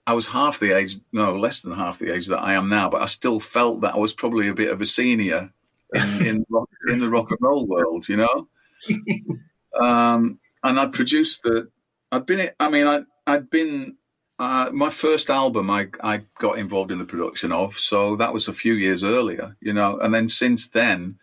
I 0.06 0.14
was 0.14 0.26
half 0.26 0.58
the 0.58 0.76
age, 0.76 0.96
no, 1.12 1.36
less 1.36 1.60
than 1.60 1.72
half 1.72 2.00
the 2.00 2.12
age 2.12 2.26
that 2.28 2.40
I 2.40 2.54
am 2.54 2.66
now, 2.66 2.90
but 2.90 3.02
I 3.02 3.06
still 3.06 3.38
felt 3.38 3.82
that 3.82 3.94
I 3.94 3.98
was 3.98 4.12
probably 4.12 4.48
a 4.48 4.54
bit 4.54 4.72
of 4.72 4.80
a 4.80 4.86
senior 4.86 5.52
in 5.94 6.02
in, 6.26 6.46
rock, 6.50 6.68
in 6.88 6.98
the 6.98 7.08
rock 7.08 7.30
and 7.30 7.38
roll 7.40 7.66
world. 7.66 8.08
You 8.08 8.16
know, 8.16 8.48
um, 9.80 10.40
and 10.64 10.80
I 10.80 10.86
produced 10.86 11.42
the. 11.44 11.68
I'd 12.10 12.26
been. 12.26 12.50
I 12.58 12.68
mean, 12.70 12.86
I 12.86 13.02
I'd 13.26 13.50
been. 13.50 13.96
Uh, 14.40 14.70
my 14.72 14.88
first 14.88 15.28
album, 15.28 15.68
I 15.70 15.88
I 16.02 16.22
got 16.38 16.58
involved 16.58 16.90
in 16.90 16.98
the 16.98 17.04
production 17.04 17.52
of, 17.52 17.76
so 17.76 18.16
that 18.16 18.32
was 18.32 18.48
a 18.48 18.54
few 18.54 18.72
years 18.72 19.04
earlier, 19.04 19.54
you 19.60 19.74
know. 19.74 19.98
And 19.98 20.14
then 20.14 20.28
since 20.28 20.66
then, 20.66 21.18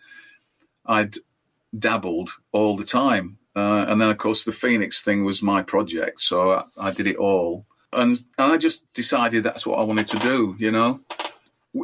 I'd 0.86 1.16
dabbled 1.76 2.30
all 2.52 2.78
the 2.78 2.86
time, 2.86 3.40
uh, 3.56 3.86
and 3.88 4.00
then 4.00 4.12
of 4.12 4.20
course 4.20 4.44
the 4.44 4.52
Phoenix 4.52 5.02
thing 5.02 5.26
was 5.26 5.42
my 5.42 5.64
project, 5.64 6.20
so 6.20 6.52
I, 6.52 6.90
I 6.90 6.92
did 6.92 7.08
it 7.08 7.16
all, 7.16 7.66
and, 7.92 8.20
and 8.38 8.54
I 8.54 8.58
just 8.58 8.86
decided 8.94 9.42
that's 9.42 9.66
what 9.66 9.80
I 9.80 9.84
wanted 9.84 10.08
to 10.10 10.20
do, 10.20 10.56
you 10.60 10.70
know. 10.70 11.00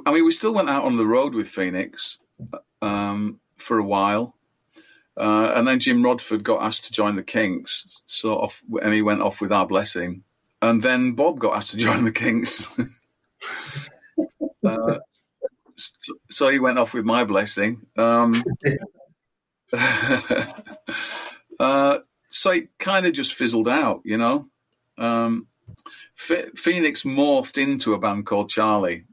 I 0.05 0.13
mean, 0.13 0.25
we 0.25 0.31
still 0.31 0.53
went 0.53 0.69
out 0.69 0.86
on 0.86 0.97
the 0.97 1.07
road 1.07 1.34
with 1.34 1.49
Phoenix 1.49 2.19
um, 2.84 3.39
for 3.57 3.79
a 3.79 3.84
while. 3.84 4.36
Uh, 5.15 5.51
and 5.55 5.67
then 5.67 5.79
Jim 5.79 6.01
Rodford 6.01 6.43
got 6.43 6.63
asked 6.63 6.86
to 6.86 6.91
join 6.91 7.15
the 7.15 7.23
Kinks, 7.23 8.01
sort 8.07 8.41
of, 8.41 8.61
and 8.81 8.93
he 8.93 9.03
went 9.03 9.21
off 9.21 9.41
with 9.41 9.51
our 9.51 9.67
blessing. 9.67 10.23
And 10.64 10.82
then 10.82 11.11
Bob 11.11 11.39
got 11.39 11.57
asked 11.57 11.72
to 11.72 11.78
join 11.78 12.05
the 12.05 12.11
Kinks. 12.11 12.72
uh, 14.66 14.99
so, 15.76 16.14
so 16.32 16.47
he 16.47 16.57
went 16.57 16.80
off 16.80 16.93
with 16.93 17.03
my 17.03 17.26
blessing. 17.26 17.82
Um, 17.97 18.45
uh, 21.59 21.99
so 22.30 22.51
it 22.51 22.70
kind 22.80 23.05
of 23.05 23.11
just 23.11 23.34
fizzled 23.34 23.68
out, 23.68 24.03
you 24.05 24.18
know. 24.18 24.47
Um, 24.97 25.47
Phoenix 26.16 27.03
morphed 27.03 27.61
into 27.61 27.93
a 27.93 27.99
band 27.99 28.26
called 28.26 28.49
Charlie. 28.49 29.03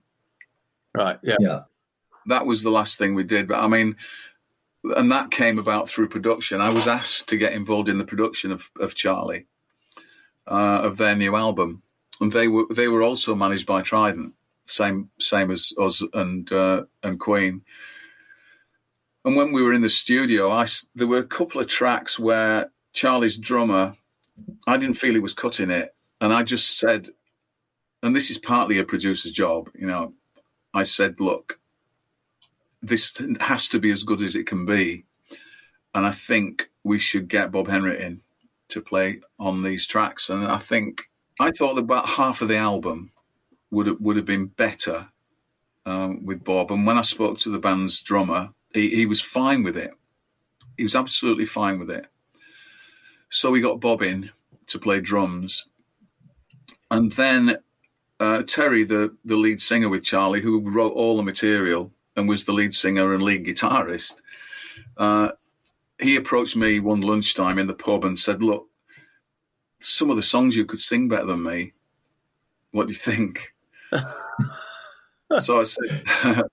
Right. 0.94 1.18
Yeah. 1.20 1.36
Yeah. 1.40 1.60
That 2.26 2.46
was 2.46 2.62
the 2.62 2.70
last 2.70 2.96
thing 2.96 3.16
we 3.16 3.24
did. 3.24 3.48
But 3.48 3.58
I 3.58 3.66
mean, 3.66 3.96
and 4.84 5.10
that 5.10 5.32
came 5.32 5.58
about 5.58 5.90
through 5.90 6.10
production. 6.10 6.60
I 6.60 6.70
was 6.70 6.86
asked 6.86 7.28
to 7.30 7.36
get 7.36 7.54
involved 7.54 7.88
in 7.88 7.98
the 7.98 8.04
production 8.04 8.52
of, 8.52 8.70
of 8.78 8.94
Charlie, 8.94 9.46
uh, 10.46 10.80
of 10.82 10.96
their 10.96 11.14
new 11.14 11.36
album, 11.36 11.82
and 12.20 12.32
they 12.32 12.48
were 12.48 12.66
they 12.70 12.88
were 12.88 13.02
also 13.02 13.34
managed 13.34 13.66
by 13.66 13.82
Trident, 13.82 14.34
same 14.64 15.10
same 15.18 15.50
as 15.50 15.72
us 15.78 16.02
and 16.12 16.50
uh, 16.52 16.84
and 17.02 17.18
Queen. 17.18 17.62
And 19.24 19.36
when 19.36 19.52
we 19.52 19.62
were 19.62 19.74
in 19.74 19.82
the 19.82 19.90
studio, 19.90 20.50
I 20.50 20.66
there 20.94 21.06
were 21.06 21.18
a 21.18 21.24
couple 21.24 21.60
of 21.60 21.68
tracks 21.68 22.18
where 22.18 22.70
Charlie's 22.92 23.36
drummer, 23.36 23.94
I 24.66 24.76
didn't 24.76 24.96
feel 24.96 25.12
he 25.12 25.20
was 25.20 25.34
cutting 25.34 25.70
it, 25.70 25.94
and 26.20 26.32
I 26.32 26.42
just 26.42 26.78
said, 26.78 27.08
and 28.02 28.16
this 28.16 28.30
is 28.30 28.38
partly 28.38 28.78
a 28.78 28.84
producer's 28.84 29.32
job, 29.32 29.70
you 29.74 29.86
know. 29.86 30.14
I 30.72 30.84
said, 30.84 31.20
look, 31.20 31.58
this 32.80 33.20
has 33.40 33.68
to 33.70 33.78
be 33.78 33.90
as 33.90 34.04
good 34.04 34.22
as 34.22 34.36
it 34.36 34.46
can 34.46 34.64
be. 34.64 35.04
And 35.94 36.06
I 36.06 36.12
think 36.12 36.70
we 36.84 36.98
should 36.98 37.28
get 37.28 37.50
Bob 37.50 37.66
Henrit 37.66 38.00
in 38.00 38.20
to 38.70 38.80
play 38.80 39.20
on 39.38 39.62
these 39.62 39.86
tracks. 39.86 40.30
And 40.30 40.44
I 40.44 40.58
think 40.58 41.02
I 41.38 41.50
thought 41.50 41.78
about 41.78 42.08
half 42.08 42.42
of 42.42 42.48
the 42.48 42.56
album 42.56 43.12
would 43.70 43.86
have, 43.86 43.96
would 44.00 44.16
have 44.16 44.26
been 44.26 44.46
better 44.46 45.08
um, 45.86 46.24
with 46.24 46.44
Bob. 46.44 46.70
And 46.70 46.86
when 46.86 46.98
I 46.98 47.02
spoke 47.02 47.38
to 47.38 47.50
the 47.50 47.58
band's 47.58 48.02
drummer, 48.02 48.50
he, 48.74 48.90
he 48.90 49.06
was 49.06 49.20
fine 49.20 49.62
with 49.62 49.76
it. 49.76 49.92
He 50.76 50.82
was 50.82 50.96
absolutely 50.96 51.44
fine 51.46 51.78
with 51.78 51.90
it. 51.90 52.06
So 53.28 53.50
we 53.50 53.60
got 53.60 53.80
Bob 53.80 54.02
in 54.02 54.30
to 54.66 54.78
play 54.78 55.00
drums. 55.00 55.66
And 56.90 57.12
then 57.12 57.58
uh, 58.18 58.42
Terry, 58.42 58.84
the, 58.84 59.16
the 59.24 59.36
lead 59.36 59.60
singer 59.60 59.88
with 59.88 60.04
Charlie, 60.04 60.40
who 60.42 60.60
wrote 60.60 60.92
all 60.92 61.16
the 61.16 61.22
material, 61.22 61.92
and 62.16 62.28
was 62.28 62.44
the 62.44 62.52
lead 62.52 62.74
singer 62.74 63.14
and 63.14 63.22
lead 63.22 63.46
guitarist, 63.46 64.20
uh, 64.96 65.30
he 66.00 66.16
approached 66.16 66.56
me 66.56 66.80
one 66.80 67.00
lunchtime 67.00 67.58
in 67.58 67.66
the 67.66 67.74
pub 67.74 68.04
and 68.04 68.18
said, 68.18 68.42
"Look, 68.42 68.68
some 69.80 70.10
of 70.10 70.16
the 70.16 70.22
songs 70.22 70.56
you 70.56 70.64
could 70.64 70.80
sing 70.80 71.08
better 71.08 71.26
than 71.26 71.42
me. 71.42 71.72
What 72.70 72.86
do 72.86 72.92
you 72.92 72.98
think?" 72.98 73.54
so 75.38 75.60
I 75.60 75.64
said, 75.64 76.04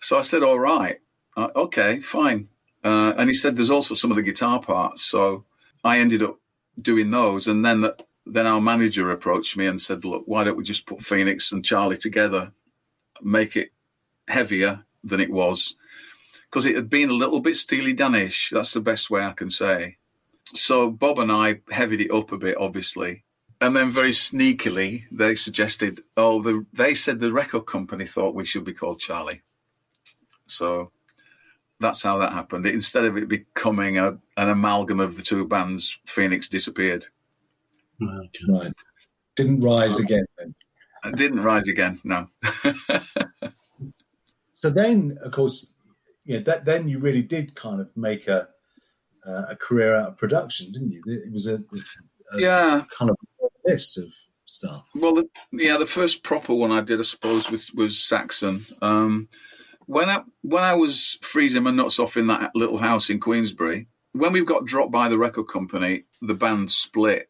"So 0.00 0.18
I 0.18 0.22
said, 0.22 0.42
all 0.42 0.58
right, 0.58 0.98
uh, 1.36 1.48
okay, 1.56 2.00
fine." 2.00 2.48
Uh, 2.82 3.14
and 3.16 3.28
he 3.28 3.34
said, 3.34 3.56
"There's 3.56 3.70
also 3.70 3.94
some 3.94 4.10
of 4.10 4.16
the 4.16 4.22
guitar 4.22 4.60
parts." 4.60 5.02
So 5.02 5.44
I 5.82 5.98
ended 5.98 6.22
up 6.22 6.38
doing 6.80 7.10
those, 7.10 7.48
and 7.48 7.64
then 7.64 7.88
then 8.26 8.46
our 8.46 8.60
manager 8.60 9.10
approached 9.10 9.56
me 9.56 9.66
and 9.66 9.80
said, 9.80 10.04
"Look, 10.04 10.24
why 10.26 10.44
don't 10.44 10.56
we 10.56 10.64
just 10.64 10.86
put 10.86 11.02
Phoenix 11.02 11.52
and 11.52 11.64
Charlie 11.64 11.96
together, 11.96 12.52
make 13.22 13.56
it 13.56 13.72
heavier 14.28 14.84
than 15.02 15.20
it 15.20 15.30
was 15.30 15.74
because 16.54 16.66
it 16.66 16.76
had 16.76 16.88
been 16.88 17.10
a 17.10 17.14
little 17.14 17.40
bit 17.40 17.56
Steely 17.56 17.92
Danish. 17.92 18.50
That's 18.50 18.74
the 18.74 18.80
best 18.80 19.10
way 19.10 19.24
I 19.24 19.32
can 19.32 19.50
say. 19.50 19.96
So 20.54 20.88
Bob 20.88 21.18
and 21.18 21.32
I 21.32 21.62
heavied 21.68 22.00
it 22.00 22.12
up 22.12 22.30
a 22.30 22.38
bit, 22.38 22.56
obviously. 22.56 23.24
And 23.60 23.74
then 23.74 23.90
very 23.90 24.12
sneakily, 24.12 25.02
they 25.10 25.34
suggested, 25.34 26.02
oh, 26.16 26.40
the, 26.40 26.64
they 26.72 26.94
said 26.94 27.18
the 27.18 27.32
record 27.32 27.66
company 27.66 28.06
thought 28.06 28.36
we 28.36 28.44
should 28.44 28.62
be 28.62 28.72
called 28.72 29.00
Charlie. 29.00 29.42
So 30.46 30.92
that's 31.80 32.04
how 32.04 32.18
that 32.18 32.32
happened. 32.32 32.66
It, 32.66 32.74
instead 32.74 33.04
of 33.04 33.16
it 33.16 33.26
becoming 33.26 33.98
a, 33.98 34.18
an 34.36 34.48
amalgam 34.48 35.00
of 35.00 35.16
the 35.16 35.22
two 35.22 35.48
bands, 35.48 35.98
Phoenix 36.06 36.48
disappeared. 36.48 37.06
Right. 38.00 38.72
Didn't 39.34 39.60
rise 39.60 39.98
again 39.98 40.26
then. 40.38 40.54
Didn't 41.16 41.42
rise 41.42 41.66
again, 41.66 42.00
no. 42.04 42.28
so 44.52 44.70
then, 44.70 45.18
of 45.24 45.32
course, 45.32 45.73
yeah, 46.24 46.40
that 46.40 46.64
then 46.64 46.88
you 46.88 46.98
really 46.98 47.22
did 47.22 47.54
kind 47.54 47.80
of 47.80 47.94
make 47.96 48.28
a 48.28 48.48
uh, 49.26 49.46
a 49.50 49.56
career 49.56 49.94
out 49.96 50.08
of 50.08 50.18
production, 50.18 50.70
didn't 50.72 50.92
you? 50.92 51.02
It 51.06 51.32
was 51.32 51.46
a, 51.46 51.56
a 52.32 52.40
yeah 52.40 52.84
kind 52.96 53.10
of 53.10 53.16
list 53.64 53.98
of 53.98 54.12
stuff. 54.44 54.84
Well, 54.94 55.14
the, 55.14 55.28
yeah, 55.52 55.76
the 55.76 55.86
first 55.86 56.22
proper 56.22 56.54
one 56.54 56.72
I 56.72 56.80
did, 56.80 57.00
I 57.00 57.02
suppose, 57.02 57.50
was 57.50 57.72
was 57.72 57.98
Saxon. 57.98 58.64
Um, 58.82 59.28
when 59.86 60.08
I 60.08 60.22
when 60.42 60.62
I 60.62 60.74
was 60.74 61.18
freezing 61.22 61.64
my 61.64 61.70
nuts 61.70 61.98
off 61.98 62.16
in 62.16 62.26
that 62.28 62.52
little 62.54 62.78
house 62.78 63.10
in 63.10 63.20
Queensbury, 63.20 63.88
when 64.12 64.32
we 64.32 64.44
got 64.44 64.66
dropped 64.66 64.92
by 64.92 65.08
the 65.08 65.18
record 65.18 65.44
company, 65.44 66.04
the 66.20 66.34
band 66.34 66.70
split. 66.70 67.28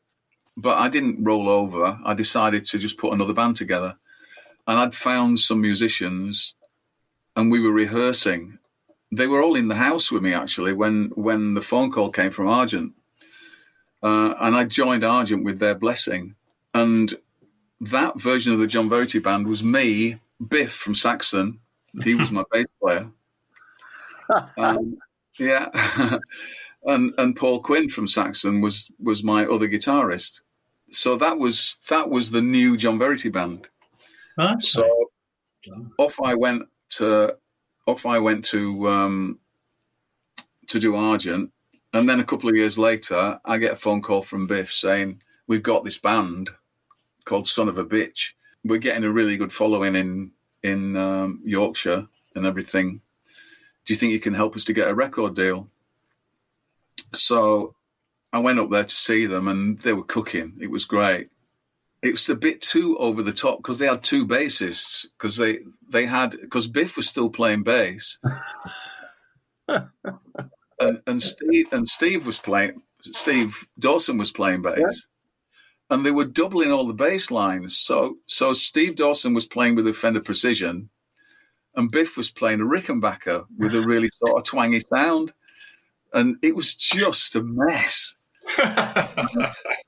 But 0.57 0.79
I 0.79 0.89
didn't 0.89 1.25
roll 1.25 1.49
over. 1.49 1.99
I 2.05 2.15
decided 2.15 2.65
to 2.67 2.79
just 2.79 2.97
put 2.97 3.13
another 3.13 3.33
band 3.33 3.57
together, 3.57 3.97
and 4.69 4.79
I'd 4.79 4.95
found 4.95 5.41
some 5.41 5.61
musicians 5.61 6.55
and 7.37 7.51
we 7.51 7.61
were 7.61 7.73
rehearsing. 7.73 8.59
They 9.13 9.27
were 9.27 9.43
all 9.43 9.55
in 9.55 9.69
the 9.69 9.77
house 9.77 10.11
with 10.11 10.23
me 10.23 10.33
actually 10.33 10.73
when 10.73 11.13
when 11.15 11.55
the 11.55 11.63
phone 11.63 11.91
call 11.91 12.11
came 12.11 12.31
from 12.31 12.49
Argent, 12.49 12.93
uh, 14.03 14.35
and 14.41 14.57
I 14.57 14.65
joined 14.65 15.05
Argent 15.05 15.45
with 15.45 15.59
their 15.59 15.75
blessing. 15.75 16.35
And 16.73 17.15
that 17.81 18.21
version 18.21 18.53
of 18.53 18.59
the 18.59 18.67
John 18.67 18.89
Verity 18.89 19.21
band 19.21 19.47
was 19.47 19.63
me, 19.63 20.19
Biff 20.47 20.73
from 20.73 20.95
Saxon. 20.95 21.61
He 22.03 22.15
was 22.15 22.33
my 22.33 22.43
bass 22.53 22.67
player. 22.81 23.11
Um, 24.57 24.97
yeah, 25.39 25.71
and 26.85 27.13
and 27.19 27.37
Paul 27.37 27.61
Quinn 27.61 27.89
from 27.89 28.09
Saxon 28.09 28.61
was 28.61 28.91
was 28.99 29.23
my 29.23 29.47
other 29.47 29.69
guitarist. 29.69 30.41
So 30.91 31.17
that 31.17 31.39
was 31.39 31.79
that 31.89 32.11
was 32.11 32.31
the 32.31 32.43
new 32.43 32.77
John 32.77 32.99
Verity 32.99 33.29
band. 33.29 33.69
Okay. 34.39 34.55
So 34.59 35.11
off 35.99 36.21
I 36.23 36.35
went 36.35 36.65
to 36.91 37.37
off 37.87 38.07
I 38.07 38.18
went 38.18 38.45
to 38.47 38.89
um, 38.89 39.39
to 40.68 40.80
do 40.80 40.97
Argent, 40.97 41.51
and 41.93 42.09
then 42.09 42.20
a 42.20 42.24
couple 42.24 42.49
of 42.49 42.57
years 42.57 42.78
later, 42.78 43.39
I 43.45 43.59
get 43.59 43.72
a 43.72 43.76
phone 43.76 44.03
call 44.03 44.22
from 44.22 44.47
Biff 44.47 44.72
saying 44.72 45.22
we've 45.47 45.62
got 45.62 45.85
this 45.85 45.99
band 45.99 46.51
called 47.24 47.49
Son 47.49 47.68
of 47.68 47.78
a 47.78 47.85
Bitch. 47.85 48.32
We're 48.64 48.78
getting 48.78 49.05
a 49.05 49.12
really 49.12 49.37
good 49.37 49.53
following 49.53 49.95
in 49.95 50.32
in 50.62 50.97
um, 50.97 51.41
Yorkshire 51.45 52.07
and 52.35 52.47
everything. 52.47 53.01
Do 53.85 53.93
you 53.93 53.97
think 53.99 54.12
you 54.12 54.20
can 54.20 54.35
help 54.35 54.57
us 54.57 54.64
to 54.64 54.72
get 54.72 54.89
a 54.89 54.95
record 54.95 55.37
deal? 55.37 55.68
So 57.12 57.74
I 58.32 58.39
went 58.39 58.59
up 58.59 58.70
there 58.70 58.85
to 58.85 58.97
see 58.97 59.26
them, 59.26 59.49
and 59.49 59.78
they 59.80 59.93
were 59.93 60.05
cooking. 60.05 60.55
It 60.61 60.70
was 60.70 60.85
great 60.85 61.28
it 62.05 62.13
was 62.13 62.29
a 62.29 62.35
bit 62.35 62.61
too 62.61 62.99
over 62.99 63.23
the 63.23 63.33
top 63.33 63.59
because 63.59 63.79
they 63.79 63.87
had 63.87 64.03
two 64.03 64.27
bassists 64.27 65.07
because 65.17 65.39
they 65.39 65.61
they 65.89 66.05
had 66.05 66.33
because 66.33 66.67
Biff 66.67 66.99
was 66.99 67.09
still 67.09 67.31
playing 67.31 67.63
bass, 67.63 68.19
and 69.69 71.01
and 71.07 71.23
Steve 71.23 71.67
and 71.73 71.89
Steve 71.89 72.27
was 72.27 72.39
playing 72.39 72.83
Steve 73.03 73.67
Dawson 73.79 74.19
was 74.19 74.31
playing 74.31 74.61
bass, 74.61 74.77
yeah. 74.79 75.97
and 75.97 76.05
they 76.05 76.11
were 76.11 76.27
doubling 76.27 76.71
all 76.71 76.87
the 76.87 76.93
bass 76.93 77.31
lines. 77.31 77.79
So 77.79 78.19
so 78.27 78.53
Steve 78.53 78.97
Dawson 78.97 79.33
was 79.33 79.47
playing 79.47 79.75
with 79.75 79.87
a 79.87 79.95
Fender 79.95 80.21
Precision, 80.21 80.91
and 81.75 81.91
Biff 81.91 82.19
was 82.19 82.31
playing 82.31 82.61
a 82.61 82.65
Rickenbacker 82.65 83.47
with 83.57 83.75
a 83.75 83.81
really 83.81 84.11
sort 84.27 84.39
of 84.39 84.45
twangy 84.45 84.81
sound, 84.81 85.33
and 86.13 86.37
it 86.43 86.55
was 86.55 86.75
just 86.75 87.35
a 87.35 87.43
mess. 87.43 88.17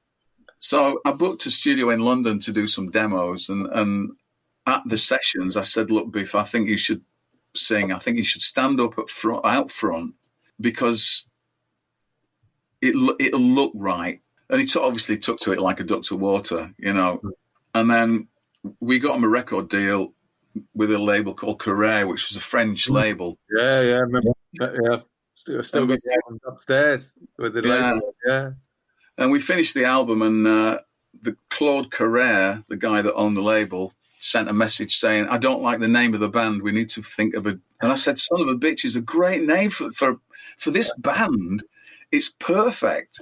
So 0.67 1.01
I 1.05 1.13
booked 1.13 1.47
a 1.47 1.51
studio 1.53 1.91
in 1.91 2.01
London 2.01 2.41
to 2.41 2.51
do 2.51 2.67
some 2.67 2.91
demos, 2.91 3.49
and 3.49 3.69
and 3.69 4.17
at 4.67 4.83
the 4.85 4.99
sessions 4.99 5.57
I 5.57 5.63
said, 5.63 5.93
"Look, 5.93 6.11
Biff, 6.11 6.35
I 6.35 6.43
think 6.43 6.69
you 6.69 6.77
should 6.77 7.03
sing. 7.55 7.93
I 7.93 8.01
think 8.01 8.17
you 8.17 8.25
should 8.25 8.43
stand 8.43 8.81
up 8.81 8.99
at 8.99 9.09
front, 9.09 9.47
out 9.47 9.71
front, 9.71 10.15
because 10.61 11.29
it 12.83 12.97
it'll 13.21 13.39
look 13.39 13.71
right." 13.77 14.21
And 14.51 14.61
he 14.61 14.67
t- 14.67 14.81
obviously 14.81 15.19
took 15.19 15.39
to 15.41 15.53
it 15.53 15.61
like 15.61 15.79
a 15.79 15.85
duck 15.85 16.03
to 16.03 16.17
water, 16.17 16.75
you 16.79 16.93
know. 16.93 17.21
And 17.73 17.89
then 17.89 18.27
we 18.81 18.99
got 18.99 19.15
him 19.15 19.23
a 19.23 19.29
record 19.29 19.69
deal 19.69 20.15
with 20.75 20.91
a 20.91 20.99
label 20.99 21.33
called 21.33 21.61
Carrere, 21.61 22.09
which 22.09 22.27
was 22.29 22.35
a 22.37 22.41
French 22.41 22.89
mm. 22.89 22.95
label. 22.95 23.39
Yeah, 23.57 23.83
yeah, 23.83 23.99
remember, 23.99 24.33
yeah. 24.53 24.99
Still, 25.35 25.63
still 25.63 25.87
got 25.87 25.99
upstairs 26.45 27.13
with 27.39 27.55
the 27.55 27.63
yeah. 27.63 27.93
label. 27.93 28.15
Yeah. 28.27 28.51
And 29.19 29.31
we 29.31 29.41
finished 29.41 29.75
the 29.75 29.85
album, 29.85 30.23
and 30.23 30.47
uh, 30.47 30.79
the 31.23 31.37
Claude 31.51 31.91
Carrere, 31.91 32.65
the 32.69 32.77
guy 32.77 33.03
that 33.03 33.15
owned 33.15 33.37
the 33.37 33.43
label, 33.43 33.95
sent 34.19 34.49
a 34.49 34.53
message 34.53 34.97
saying, 34.97 35.27
"I 35.29 35.39
don't 35.39 35.63
like 35.63 35.81
the 35.81 35.89
name 35.89 36.15
of 36.15 36.21
the 36.21 36.29
band. 36.29 36.63
We 36.63 36.73
need 36.73 36.89
to 36.91 37.03
think 37.03 37.35
of 37.35 37.47
a." 37.47 37.59
And 37.81 37.93
I 37.93 37.97
said, 37.97 38.19
"Son 38.19 38.41
of 38.41 38.49
a 38.49 38.55
bitch 38.55 38.85
is 38.85 38.97
a 38.97 39.01
great 39.01 39.43
name 39.43 39.71
for 39.71 39.91
for 39.93 40.19
for 40.59 40.71
this 40.71 40.93
band. 40.99 41.65
It's 42.13 42.31
perfect." 42.39 43.21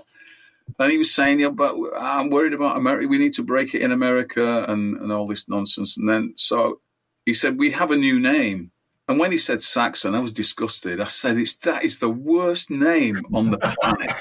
And 0.78 0.90
he 0.90 0.98
was 0.98 1.14
saying, 1.14 1.40
"Yeah, 1.40 1.50
but 1.50 1.76
I'm 1.96 2.30
worried 2.30 2.54
about 2.54 2.76
America. 2.76 3.06
We 3.06 3.18
need 3.18 3.34
to 3.34 3.42
break 3.42 3.74
it 3.74 3.82
in 3.82 3.92
America 3.92 4.64
and 4.68 4.96
and 4.96 5.12
all 5.12 5.28
this 5.28 5.48
nonsense." 5.48 5.96
And 5.96 6.08
then 6.08 6.32
so 6.36 6.80
he 7.26 7.34
said, 7.34 7.58
"We 7.58 7.70
have 7.72 7.90
a 7.90 7.96
new 7.96 8.18
name." 8.18 8.70
And 9.06 9.18
when 9.18 9.32
he 9.32 9.38
said 9.38 9.62
Saxon, 9.62 10.14
I 10.14 10.20
was 10.20 10.32
disgusted. 10.32 11.00
I 11.00 11.06
said, 11.06 11.36
"It's 11.36 11.54
that 11.56 11.84
is 11.84 11.98
the 11.98 12.08
worst 12.08 12.70
name 12.70 13.22
on 13.32 13.50
the 13.50 13.58
planet." 13.58 14.16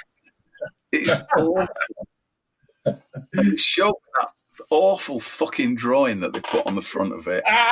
It's 0.94 1.22
awful. 1.38 1.68
it 3.34 3.60
showed 3.60 3.96
that 4.20 4.30
awful 4.70 5.20
fucking 5.20 5.76
drawing 5.76 6.20
that 6.22 6.34
they 6.34 6.40
put 6.42 6.66
on 6.68 6.76
the 6.76 6.82
front 6.82 7.14
of 7.14 7.28
it, 7.28 7.44
Ah, 7.48 7.72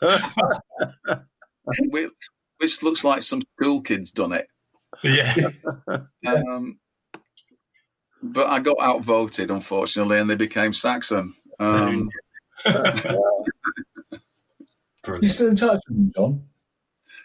which, 1.88 2.10
which 2.58 2.82
looks 2.82 3.04
like 3.04 3.22
some 3.22 3.42
school 3.58 3.80
kids 3.82 4.10
done 4.10 4.32
it. 4.32 4.46
yeah. 5.02 5.34
Um, 6.26 6.78
but 8.22 8.46
I 8.48 8.60
got 8.60 8.76
outvoted, 8.80 9.50
unfortunately, 9.50 10.18
and 10.18 10.30
they 10.30 10.36
became 10.36 10.72
Saxon. 10.72 11.34
Um, 11.58 12.08
You 15.20 15.28
still 15.28 15.48
in 15.48 15.56
touch 15.56 15.80
with 15.88 15.98
him, 15.98 16.12
John? 16.14 16.44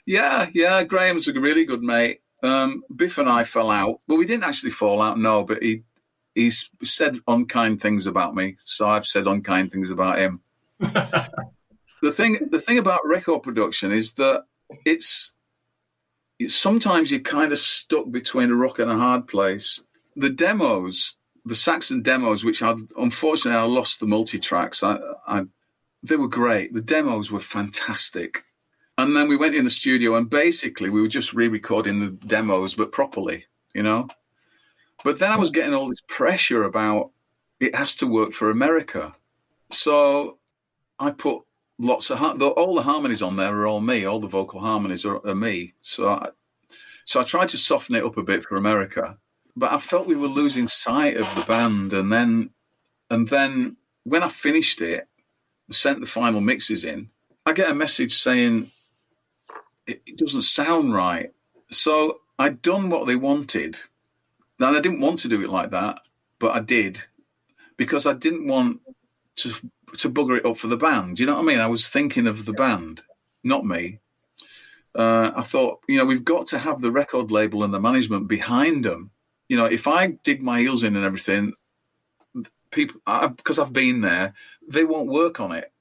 yeah, 0.08 0.47
yeah, 0.51 0.84
Graham's 0.84 1.28
a 1.28 1.39
really 1.39 1.64
good 1.64 1.84
mate. 1.84 2.22
Um, 2.44 2.84
Biff 2.96 3.18
and 3.18 3.30
I 3.30 3.44
fell 3.44 3.72
out, 3.72 4.02
but 4.08 4.18
we 4.18 4.26
didn't 4.26 4.44
actually 4.44 4.72
fall 4.72 5.02
out, 5.02 5.18
no. 5.18 5.44
But 5.44 5.64
he 5.64 5.84
he's 6.36 6.70
said 6.84 7.18
unkind 7.28 7.82
things 7.82 8.08
about 8.08 8.36
me, 8.36 8.56
so 8.60 8.88
I've 8.88 9.08
said 9.08 9.28
unkind 9.28 9.72
things 9.72 9.92
about 9.92 10.20
him. 10.20 10.42
the 10.80 12.12
thing 12.12 12.38
the 12.52 12.60
thing 12.60 12.78
about 12.78 13.06
record 13.06 13.44
production 13.44 13.92
is 13.92 14.14
that 14.14 14.46
it's, 14.86 15.34
it's 16.38 16.56
sometimes 16.56 17.10
you're 17.10 17.20
kind 17.22 17.52
of 17.52 17.58
stuck 17.58 18.12
between 18.12 18.52
a 18.52 18.56
rock 18.56 18.80
and 18.80 18.92
a 18.92 18.98
hard 18.98 19.28
place. 19.28 19.82
The 20.16 20.30
demos, 20.30 21.18
the 21.44 21.56
Saxon 21.56 22.04
demos, 22.04 22.46
which 22.46 22.62
I 22.62 22.76
unfortunately 22.98 23.60
I 23.60 23.64
lost 23.64 24.00
the 24.00 24.08
multi 24.08 24.40
tracks. 24.40 24.84
I, 24.84 25.00
I 25.28 25.46
they 26.04 26.16
were 26.16 26.28
great. 26.28 26.74
The 26.74 26.82
demos 26.82 27.32
were 27.32 27.40
fantastic. 27.40 28.44
And 28.98 29.16
then 29.16 29.28
we 29.28 29.36
went 29.36 29.56
in 29.56 29.64
the 29.64 29.70
studio 29.70 30.16
and 30.16 30.30
basically 30.30 30.89
we 30.89 31.02
were 31.02 31.08
just 31.08 31.34
re-recording 31.34 32.00
the 32.00 32.10
demos, 32.28 32.74
but 32.74 32.91
properly, 32.91 33.45
you 33.74 33.84
know. 33.84 34.08
But 35.04 35.20
then 35.20 35.32
I 35.32 35.38
was 35.38 35.52
getting 35.52 35.74
all 35.74 35.89
this 35.89 36.02
pressure 36.08 36.64
about 36.64 37.12
it 37.60 37.76
has 37.76 37.95
to 37.98 38.08
work 38.08 38.34
for 38.34 38.50
America. 38.50 39.16
So 39.70 40.39
I 41.00 41.12
put 41.12 41.43
lots 41.80 42.10
of 42.10 42.41
all 42.41 42.76
the 42.76 42.82
harmonies 42.82 43.22
on 43.22 43.36
there 43.36 43.56
are 43.56 43.68
all 43.68 43.82
me. 43.82 44.06
All 44.06 44.20
the 44.20 44.28
vocal 44.28 44.60
harmonies 44.60 45.06
are, 45.06 45.26
are 45.26 45.36
me. 45.36 45.74
So 45.82 46.10
I, 46.10 46.30
so 47.06 47.20
I 47.20 47.24
tried 47.24 47.50
to 47.50 47.58
soften 47.58 47.95
it 47.95 48.04
up 48.04 48.18
a 48.18 48.24
bit 48.24 48.43
for 48.43 48.58
America, 48.58 49.18
but 49.56 49.72
I 49.72 49.78
felt 49.78 50.08
we 50.08 50.16
were 50.16 50.28
losing 50.28 50.68
sight 50.68 51.18
of 51.18 51.34
the 51.36 51.41
band. 51.41 51.93
And 51.93 52.12
then 52.12 52.50
and 53.10 53.28
then 53.28 53.78
when 54.04 54.24
I 54.24 54.30
finished 54.30 54.82
it, 54.82 55.08
sent 55.70 56.02
the 56.02 56.08
final 56.08 56.41
mixes 56.41 56.84
in, 56.84 57.10
I 57.45 57.54
get 57.54 57.70
a 57.70 57.76
message 57.76 58.16
saying 58.16 58.72
it, 59.88 60.02
it 60.06 60.18
doesn't 60.18 60.44
sound 60.44 60.94
right. 60.94 61.32
So 61.72 62.22
I'd 62.38 62.62
done 62.62 62.90
what 62.90 63.08
they 63.08 63.16
wanted. 63.16 63.80
And 64.60 64.76
I 64.76 64.82
didn't 64.82 65.02
want 65.02 65.20
to 65.20 65.30
do 65.30 65.44
it 65.44 65.50
like 65.50 65.72
that, 65.72 66.02
but 66.40 66.56
I 66.56 66.60
did 66.60 67.06
because 67.78 68.06
I 68.06 68.14
didn't 68.14 68.48
want 68.48 68.82
to 69.38 69.54
to 69.98 70.10
bugger 70.10 70.38
it 70.38 70.46
up 70.46 70.58
for 70.58 70.68
the 70.68 70.78
band. 70.78 71.20
You 71.20 71.26
know 71.26 71.36
what 71.36 71.44
I 71.44 71.46
mean? 71.46 71.60
I 71.60 71.68
was 71.68 71.88
thinking 71.88 72.28
of 72.28 72.46
the 72.46 72.54
band, 72.54 73.04
not 73.44 73.66
me. 73.66 74.00
Uh, 74.94 75.32
I 75.36 75.44
thought, 75.44 75.80
you 75.88 75.98
know, 75.98 76.06
we've 76.06 76.26
got 76.26 76.48
to 76.48 76.60
have 76.60 76.82
the 76.82 76.92
record 76.92 77.32
label 77.32 77.64
and 77.64 77.74
the 77.74 77.80
management 77.80 78.28
behind 78.28 78.84
them. 78.84 79.12
You 79.48 79.56
know, 79.56 79.66
if 79.66 79.88
I 79.88 80.08
dig 80.24 80.42
my 80.42 80.60
heels 80.60 80.84
in 80.84 80.96
and 80.96 81.06
everything, 81.06 81.54
people, 82.72 83.00
because 83.06 83.60
I've 83.60 83.74
been 83.74 84.02
there, 84.02 84.34
they 84.68 84.84
won't 84.84 85.08
work 85.08 85.40
on 85.40 85.52
it. 85.52 85.72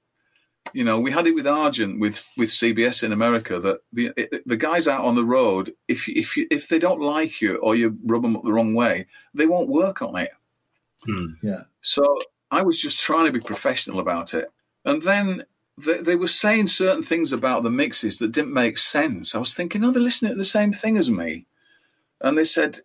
You 0.73 0.85
know, 0.85 1.01
we 1.01 1.11
had 1.11 1.27
it 1.27 1.35
with 1.35 1.47
Argent 1.47 2.01
with 2.01 2.31
with 2.37 2.51
CBS 2.51 3.03
in 3.03 3.13
America 3.13 3.61
that 3.61 3.81
the 3.93 4.13
the 4.45 4.57
guys 4.57 4.89
out 4.89 5.05
on 5.05 5.15
the 5.15 5.25
road, 5.25 5.73
if 5.89 6.09
if 6.09 6.37
you, 6.37 6.47
if 6.51 6.69
they 6.69 6.79
don't 6.79 7.01
like 7.01 7.41
you 7.41 7.57
or 7.57 7.75
you 7.75 7.97
rub 8.05 8.23
them 8.23 8.37
up 8.37 8.45
the 8.45 8.53
wrong 8.53 8.75
way, 8.75 9.07
they 9.35 9.47
won't 9.47 9.69
work 9.69 10.03
on 10.03 10.17
it. 10.17 10.31
Hmm. 11.05 11.27
Yeah. 11.43 11.63
So 11.81 12.19
I 12.51 12.63
was 12.63 12.81
just 12.81 13.01
trying 13.01 13.27
to 13.27 13.33
be 13.33 13.41
professional 13.41 14.01
about 14.01 14.35
it. 14.35 14.49
And 14.85 15.03
then 15.03 15.45
they, 15.79 16.01
they 16.01 16.17
were 16.17 16.29
saying 16.29 16.69
certain 16.69 17.03
things 17.03 17.33
about 17.33 17.63
the 17.63 17.71
mixes 17.71 18.19
that 18.19 18.33
didn't 18.33 18.55
make 18.55 18.79
sense. 18.79 19.35
I 19.35 19.39
was 19.39 19.55
thinking, 19.55 19.85
oh, 19.85 19.91
they're 19.91 20.03
listening 20.03 20.33
to 20.33 20.39
the 20.39 20.45
same 20.45 20.73
thing 20.73 20.97
as 20.97 21.11
me. 21.11 21.47
And 22.21 22.39
they 22.39 22.45
said, 22.45 22.81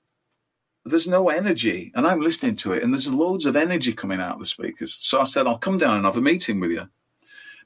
there's 0.84 1.08
no 1.08 1.30
energy. 1.30 1.92
And 1.96 2.08
I'm 2.08 2.22
listening 2.22 2.56
to 2.58 2.74
it, 2.74 2.84
and 2.84 2.94
there's 2.94 3.12
loads 3.12 3.46
of 3.46 3.56
energy 3.56 3.94
coming 3.94 4.20
out 4.20 4.34
of 4.34 4.40
the 4.40 4.46
speakers. 4.46 4.94
So 4.94 5.22
I 5.22 5.26
said, 5.26 5.48
I'll 5.48 5.58
come 5.58 5.78
down 5.78 5.98
and 5.98 6.06
have 6.06 6.18
a 6.18 6.22
meeting 6.22 6.60
with 6.60 6.72
you. 6.72 6.90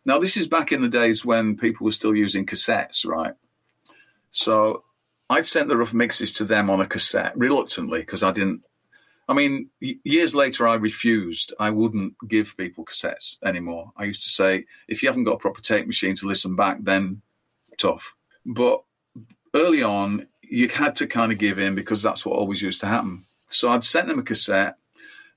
Now, 0.05 0.19
this 0.19 0.37
is 0.37 0.47
back 0.47 0.71
in 0.71 0.81
the 0.81 0.89
days 0.89 1.25
when 1.25 1.57
people 1.57 1.85
were 1.85 1.91
still 1.91 2.15
using 2.15 2.45
cassettes, 2.45 3.05
right? 3.05 3.33
So 4.29 4.83
I'd 5.29 5.47
sent 5.47 5.67
the 5.67 5.77
rough 5.77 5.93
mixes 5.93 6.31
to 6.33 6.43
them 6.43 6.69
on 6.69 6.79
a 6.79 6.85
cassette 6.85 7.35
reluctantly 7.35 8.01
because 8.01 8.21
I 8.21 8.31
didn't. 8.31 8.63
I 9.27 9.33
mean, 9.33 9.71
years 9.79 10.35
later, 10.35 10.67
I 10.67 10.75
refused. 10.75 11.53
I 11.59 11.71
wouldn't 11.71 12.13
give 12.27 12.55
people 12.55 12.85
cassettes 12.85 13.37
anymore. 13.43 13.91
I 13.97 14.03
used 14.03 14.21
to 14.23 14.29
say, 14.29 14.65
if 14.87 15.01
you 15.01 15.09
haven't 15.09 15.23
got 15.23 15.33
a 15.33 15.39
proper 15.39 15.61
tape 15.61 15.87
machine 15.87 16.15
to 16.17 16.27
listen 16.27 16.55
back, 16.55 16.77
then 16.81 17.23
tough. 17.77 18.15
But 18.45 18.83
early 19.55 19.81
on, 19.81 20.27
you 20.43 20.67
had 20.69 20.95
to 20.97 21.07
kind 21.07 21.31
of 21.31 21.39
give 21.39 21.57
in 21.57 21.73
because 21.73 22.03
that's 22.03 22.23
what 22.23 22.37
always 22.37 22.61
used 22.61 22.81
to 22.81 22.87
happen. 22.87 23.23
So 23.47 23.71
I'd 23.71 23.83
sent 23.83 24.07
them 24.07 24.19
a 24.19 24.23
cassette. 24.23 24.77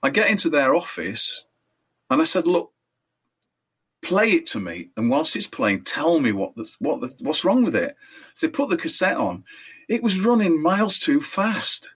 I 0.02 0.10
get 0.10 0.30
into 0.30 0.50
their 0.50 0.74
office 0.74 1.46
and 2.10 2.20
I 2.20 2.24
said, 2.24 2.46
look, 2.46 2.72
play 4.08 4.32
it 4.32 4.46
to 4.46 4.60
me. 4.60 4.88
And 4.96 5.10
whilst 5.10 5.36
it's 5.36 5.46
playing, 5.46 5.84
tell 5.84 6.18
me 6.18 6.32
what 6.32 6.56
the, 6.56 6.68
what 6.78 7.00
the, 7.00 7.14
what's 7.20 7.44
wrong 7.44 7.62
with 7.62 7.76
it. 7.76 7.94
So 8.34 8.46
they 8.46 8.50
put 8.50 8.70
the 8.70 8.76
cassette 8.76 9.18
on. 9.18 9.44
It 9.88 10.02
was 10.02 10.20
running 10.20 10.62
miles 10.62 10.98
too 10.98 11.20
fast. 11.20 11.94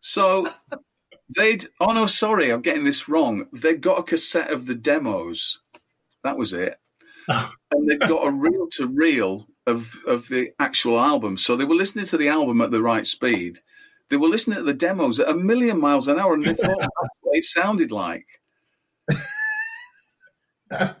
So 0.00 0.48
they'd, 1.36 1.66
oh 1.80 1.92
no, 1.92 2.06
sorry, 2.06 2.50
I'm 2.50 2.62
getting 2.62 2.84
this 2.84 3.08
wrong. 3.08 3.46
They'd 3.52 3.82
got 3.82 3.98
a 3.98 4.02
cassette 4.02 4.50
of 4.50 4.66
the 4.66 4.74
demos. 4.74 5.60
That 6.24 6.38
was 6.38 6.52
it. 6.52 6.76
And 7.70 7.86
they'd 7.86 8.00
got 8.00 8.26
a 8.26 8.30
reel 8.30 8.66
to 8.72 8.86
reel 8.86 9.46
of, 9.66 9.92
of 10.06 10.28
the 10.28 10.52
actual 10.58 10.98
album. 10.98 11.36
So 11.36 11.54
they 11.54 11.66
were 11.66 11.74
listening 11.74 12.06
to 12.06 12.16
the 12.16 12.28
album 12.28 12.62
at 12.62 12.70
the 12.70 12.80
right 12.80 13.06
speed. 13.06 13.58
They 14.08 14.16
were 14.16 14.28
listening 14.28 14.56
to 14.56 14.64
the 14.64 14.72
demos 14.72 15.20
at 15.20 15.28
a 15.28 15.34
million 15.34 15.78
miles 15.78 16.08
an 16.08 16.18
hour 16.18 16.32
and 16.32 16.46
they 16.46 16.54
thought 16.54 16.78
that's 16.80 17.18
what 17.20 17.36
it 17.36 17.44
sounded 17.44 17.92
like. 17.92 18.40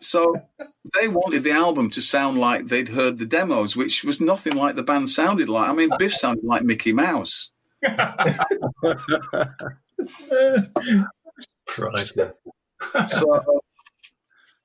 So 0.00 0.34
they 0.98 1.08
wanted 1.08 1.42
the 1.44 1.52
album 1.52 1.90
to 1.90 2.00
sound 2.00 2.38
like 2.38 2.66
they'd 2.66 2.88
heard 2.88 3.18
the 3.18 3.26
demos, 3.26 3.76
which 3.76 4.04
was 4.04 4.20
nothing 4.20 4.54
like 4.54 4.76
the 4.76 4.82
band 4.82 5.10
sounded 5.10 5.48
like. 5.48 5.68
I 5.68 5.74
mean, 5.74 5.90
Biff 5.98 6.14
sounded 6.14 6.44
like 6.44 6.62
Mickey 6.62 6.92
Mouse. 6.92 7.50
Christ. 11.66 12.18
So, 13.06 13.60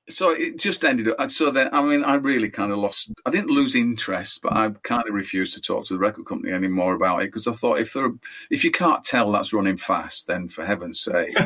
so 0.08 0.30
it 0.30 0.58
just 0.58 0.84
ended 0.84 1.08
up. 1.18 1.30
So 1.30 1.50
then, 1.50 1.68
I 1.72 1.82
mean, 1.82 2.04
I 2.04 2.14
really 2.14 2.50
kind 2.50 2.72
of 2.72 2.78
lost. 2.78 3.12
I 3.26 3.30
didn't 3.30 3.50
lose 3.50 3.74
interest, 3.74 4.40
but 4.42 4.52
I 4.52 4.70
kind 4.82 5.04
of 5.06 5.14
refused 5.14 5.54
to 5.54 5.60
talk 5.60 5.84
to 5.86 5.94
the 5.94 5.98
record 5.98 6.26
company 6.26 6.52
anymore 6.52 6.94
about 6.94 7.22
it 7.22 7.26
because 7.26 7.46
I 7.46 7.52
thought 7.52 7.78
if 7.80 7.92
they're 7.92 8.12
if 8.50 8.64
you 8.64 8.70
can't 8.70 9.04
tell 9.04 9.32
that's 9.32 9.52
running 9.52 9.76
fast, 9.76 10.26
then 10.26 10.48
for 10.48 10.64
heaven's 10.64 11.00
sake. 11.00 11.34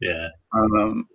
Yeah. 0.00 0.28
Um, 0.52 1.08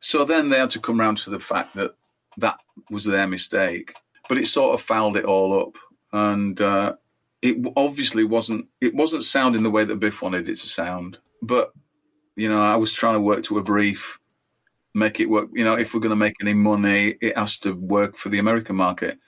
so 0.00 0.24
then 0.24 0.48
they 0.48 0.58
had 0.58 0.70
to 0.70 0.80
come 0.80 1.00
round 1.00 1.18
to 1.18 1.30
the 1.30 1.38
fact 1.38 1.74
that 1.74 1.94
that 2.38 2.60
was 2.90 3.04
their 3.04 3.26
mistake, 3.26 3.94
but 4.28 4.38
it 4.38 4.46
sort 4.46 4.74
of 4.74 4.82
fouled 4.82 5.16
it 5.16 5.24
all 5.24 5.60
up, 5.60 5.76
and 6.12 6.60
uh, 6.60 6.94
it 7.42 7.56
obviously 7.76 8.24
wasn't. 8.24 8.66
It 8.80 8.94
wasn't 8.94 9.24
sounding 9.24 9.62
the 9.62 9.70
way 9.70 9.84
that 9.84 10.00
Biff 10.00 10.22
wanted 10.22 10.48
it 10.48 10.56
to 10.56 10.68
sound. 10.68 11.18
But 11.42 11.72
you 12.36 12.48
know, 12.48 12.60
I 12.60 12.76
was 12.76 12.92
trying 12.92 13.14
to 13.14 13.20
work 13.20 13.42
to 13.44 13.58
a 13.58 13.62
brief, 13.62 14.18
make 14.94 15.20
it 15.20 15.30
work. 15.30 15.48
You 15.54 15.64
know, 15.64 15.74
if 15.74 15.94
we're 15.94 16.00
going 16.00 16.10
to 16.10 16.16
make 16.16 16.36
any 16.40 16.54
money, 16.54 17.16
it 17.20 17.36
has 17.36 17.58
to 17.60 17.72
work 17.72 18.16
for 18.16 18.28
the 18.28 18.38
American 18.38 18.76
market. 18.76 19.18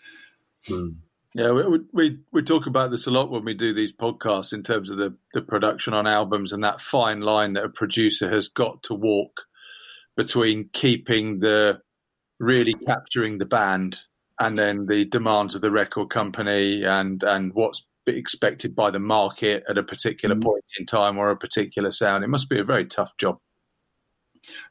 Hmm. 0.66 0.88
Yeah, 1.34 1.52
we, 1.52 1.80
we 1.92 2.18
we 2.32 2.42
talk 2.42 2.66
about 2.66 2.90
this 2.90 3.06
a 3.06 3.10
lot 3.10 3.30
when 3.30 3.44
we 3.44 3.54
do 3.54 3.72
these 3.72 3.92
podcasts 3.92 4.52
in 4.52 4.62
terms 4.62 4.90
of 4.90 4.96
the, 4.96 5.14
the 5.34 5.42
production 5.42 5.94
on 5.94 6.06
albums 6.06 6.52
and 6.52 6.64
that 6.64 6.80
fine 6.80 7.20
line 7.20 7.52
that 7.52 7.64
a 7.64 7.68
producer 7.68 8.30
has 8.30 8.48
got 8.48 8.82
to 8.84 8.94
walk 8.94 9.42
between 10.18 10.68
keeping 10.72 11.38
the 11.38 11.80
really 12.40 12.74
capturing 12.74 13.38
the 13.38 13.46
band 13.46 14.00
and 14.40 14.58
then 14.58 14.86
the 14.86 15.04
demands 15.04 15.54
of 15.54 15.60
the 15.62 15.70
record 15.70 16.10
company 16.10 16.84
and 16.84 17.22
and 17.22 17.54
what's 17.54 17.86
expected 18.06 18.74
by 18.74 18.90
the 18.90 18.98
market 18.98 19.62
at 19.68 19.78
a 19.78 19.82
particular 19.82 20.34
Mm. 20.34 20.42
point 20.42 20.64
in 20.78 20.86
time 20.86 21.18
or 21.18 21.30
a 21.30 21.36
particular 21.36 21.92
sound. 21.92 22.24
It 22.24 22.28
must 22.28 22.50
be 22.50 22.58
a 22.58 22.64
very 22.64 22.84
tough 22.84 23.16
job. 23.16 23.38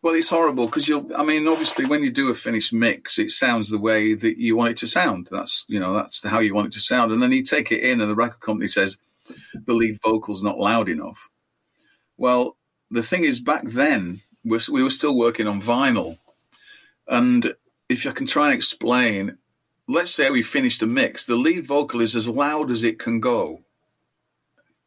Well, 0.01 0.15
it's 0.15 0.29
horrible 0.29 0.65
because 0.65 0.89
you'll. 0.89 1.09
I 1.15 1.23
mean, 1.23 1.47
obviously, 1.47 1.85
when 1.85 2.03
you 2.03 2.11
do 2.11 2.29
a 2.29 2.35
finished 2.35 2.73
mix, 2.73 3.17
it 3.17 3.31
sounds 3.31 3.69
the 3.69 3.79
way 3.79 4.15
that 4.15 4.37
you 4.37 4.57
want 4.57 4.71
it 4.71 4.77
to 4.77 4.87
sound. 4.87 5.29
That's 5.31 5.65
you 5.69 5.79
know, 5.79 5.93
that's 5.93 6.25
how 6.25 6.39
you 6.39 6.53
want 6.53 6.67
it 6.67 6.73
to 6.73 6.81
sound. 6.81 7.11
And 7.11 7.21
then 7.21 7.31
you 7.31 7.43
take 7.43 7.71
it 7.71 7.81
in, 7.81 8.01
and 8.01 8.09
the 8.09 8.15
record 8.15 8.41
company 8.41 8.67
says 8.67 8.97
the 9.53 9.73
lead 9.73 9.97
vocal's 10.03 10.43
not 10.43 10.57
loud 10.57 10.89
enough. 10.89 11.29
Well, 12.17 12.57
the 12.89 13.03
thing 13.03 13.23
is, 13.23 13.39
back 13.39 13.63
then 13.65 14.21
we 14.47 14.59
we 14.69 14.83
were 14.83 14.89
still 14.89 15.15
working 15.15 15.47
on 15.47 15.61
vinyl, 15.61 16.17
and 17.07 17.53
if 17.89 18.05
I 18.05 18.11
can 18.11 18.27
try 18.27 18.45
and 18.45 18.53
explain, 18.55 19.37
let's 19.87 20.11
say 20.11 20.29
we 20.29 20.43
finished 20.43 20.81
a 20.81 20.87
mix, 20.87 21.25
the 21.25 21.35
lead 21.35 21.65
vocal 21.65 22.01
is 22.01 22.15
as 22.15 22.27
loud 22.27 22.71
as 22.71 22.83
it 22.83 22.99
can 22.99 23.19
go, 23.19 23.63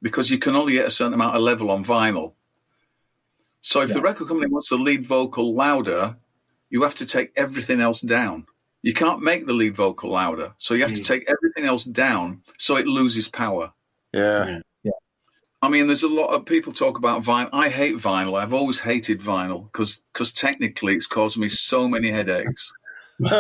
because 0.02 0.30
you 0.30 0.38
can 0.38 0.56
only 0.56 0.74
get 0.74 0.86
a 0.86 0.90
certain 0.90 1.14
amount 1.14 1.36
of 1.36 1.42
level 1.42 1.70
on 1.70 1.84
vinyl. 1.84 2.34
So 3.60 3.80
if 3.82 3.88
Yeah. 3.90 3.96
the 3.96 4.02
record 4.02 4.28
company 4.28 4.50
wants 4.50 4.68
the 4.70 4.76
lead 4.76 5.04
vocal 5.04 5.54
louder, 5.54 6.16
you 6.70 6.82
have 6.82 6.94
to 6.96 7.06
take 7.06 7.30
everything 7.36 7.80
else 7.80 8.00
down. 8.00 8.46
You 8.82 8.94
can't 8.94 9.22
make 9.22 9.46
the 9.46 9.52
lead 9.52 9.76
vocal 9.76 10.10
louder, 10.10 10.54
so 10.56 10.72
you 10.74 10.82
have 10.82 10.94
to 10.94 11.02
Mm. 11.02 11.06
take 11.12 11.24
everything 11.28 11.64
else 11.64 11.84
down 11.84 12.42
so 12.58 12.76
it 12.76 12.86
loses 12.86 13.28
power. 13.28 13.72
Yeah. 14.12 14.60
I 15.62 15.68
mean, 15.68 15.86
there's 15.86 16.02
a 16.02 16.08
lot 16.08 16.30
of 16.30 16.46
people 16.46 16.72
talk 16.72 16.96
about 16.96 17.22
vinyl. 17.22 17.50
I 17.52 17.68
hate 17.68 17.96
vinyl. 17.96 18.38
I've 18.38 18.54
always 18.54 18.80
hated 18.80 19.20
vinyl 19.20 19.64
because 19.64 20.02
because 20.12 20.32
technically 20.32 20.94
it's 20.94 21.06
caused 21.06 21.38
me 21.38 21.48
so 21.48 21.88
many 21.88 22.10
headaches. 22.10 22.72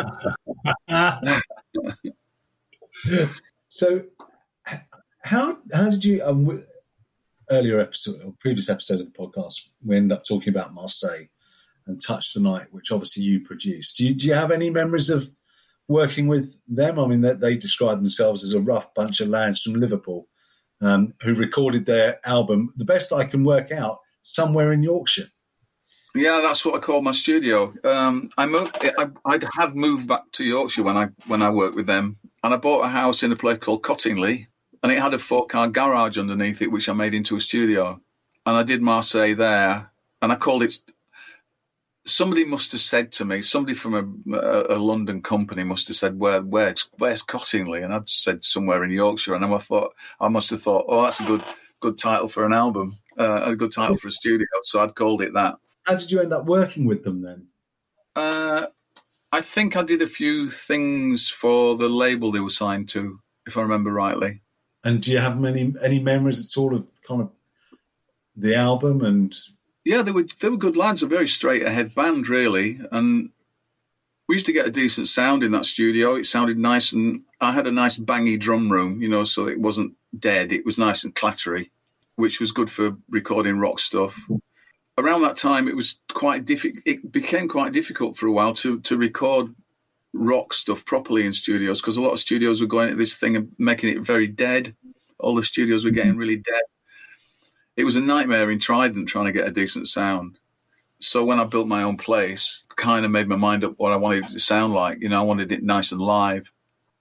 So, 3.72 4.02
how 5.22 5.58
how 5.72 5.90
did 5.90 6.04
you 6.04 6.22
um, 6.24 6.64
earlier 7.50 7.80
episode 7.80 8.20
or 8.24 8.34
previous 8.40 8.68
episode 8.68 9.00
of 9.00 9.06
the 9.06 9.18
podcast 9.18 9.70
we 9.84 9.96
ended 9.96 10.16
up 10.16 10.24
talking 10.24 10.50
about 10.50 10.74
Marseille 10.74 11.26
and 11.86 12.02
Touch 12.02 12.34
the 12.34 12.40
Night, 12.40 12.66
which 12.70 12.92
obviously 12.92 13.22
you 13.22 13.40
produced. 13.40 13.96
Do 13.96 14.06
you, 14.06 14.14
do 14.14 14.26
you 14.26 14.34
have 14.34 14.50
any 14.50 14.70
memories 14.70 15.10
of 15.10 15.30
working 15.88 16.26
with 16.26 16.54
them? 16.68 16.98
I 16.98 17.06
mean, 17.06 17.22
that 17.22 17.40
they 17.40 17.56
describe 17.56 17.98
themselves 17.98 18.44
as 18.44 18.52
a 18.52 18.60
rough 18.60 18.92
bunch 18.94 19.20
of 19.20 19.28
lads 19.28 19.62
from 19.62 19.74
Liverpool 19.74 20.28
um, 20.80 21.14
who 21.22 21.34
recorded 21.34 21.86
their 21.86 22.18
album. 22.24 22.72
The 22.76 22.84
best 22.84 23.12
I 23.12 23.24
can 23.24 23.44
work 23.44 23.70
out 23.72 23.98
somewhere 24.22 24.72
in 24.72 24.82
Yorkshire. 24.82 25.28
Yeah, 26.14 26.40
that's 26.42 26.64
what 26.64 26.74
I 26.74 26.78
call 26.78 27.02
my 27.02 27.12
studio. 27.12 27.72
Um, 27.84 28.30
I 28.36 28.46
moved. 28.46 28.76
I, 28.98 29.08
I 29.24 29.38
had 29.56 29.76
moved 29.76 30.08
back 30.08 30.22
to 30.32 30.44
Yorkshire 30.44 30.82
when 30.82 30.96
I 30.96 31.08
when 31.26 31.40
I 31.40 31.50
worked 31.50 31.76
with 31.76 31.86
them, 31.86 32.16
and 32.42 32.52
I 32.52 32.56
bought 32.56 32.84
a 32.84 32.88
house 32.88 33.22
in 33.22 33.30
a 33.30 33.36
place 33.36 33.58
called 33.58 33.82
Cottingley, 33.82 34.48
and 34.82 34.90
it 34.90 34.98
had 34.98 35.14
a 35.14 35.18
four 35.18 35.46
car 35.46 35.68
garage 35.68 36.18
underneath 36.18 36.60
it, 36.62 36.72
which 36.72 36.88
I 36.88 36.94
made 36.94 37.14
into 37.14 37.36
a 37.36 37.40
studio. 37.40 38.00
And 38.44 38.56
I 38.56 38.64
did 38.64 38.82
Marseille 38.82 39.34
there, 39.34 39.92
and 40.20 40.32
I 40.32 40.36
called 40.36 40.64
it. 40.64 40.78
Somebody 42.06 42.44
must 42.44 42.72
have 42.72 42.80
said 42.80 43.12
to 43.12 43.24
me, 43.24 43.42
somebody 43.42 43.74
from 43.74 43.94
a, 43.94 44.36
a, 44.36 44.76
a 44.76 44.78
London 44.78 45.22
company 45.22 45.64
must 45.64 45.88
have 45.88 45.96
said, 45.96 46.18
"Where, 46.18 46.40
where's, 46.42 46.88
where's 46.98 47.22
Cottingley?" 47.22 47.84
And 47.84 47.92
I'd 47.92 48.08
said 48.08 48.42
somewhere 48.42 48.82
in 48.82 48.90
Yorkshire, 48.90 49.34
and 49.34 49.44
I 49.44 49.58
thought, 49.58 49.94
I 50.18 50.28
must 50.28 50.50
have 50.50 50.62
thought, 50.62 50.86
"Oh, 50.88 51.02
that's 51.02 51.20
a 51.20 51.24
good, 51.24 51.42
good 51.80 51.98
title 51.98 52.28
for 52.28 52.44
an 52.46 52.52
album, 52.52 52.98
uh, 53.18 53.42
a 53.44 53.56
good 53.56 53.72
title 53.72 53.96
for 53.96 54.08
a 54.08 54.12
studio." 54.12 54.46
So 54.62 54.80
I'd 54.80 54.94
called 54.94 55.22
it 55.22 55.34
that. 55.34 55.56
How 55.84 55.96
did 55.96 56.10
you 56.10 56.20
end 56.20 56.32
up 56.32 56.46
working 56.46 56.86
with 56.86 57.04
them 57.04 57.22
then? 57.22 57.48
Uh, 58.16 58.66
I 59.32 59.40
think 59.40 59.76
I 59.76 59.82
did 59.82 60.02
a 60.02 60.06
few 60.06 60.48
things 60.48 61.28
for 61.28 61.76
the 61.76 61.88
label 61.88 62.32
they 62.32 62.40
were 62.40 62.50
signed 62.50 62.88
to, 62.90 63.20
if 63.46 63.56
I 63.56 63.62
remember 63.62 63.92
rightly. 63.92 64.40
And 64.82 65.02
do 65.02 65.12
you 65.12 65.18
have 65.18 65.38
many 65.38 65.74
any 65.82 65.98
memories 65.98 66.44
at 66.44 66.58
all 66.58 66.74
of 66.74 66.88
kind 67.06 67.20
of 67.20 67.30
the 68.36 68.54
album 68.54 69.04
and 69.04 69.36
Yeah, 69.84 70.02
they 70.02 70.12
were 70.12 70.26
they 70.40 70.48
were 70.48 70.56
good 70.56 70.76
lads, 70.76 71.02
a 71.02 71.06
very 71.06 71.28
straight 71.28 71.62
ahead 71.62 71.94
band, 71.94 72.28
really, 72.28 72.80
and 72.92 73.30
we 74.28 74.36
used 74.36 74.46
to 74.46 74.52
get 74.52 74.66
a 74.66 74.70
decent 74.70 75.08
sound 75.08 75.42
in 75.42 75.52
that 75.52 75.64
studio. 75.64 76.14
It 76.14 76.26
sounded 76.26 76.58
nice, 76.58 76.92
and 76.92 77.22
I 77.40 77.52
had 77.52 77.66
a 77.66 77.72
nice 77.72 77.98
bangy 77.98 78.38
drum 78.38 78.70
room, 78.70 79.02
you 79.02 79.08
know, 79.08 79.24
so 79.24 79.48
it 79.48 79.58
wasn't 79.58 79.94
dead. 80.18 80.52
It 80.52 80.64
was 80.64 80.78
nice 80.78 81.02
and 81.02 81.14
clattery, 81.14 81.70
which 82.16 82.38
was 82.38 82.52
good 82.52 82.70
for 82.70 82.96
recording 83.08 83.58
rock 83.58 83.78
stuff. 83.78 84.20
Around 84.98 85.22
that 85.22 85.36
time, 85.36 85.66
it 85.66 85.74
was 85.74 85.98
quite 86.12 86.44
difficult. 86.44 86.82
It 86.86 87.10
became 87.10 87.48
quite 87.48 87.72
difficult 87.72 88.16
for 88.16 88.26
a 88.26 88.32
while 88.32 88.52
to 88.54 88.80
to 88.80 88.96
record 88.96 89.54
rock 90.12 90.52
stuff 90.52 90.84
properly 90.84 91.24
in 91.24 91.32
studios 91.32 91.80
because 91.80 91.96
a 91.96 92.02
lot 92.02 92.12
of 92.12 92.18
studios 92.18 92.60
were 92.60 92.66
going 92.66 92.90
at 92.90 92.98
this 92.98 93.16
thing 93.16 93.36
and 93.36 93.52
making 93.58 93.90
it 93.90 94.06
very 94.06 94.26
dead. 94.26 94.76
All 95.18 95.34
the 95.34 95.42
studios 95.42 95.84
were 95.84 95.90
getting 95.90 96.12
mm-hmm. 96.12 96.20
really 96.20 96.36
dead. 96.36 96.62
It 97.80 97.84
was 97.84 97.96
a 97.96 98.02
nightmare 98.02 98.50
in 98.50 98.58
Trident 98.58 99.08
trying 99.08 99.24
to 99.24 99.32
get 99.32 99.48
a 99.48 99.50
decent 99.50 99.88
sound. 99.88 100.38
So 100.98 101.24
when 101.24 101.40
I 101.40 101.44
built 101.44 101.66
my 101.66 101.82
own 101.82 101.96
place, 101.96 102.66
kind 102.76 103.06
of 103.06 103.10
made 103.10 103.26
my 103.26 103.36
mind 103.36 103.64
up 103.64 103.74
what 103.78 103.90
I 103.90 103.96
wanted 103.96 104.26
it 104.26 104.32
to 104.32 104.38
sound 104.38 104.74
like. 104.74 105.00
You 105.00 105.08
know, 105.08 105.18
I 105.18 105.24
wanted 105.24 105.50
it 105.50 105.62
nice 105.62 105.90
and 105.90 106.00
live. 106.00 106.52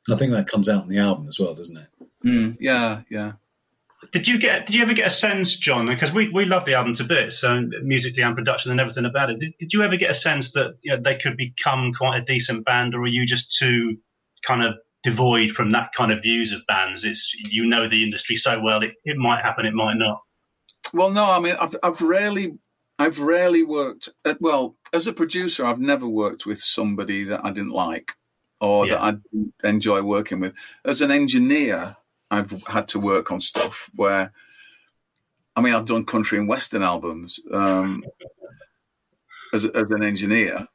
I 0.09 0.15
think 0.15 0.32
that 0.32 0.47
comes 0.47 0.69
out 0.69 0.84
in 0.84 0.89
the 0.89 0.99
album 0.99 1.27
as 1.27 1.38
well, 1.38 1.53
doesn't 1.53 1.75
it? 1.75 1.88
Hmm, 2.21 2.51
yeah, 2.61 3.01
yeah. 3.09 3.34
Did 4.13 4.25
you 4.25 4.39
get? 4.39 4.67
Did 4.67 4.75
you 4.77 4.84
ever 4.84 4.93
get 4.93 5.07
a 5.07 5.11
sense, 5.11 5.57
John? 5.57 5.88
Because 5.88 6.13
we, 6.13 6.30
we 6.30 6.45
love 6.45 6.63
the 6.63 6.75
album 6.75 6.93
to 6.95 7.03
bits, 7.03 7.39
so 7.39 7.61
musically 7.84 8.23
and 8.23 8.38
production 8.38 8.71
and 8.71 8.80
everything 8.80 9.03
about 9.03 9.30
it. 9.32 9.39
Did, 9.39 9.53
did 9.59 9.73
you 9.73 9.84
ever 9.84 9.97
get 9.97 10.11
a 10.11 10.13
sense 10.13 10.53
that 10.53 10.77
you 10.82 10.95
know, 10.95 11.01
they 11.03 11.17
could 11.17 11.36
become 11.36 11.91
quite 11.93 12.19
a 12.19 12.25
decent 12.25 12.63
band, 12.63 12.95
or 12.95 13.01
are 13.01 13.07
you 13.07 13.25
just 13.25 13.57
too 13.57 13.97
kind 14.47 14.63
of 14.63 14.75
devoid 15.03 15.51
from 15.51 15.73
that 15.73 15.91
kind 15.93 16.13
of 16.13 16.21
views 16.21 16.53
of 16.53 16.61
bands? 16.67 17.03
It's 17.03 17.34
you 17.36 17.65
know 17.65 17.89
the 17.89 18.03
industry 18.05 18.38
so 18.38 18.61
well, 18.61 18.82
it, 18.82 18.93
it 19.03 19.17
might 19.17 19.43
happen, 19.43 19.65
it 19.65 19.73
might 19.73 19.97
not. 19.97 20.21
Well, 20.93 21.11
no, 21.11 21.31
I 21.31 21.39
mean, 21.39 21.55
I've 21.59 21.75
I've 21.83 22.01
rarely 22.01 22.57
I've 22.97 23.19
rarely 23.19 23.63
worked. 23.63 24.09
At, 24.25 24.41
well, 24.41 24.75
as 24.91 25.07
a 25.07 25.13
producer, 25.13 25.65
I've 25.65 25.79
never 25.79 26.07
worked 26.07 26.45
with 26.45 26.59
somebody 26.59 27.23
that 27.25 27.45
I 27.45 27.51
didn't 27.51 27.71
like 27.71 28.13
or 28.59 28.85
Yeah. 28.87 28.95
that 28.95 29.03
I 29.03 29.11
didn't 29.11 29.53
enjoy 29.63 30.01
working 30.01 30.39
with. 30.41 30.53
As 30.83 31.01
an 31.01 31.11
engineer, 31.11 31.95
I've 32.29 32.51
had 32.67 32.87
to 32.89 32.99
work 32.99 33.31
on 33.31 33.39
stuff 33.39 33.89
where, 33.95 34.33
I 35.55 35.61
mean, 35.61 35.73
I've 35.73 35.85
done 35.85 36.05
country 36.05 36.37
and 36.37 36.47
western 36.47 36.83
albums 36.83 37.39
um, 37.53 38.03
as 39.53 39.65
as 39.65 39.91
an 39.91 40.03
engineer. 40.03 40.67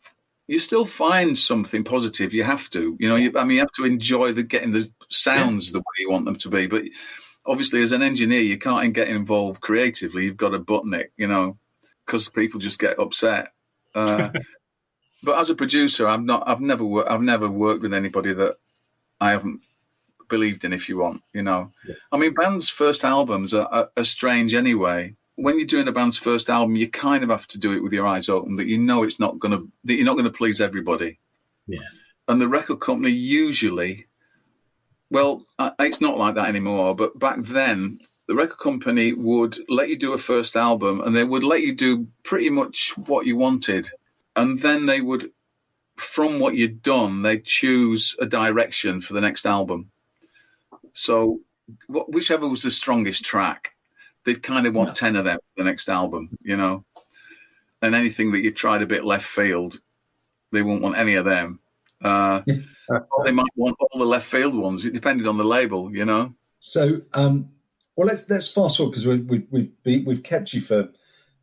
You 0.46 0.60
still 0.60 0.84
find 0.84 1.38
something 1.38 1.84
positive. 1.84 2.34
You 2.34 2.42
have 2.44 2.68
to, 2.70 2.96
you 3.00 3.08
know. 3.08 3.16
You, 3.16 3.32
I 3.36 3.44
mean, 3.44 3.54
you 3.56 3.60
have 3.60 3.72
to 3.72 3.84
enjoy 3.84 4.32
the 4.32 4.42
getting 4.42 4.72
the 4.72 4.90
sounds 5.10 5.72
the 5.72 5.78
way 5.78 5.84
you 5.98 6.10
want 6.10 6.26
them 6.26 6.36
to 6.36 6.48
be. 6.50 6.66
But 6.66 6.84
obviously, 7.46 7.80
as 7.80 7.92
an 7.92 8.02
engineer, 8.02 8.40
you 8.40 8.58
can't 8.58 8.92
get 8.92 9.08
involved 9.08 9.60
creatively. 9.60 10.24
You've 10.24 10.36
got 10.36 10.50
to 10.50 10.58
button 10.58 10.94
it, 10.94 11.12
you 11.16 11.26
know, 11.26 11.58
because 12.04 12.28
people 12.28 12.60
just 12.60 12.78
get 12.78 12.98
upset. 12.98 13.52
Uh, 13.94 14.30
but 15.22 15.38
as 15.38 15.50
a 15.50 15.54
producer, 15.54 16.08
I'm 16.08 16.26
not. 16.26 16.44
I've 16.46 16.60
never. 16.60 16.84
Wor- 16.84 17.10
I've 17.10 17.22
never 17.22 17.48
worked 17.48 17.82
with 17.82 17.94
anybody 17.94 18.32
that 18.32 18.56
I 19.20 19.30
haven't 19.30 19.60
believed 20.28 20.64
in. 20.64 20.72
If 20.72 20.88
you 20.88 20.98
want, 20.98 21.22
you 21.32 21.42
know. 21.42 21.72
I 22.12 22.16
mean, 22.16 22.34
bands' 22.34 22.68
first 22.68 23.04
albums 23.04 23.54
are, 23.54 23.66
are, 23.66 23.90
are 23.96 24.04
strange 24.04 24.54
anyway. 24.54 25.14
When 25.36 25.58
you're 25.58 25.66
doing 25.66 25.88
a 25.88 25.92
band's 25.92 26.18
first 26.18 26.48
album, 26.48 26.76
you 26.76 26.88
kind 26.88 27.24
of 27.24 27.30
have 27.30 27.48
to 27.48 27.58
do 27.58 27.72
it 27.72 27.82
with 27.82 27.92
your 27.92 28.06
eyes 28.06 28.28
open. 28.28 28.54
That 28.54 28.66
you 28.66 28.78
know 28.78 29.02
it's 29.02 29.20
not 29.20 29.38
gonna. 29.38 29.62
That 29.84 29.94
you're 29.94 30.06
not 30.06 30.14
going 30.14 30.24
to 30.24 30.30
please 30.30 30.60
everybody. 30.60 31.18
Yeah. 31.66 31.80
And 32.28 32.40
the 32.40 32.48
record 32.48 32.80
company 32.80 33.10
usually 33.10 34.06
well, 35.14 35.46
uh, 35.58 35.70
it's 35.78 36.00
not 36.00 36.18
like 36.18 36.34
that 36.34 36.48
anymore. 36.48 36.94
But 36.94 37.18
back 37.18 37.38
then, 37.38 38.00
the 38.26 38.34
record 38.34 38.58
company 38.58 39.12
would 39.12 39.56
let 39.68 39.88
you 39.88 39.96
do 39.96 40.12
a 40.12 40.18
first 40.18 40.56
album, 40.56 41.00
and 41.00 41.14
they 41.14 41.24
would 41.24 41.44
let 41.44 41.62
you 41.62 41.72
do 41.74 42.08
pretty 42.24 42.50
much 42.50 42.92
what 42.98 43.24
you 43.24 43.36
wanted, 43.36 43.90
and 44.34 44.58
then 44.58 44.86
they 44.86 45.00
would, 45.00 45.30
from 45.96 46.40
what 46.40 46.56
you'd 46.56 46.82
done, 46.82 47.22
they'd 47.22 47.44
choose 47.44 48.16
a 48.20 48.26
direction 48.26 49.00
for 49.00 49.12
the 49.14 49.20
next 49.20 49.46
album. 49.46 49.90
So, 50.92 51.40
wh- 51.86 52.08
whichever 52.08 52.48
was 52.48 52.62
the 52.62 52.70
strongest 52.70 53.24
track, 53.24 53.74
they'd 54.24 54.42
kind 54.42 54.66
of 54.66 54.74
want 54.74 54.88
Yeah. 54.88 54.94
ten 54.94 55.16
of 55.16 55.24
them 55.24 55.38
for 55.38 55.62
the 55.62 55.70
next 55.70 55.88
album, 55.88 56.30
you 56.42 56.56
know. 56.56 56.84
And 57.82 57.94
anything 57.94 58.32
that 58.32 58.42
you 58.42 58.50
tried 58.50 58.82
a 58.82 58.86
bit 58.86 59.04
left 59.04 59.26
field, 59.26 59.78
they 60.50 60.62
won't 60.62 60.82
want 60.82 60.96
any 60.96 61.14
of 61.14 61.24
them. 61.24 61.60
Uh, 62.02 62.42
or 62.88 63.24
they 63.24 63.32
might 63.32 63.46
want 63.56 63.76
all 63.80 63.98
the 63.98 64.06
left 64.06 64.26
field 64.26 64.54
ones. 64.54 64.84
It 64.84 64.92
depended 64.92 65.26
on 65.26 65.36
the 65.36 65.44
label, 65.44 65.94
you 65.94 66.04
know. 66.04 66.34
So, 66.60 67.02
um, 67.14 67.50
well, 67.96 68.08
let's 68.08 68.28
let's 68.28 68.52
fast 68.52 68.76
forward 68.76 68.92
because 68.92 69.06
we, 69.06 69.18
we, 69.20 69.46
we've 69.50 70.06
we've 70.06 70.22
kept 70.22 70.52
you 70.52 70.60
for 70.60 70.88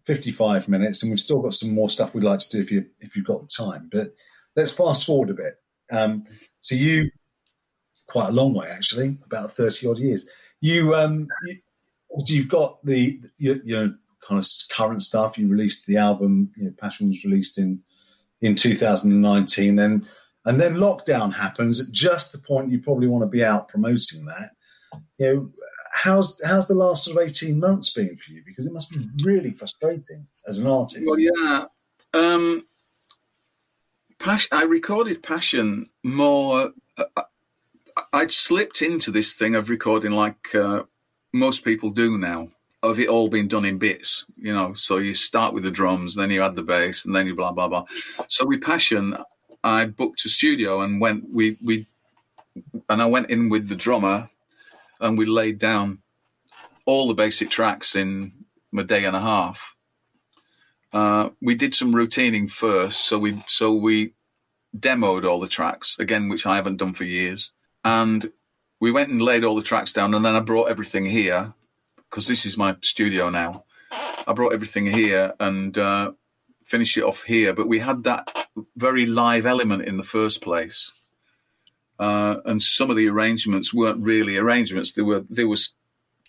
fifty-five 0.05 0.67
minutes, 0.67 1.01
and 1.01 1.11
we've 1.11 1.19
still 1.19 1.41
got 1.41 1.53
some 1.53 1.73
more 1.73 1.89
stuff 1.89 2.13
we'd 2.13 2.23
like 2.23 2.39
to 2.39 2.49
do 2.49 2.59
if 2.59 2.71
you 2.71 2.85
if 2.99 3.15
you've 3.15 3.25
got 3.25 3.41
the 3.41 3.47
time. 3.47 3.89
But 3.91 4.07
let's 4.55 4.71
fast 4.71 5.05
forward 5.05 5.29
a 5.29 5.33
bit. 5.33 5.55
Um, 5.91 6.25
so 6.61 6.75
you 6.75 7.09
quite 8.07 8.29
a 8.29 8.33
long 8.33 8.53
way 8.53 8.67
actually, 8.67 9.17
about 9.25 9.53
thirty 9.53 9.87
odd 9.87 9.97
years. 9.97 10.27
You 10.59 10.95
um, 10.95 11.27
you 11.45 11.55
you've 12.27 12.49
got 12.49 12.83
the 12.85 13.19
you, 13.37 13.61
you 13.63 13.75
know 13.75 13.93
kind 14.27 14.39
of 14.39 14.47
current 14.69 15.01
stuff. 15.03 15.37
You 15.37 15.47
released 15.47 15.85
the 15.85 15.97
album. 15.97 16.51
You 16.55 16.65
know, 16.65 16.73
Passion 16.79 17.09
was 17.09 17.23
released 17.23 17.57
in 17.57 17.81
in 18.41 18.55
2019. 18.55 19.75
Then 19.75 20.07
and 20.45 20.59
then 20.59 20.75
lockdown 20.75 21.33
happens 21.33 21.79
at 21.79 21.91
just 21.91 22.31
the 22.31 22.39
point 22.39 22.71
you 22.71 22.79
probably 22.79 23.07
want 23.07 23.23
to 23.23 23.27
be 23.27 23.43
out 23.43 23.69
promoting 23.69 24.25
that. 24.25 24.51
You 25.17 25.33
know, 25.33 25.51
how's 25.91 26.41
how's 26.43 26.67
the 26.67 26.73
last 26.73 27.03
sort 27.03 27.17
of 27.17 27.29
18 27.29 27.59
months 27.59 27.93
been 27.93 28.15
for 28.17 28.31
you? 28.31 28.41
Because 28.45 28.65
it 28.65 28.73
must 28.73 28.91
be 28.91 29.05
really 29.23 29.51
frustrating 29.51 30.27
as 30.47 30.59
an 30.59 30.67
artist. 30.67 31.03
Well, 31.05 31.19
yeah. 31.19 31.65
Um, 32.13 32.65
Pas- 34.19 34.47
I 34.51 34.63
recorded 34.63 35.23
Passion 35.23 35.89
more. 36.03 36.73
Uh, 36.97 37.23
I'd 38.13 38.31
slipped 38.31 38.81
into 38.81 39.11
this 39.11 39.33
thing 39.33 39.55
of 39.55 39.69
recording 39.69 40.11
like 40.11 40.53
uh, 40.55 40.83
most 41.33 41.63
people 41.63 41.89
do 41.89 42.17
now, 42.17 42.49
of 42.83 42.99
it 42.99 43.07
all 43.07 43.29
being 43.29 43.47
done 43.47 43.65
in 43.65 43.77
bits, 43.77 44.25
you 44.37 44.53
know. 44.53 44.73
So 44.73 44.97
you 44.97 45.13
start 45.13 45.53
with 45.53 45.63
the 45.63 45.71
drums, 45.71 46.15
then 46.15 46.31
you 46.31 46.41
add 46.41 46.55
the 46.55 46.63
bass, 46.63 47.05
and 47.05 47.15
then 47.15 47.27
you 47.27 47.35
blah 47.35 47.51
blah 47.51 47.67
blah. 47.67 47.85
So 48.27 48.45
with 48.45 48.61
Passion, 48.61 49.17
I 49.63 49.85
booked 49.85 50.25
a 50.25 50.29
studio 50.29 50.81
and 50.81 51.01
went. 51.01 51.25
We 51.31 51.57
we 51.63 51.85
and 52.89 53.01
I 53.01 53.05
went 53.05 53.29
in 53.29 53.49
with 53.49 53.69
the 53.69 53.75
drummer, 53.75 54.29
and 54.99 55.17
we 55.17 55.25
laid 55.25 55.59
down 55.59 55.99
all 56.85 57.07
the 57.07 57.13
basic 57.13 57.49
tracks 57.49 57.95
in 57.95 58.33
a 58.77 58.83
day 58.83 59.05
and 59.05 59.15
a 59.15 59.21
half 59.21 59.75
uh, 60.93 61.29
we 61.41 61.55
did 61.55 61.73
some 61.73 61.95
routining 61.95 62.47
first. 62.47 63.05
So 63.05 63.17
we 63.17 63.41
so 63.47 63.73
we 63.73 64.13
demoed 64.77 65.25
all 65.25 65.39
the 65.39 65.47
tracks 65.47 65.97
again, 65.99 66.29
which 66.29 66.45
I 66.45 66.55
haven't 66.55 66.77
done 66.77 66.93
for 66.93 67.03
years, 67.03 67.51
and 67.83 68.31
we 68.79 68.91
went 68.91 69.09
and 69.09 69.21
laid 69.21 69.43
all 69.43 69.55
the 69.55 69.61
tracks 69.61 69.93
down, 69.93 70.13
and 70.13 70.25
then 70.25 70.35
I 70.35 70.39
brought 70.39 70.69
everything 70.69 71.05
here 71.05 71.53
because 72.09 72.27
this 72.27 72.45
is 72.45 72.57
my 72.57 72.75
studio 72.81 73.29
now. 73.29 73.63
I 74.27 74.33
brought 74.33 74.53
everything 74.53 74.85
here 74.85 75.33
and 75.39 75.77
uh, 75.77 76.11
finished 76.65 76.97
it 76.97 77.03
off 77.03 77.23
here, 77.23 77.53
but 77.53 77.67
we 77.67 77.79
had 77.79 78.03
that 78.03 78.40
very 78.75 79.05
live 79.05 79.45
element 79.45 79.83
in 79.83 79.97
the 79.97 80.03
first 80.03 80.41
place. 80.41 80.93
Uh, 81.99 82.37
and 82.45 82.61
some 82.61 82.89
of 82.89 82.95
the 82.95 83.07
arrangements 83.07 83.73
weren't 83.73 84.03
really 84.03 84.37
arrangements; 84.37 84.93
they 84.93 85.03
were 85.03 85.23
there 85.29 85.47
was 85.47 85.75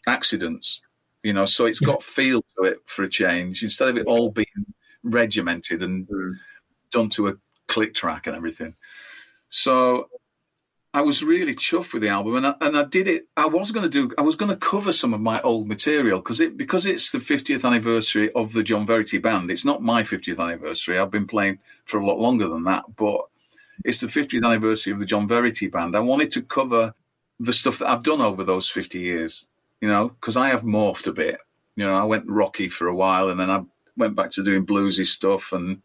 accidents, 0.06 0.82
you 1.22 1.32
know. 1.32 1.46
So 1.46 1.66
it's 1.66 1.80
got 1.80 2.02
feel 2.02 2.44
to 2.58 2.64
it 2.64 2.78
for 2.84 3.04
a 3.04 3.08
change 3.08 3.62
instead 3.62 3.88
of 3.88 3.96
it 3.96 4.06
all 4.06 4.30
being 4.30 4.74
regimented 5.02 5.82
and 5.82 6.06
Mm. 6.06 6.34
done 6.90 7.08
to 7.10 7.28
a 7.28 7.34
click 7.68 7.94
track 7.94 8.26
and 8.26 8.36
everything. 8.36 8.76
So 9.48 10.08
I 10.94 11.00
was 11.00 11.24
really 11.24 11.54
chuffed 11.54 11.94
with 11.94 12.02
the 12.02 12.10
album, 12.10 12.36
and 12.36 12.46
I, 12.48 12.54
and 12.60 12.76
I 12.76 12.84
did 12.84 13.08
it. 13.08 13.26
I 13.34 13.46
was 13.46 13.70
going 13.70 13.88
to 13.88 13.88
do. 13.88 14.14
I 14.18 14.22
was 14.22 14.36
going 14.36 14.50
to 14.50 14.56
cover 14.56 14.92
some 14.92 15.14
of 15.14 15.20
my 15.20 15.40
old 15.40 15.66
material 15.66 16.18
because 16.18 16.40
it 16.40 16.56
because 16.56 16.84
it's 16.84 17.10
the 17.12 17.18
50th 17.18 17.64
anniversary 17.64 18.30
of 18.32 18.52
the 18.52 18.62
John 18.62 18.84
Verity 18.84 19.16
band. 19.16 19.50
It's 19.50 19.64
not 19.64 19.82
my 19.82 20.02
50th 20.02 20.38
anniversary. 20.38 20.98
I've 20.98 21.10
been 21.10 21.26
playing 21.26 21.60
for 21.84 21.98
a 21.98 22.06
lot 22.06 22.18
longer 22.18 22.46
than 22.46 22.64
that, 22.64 22.84
but 22.96 23.22
it's 23.86 24.00
the 24.00 24.06
50th 24.06 24.44
anniversary 24.44 24.92
of 24.92 24.98
the 24.98 25.06
John 25.06 25.26
Verity 25.26 25.68
band. 25.68 25.96
I 25.96 26.00
wanted 26.00 26.30
to 26.32 26.42
cover 26.42 26.94
the 27.40 27.54
stuff 27.54 27.78
that 27.78 27.88
I've 27.88 28.02
done 28.02 28.20
over 28.20 28.44
those 28.44 28.68
50 28.68 28.98
years. 28.98 29.46
You 29.80 29.88
know, 29.88 30.10
because 30.10 30.36
I 30.36 30.48
have 30.50 30.62
morphed 30.62 31.08
a 31.08 31.12
bit. 31.12 31.38
You 31.74 31.86
know, 31.86 31.94
I 31.94 32.04
went 32.04 32.28
rocky 32.28 32.68
for 32.68 32.86
a 32.86 32.94
while, 32.94 33.30
and 33.30 33.40
then 33.40 33.50
I 33.50 33.62
went 33.96 34.14
back 34.14 34.30
to 34.32 34.44
doing 34.44 34.66
bluesy 34.66 35.06
stuff, 35.06 35.52
and 35.52 35.82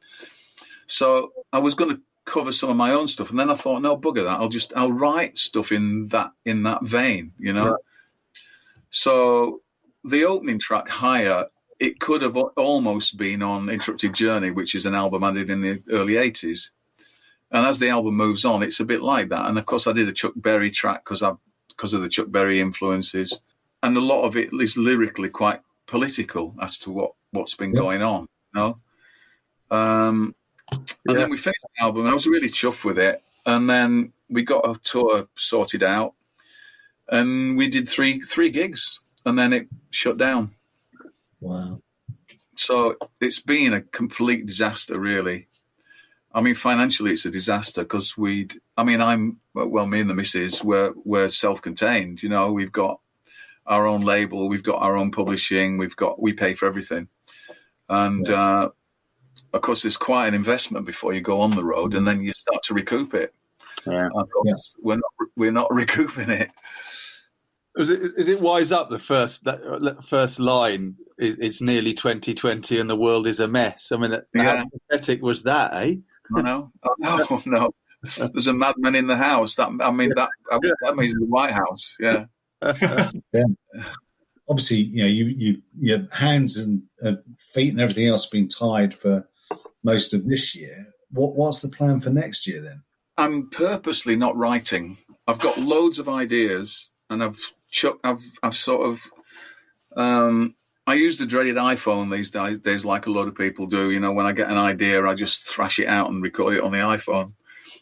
so 0.86 1.32
I 1.53 1.60
was 1.60 1.76
going 1.76 1.95
to 1.95 2.01
cover 2.28 2.52
some 2.52 2.70
of 2.70 2.76
my 2.76 2.92
own 2.92 3.08
stuff, 3.08 3.32
and 3.32 3.40
then 3.40 3.50
I 3.50 3.56
thought, 3.56 3.82
no, 3.82 3.98
bugger 3.98 4.24
that. 4.26 4.40
I'll 4.40 4.50
just 4.50 4.72
I'll 4.76 4.92
write 4.92 5.38
stuff 5.40 5.72
in 5.72 6.08
that 6.08 6.32
in 6.46 6.62
that 6.64 6.84
vein, 6.84 7.32
you 7.40 7.54
know. 7.54 7.72
Right. 7.72 7.82
So 8.90 9.62
the 10.04 10.24
opening 10.26 10.60
track, 10.60 10.88
"Higher," 10.88 11.46
it 11.80 12.00
could 12.00 12.22
have 12.22 12.38
almost 12.38 13.18
been 13.18 13.42
on 13.42 13.70
"Interrupted 13.70 14.14
Journey," 14.14 14.52
which 14.52 14.76
is 14.76 14.86
an 14.86 14.94
album 14.94 15.24
I 15.24 15.32
did 15.32 15.50
in 15.50 15.62
the 15.62 15.82
early 15.90 16.14
'80s. 16.14 16.70
And 17.50 17.66
as 17.66 17.80
the 17.80 17.88
album 17.90 18.16
moves 18.16 18.44
on, 18.44 18.62
it's 18.62 18.82
a 18.82 18.86
bit 18.86 19.02
like 19.02 19.30
that. 19.30 19.48
And 19.48 19.58
of 19.58 19.66
course, 19.66 19.88
I 19.88 19.94
did 19.94 20.10
a 20.10 20.14
Chuck 20.14 20.34
Berry 20.36 20.70
track 20.70 21.04
because 21.06 21.24
I 21.24 21.32
because 21.70 21.94
of 21.94 22.02
the 22.02 22.10
Chuck 22.10 22.28
Berry 22.30 22.60
influences, 22.60 23.40
and 23.82 23.96
a 23.96 24.02
lot 24.02 24.24
of 24.24 24.36
it 24.36 24.50
is 24.54 24.78
lyrically 24.78 25.30
quite 25.30 25.62
political 25.86 26.56
as 26.62 26.78
to 26.80 26.92
what 26.92 27.14
what's 27.32 27.56
been 27.56 27.74
Yeah. 27.74 27.82
going 27.82 28.02
on. 28.02 28.28
You 28.54 28.60
know. 28.60 28.80
Um, 29.70 30.36
and 30.72 30.88
Yeah. 31.05 31.13
then 31.13 31.30
we 31.30 31.38
finished 31.38 31.61
the 31.78 31.84
album. 31.84 32.07
I 32.07 32.13
was 32.13 32.28
really 32.28 32.49
chuffed 32.49 32.86
with 32.86 32.99
it. 32.99 33.24
And 33.45 33.70
then 33.70 34.11
we 34.30 34.43
got 34.43 34.70
a 34.70 34.78
tour 34.84 35.28
sorted 35.36 35.82
out, 35.82 36.13
and 37.07 37.57
we 37.57 37.70
did 37.70 37.88
three 37.88 38.20
three 38.20 38.49
gigs, 38.49 38.99
and 39.26 39.39
then 39.39 39.53
it 39.53 39.68
shut 39.89 40.18
down. 40.18 40.51
Wow. 41.39 41.82
So 42.57 42.97
it's 43.22 43.39
been 43.39 43.74
a 43.74 43.82
complete 43.82 44.45
disaster, 44.45 44.99
really. 44.99 45.47
I 46.34 46.41
mean, 46.41 46.55
financially, 46.55 47.13
it's 47.13 47.26
a 47.26 47.32
disaster 47.32 47.84
because 47.84 48.18
we'd. 48.18 48.59
I 48.76 48.84
mean, 48.84 49.01
I'm 49.01 49.39
well, 49.53 49.88
me 49.88 50.01
and 50.01 50.09
the 50.09 50.13
missus, 50.13 50.61
we're 50.63 50.93
we're 51.05 51.30
self-contained. 51.30 52.22
You 52.22 52.30
know, 52.30 52.51
we've 52.51 52.72
got 52.74 52.99
our 53.65 53.88
own 53.88 54.01
label, 54.01 54.49
we've 54.49 54.63
got 54.63 54.82
our 54.82 54.97
own 54.97 55.11
publishing, 55.11 55.78
we've 55.78 55.95
got 55.95 56.22
we 56.22 56.34
pay 56.34 56.53
for 56.53 56.65
everything, 56.68 57.07
and 57.88 58.30
uh, 58.30 58.70
of 59.54 59.62
course, 59.62 59.84
there's 59.84 59.98
quite 59.98 60.28
an 60.28 60.34
investment 60.34 60.86
before 60.86 61.14
you 61.14 61.22
go 61.22 61.41
on 61.41 61.52
the 61.52 61.64
road, 61.64 61.93
and 61.93 62.08
then 62.08 62.22
you 62.22 62.34
start 62.34 62.64
to 62.64 62.74
recoup 62.74 63.14
it. 63.14 63.34
Yeah. 63.86 64.10
Of 64.14 64.30
course, 64.30 64.76
we're 64.80 64.95
not 64.95 65.30
we're 65.36 65.52
not 65.52 65.72
recouping 65.74 66.30
it. 66.30 66.52
Is 67.78 67.91
it, 67.91 68.02
is 68.18 68.28
it 68.28 68.41
wise 68.41 68.72
up 68.72 68.89
the 68.89 68.98
first 69.00 69.43
that 69.45 69.62
that 69.82 70.04
first 70.04 70.39
line? 70.39 70.95
It's 71.20 71.62
nearly 71.62 71.93
2020 71.93 72.80
and 72.80 72.89
the 72.89 72.95
world 72.95 73.28
is 73.28 73.39
a 73.39 73.48
mess. 73.48 73.91
I 73.91 73.98
mean, 73.98 74.16
Yeah. 74.36 74.58
how 74.58 74.66
pathetic 74.89 75.22
was 75.24 75.43
that, 75.43 75.74
eh? 75.74 75.95
I 76.36 76.41
know. 76.41 76.72
I 76.84 76.89
know. 77.00 77.41
No. 77.45 77.72
There's 78.18 78.45
a 78.48 78.54
madman 78.54 78.93
in 78.93 79.08
the 79.08 79.16
house. 79.16 79.56
That 79.56 79.70
I 79.82 79.91
mean 79.91 80.12
that 80.16 80.30
that 80.82 80.95
means 80.95 81.14
the 81.14 81.26
White 81.26 81.52
House. 81.52 81.95
Yeah. 82.00 82.26
Obviously, 84.50 84.78
you 84.78 85.02
know, 85.02 85.08
you, 85.08 85.26
you 85.26 85.62
your 85.78 86.08
hands 86.12 86.58
and 86.58 86.84
uh, 87.04 87.14
feet 87.54 87.72
and 87.72 87.82
everything 87.82 88.08
else 88.08 88.26
have 88.26 88.32
been 88.32 88.48
tied 88.48 88.95
for 88.95 89.28
most 89.84 90.14
of 90.14 90.28
this 90.28 90.56
year. 90.56 90.88
What 91.12 91.36
what's 91.36 91.62
the 91.62 91.70
plan 91.70 92.02
for 92.02 92.10
next 92.10 92.48
year 92.48 92.62
then? 92.62 92.84
I'm 93.18 93.50
purposely 93.50 94.16
not 94.16 94.38
writing. 94.38 94.98
I've 95.28 95.40
got 95.40 95.58
loads 95.58 96.00
of 96.00 96.08
ideas, 96.08 96.92
and 97.10 97.24
I've 97.24 97.40
chuck, 97.72 97.98
I've 98.04 98.24
I've 98.44 98.58
sort 98.58 98.88
of 98.88 99.10
um, 99.96 100.56
I 100.86 100.94
use 100.94 101.18
the 101.18 101.26
dreaded 101.26 101.56
iPhone 101.56 102.12
these 102.12 102.32
days, 102.32 102.60
days, 102.60 102.86
like 102.86 103.08
a 103.08 103.12
lot 103.12 103.28
of 103.28 103.36
people 103.36 103.66
do. 103.66 103.92
You 103.92 104.00
know, 104.00 104.14
when 104.14 104.26
I 104.26 104.32
get 104.32 104.50
an 104.50 104.58
idea, 104.58 105.06
I 105.06 105.16
just 105.16 105.48
thrash 105.48 105.80
it 105.80 105.88
out 105.88 106.10
and 106.10 106.24
record 106.24 106.56
it 106.56 106.64
on 106.64 106.72
the 106.72 106.78
iPhone. 106.78 107.34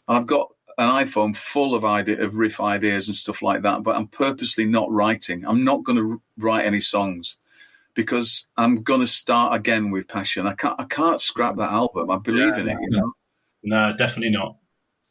And 0.07 0.17
I've 0.17 0.25
got 0.25 0.49
an 0.77 0.89
iPhone 0.89 1.35
full 1.35 1.75
of 1.75 1.85
idea 1.85 2.21
of 2.21 2.35
riff 2.35 2.59
ideas 2.59 3.07
and 3.07 3.15
stuff 3.15 3.41
like 3.41 3.61
that. 3.61 3.83
But 3.83 3.95
I'm 3.95 4.07
purposely 4.07 4.65
not 4.65 4.91
writing. 4.91 5.45
I'm 5.45 5.63
not 5.63 5.83
going 5.83 5.97
to 5.97 6.21
write 6.37 6.65
any 6.65 6.79
songs 6.79 7.37
because 7.95 8.45
I'm 8.57 8.83
going 8.83 8.99
to 8.99 9.07
start 9.07 9.55
again 9.55 9.89
with 9.89 10.07
passion. 10.07 10.45
I 10.45 10.53
can't 10.53 10.75
I 10.79 10.83
can't 10.83 11.19
scrap 11.19 11.57
that 11.57 11.71
album. 11.71 12.11
I 12.11 12.17
believe 12.19 12.55
Yeah, 12.55 12.61
in 12.61 12.69
it. 12.69 12.77
You 12.81 12.89
know. 12.91 13.13
No, 13.63 13.93
definitely 13.97 14.29
not. 14.31 14.57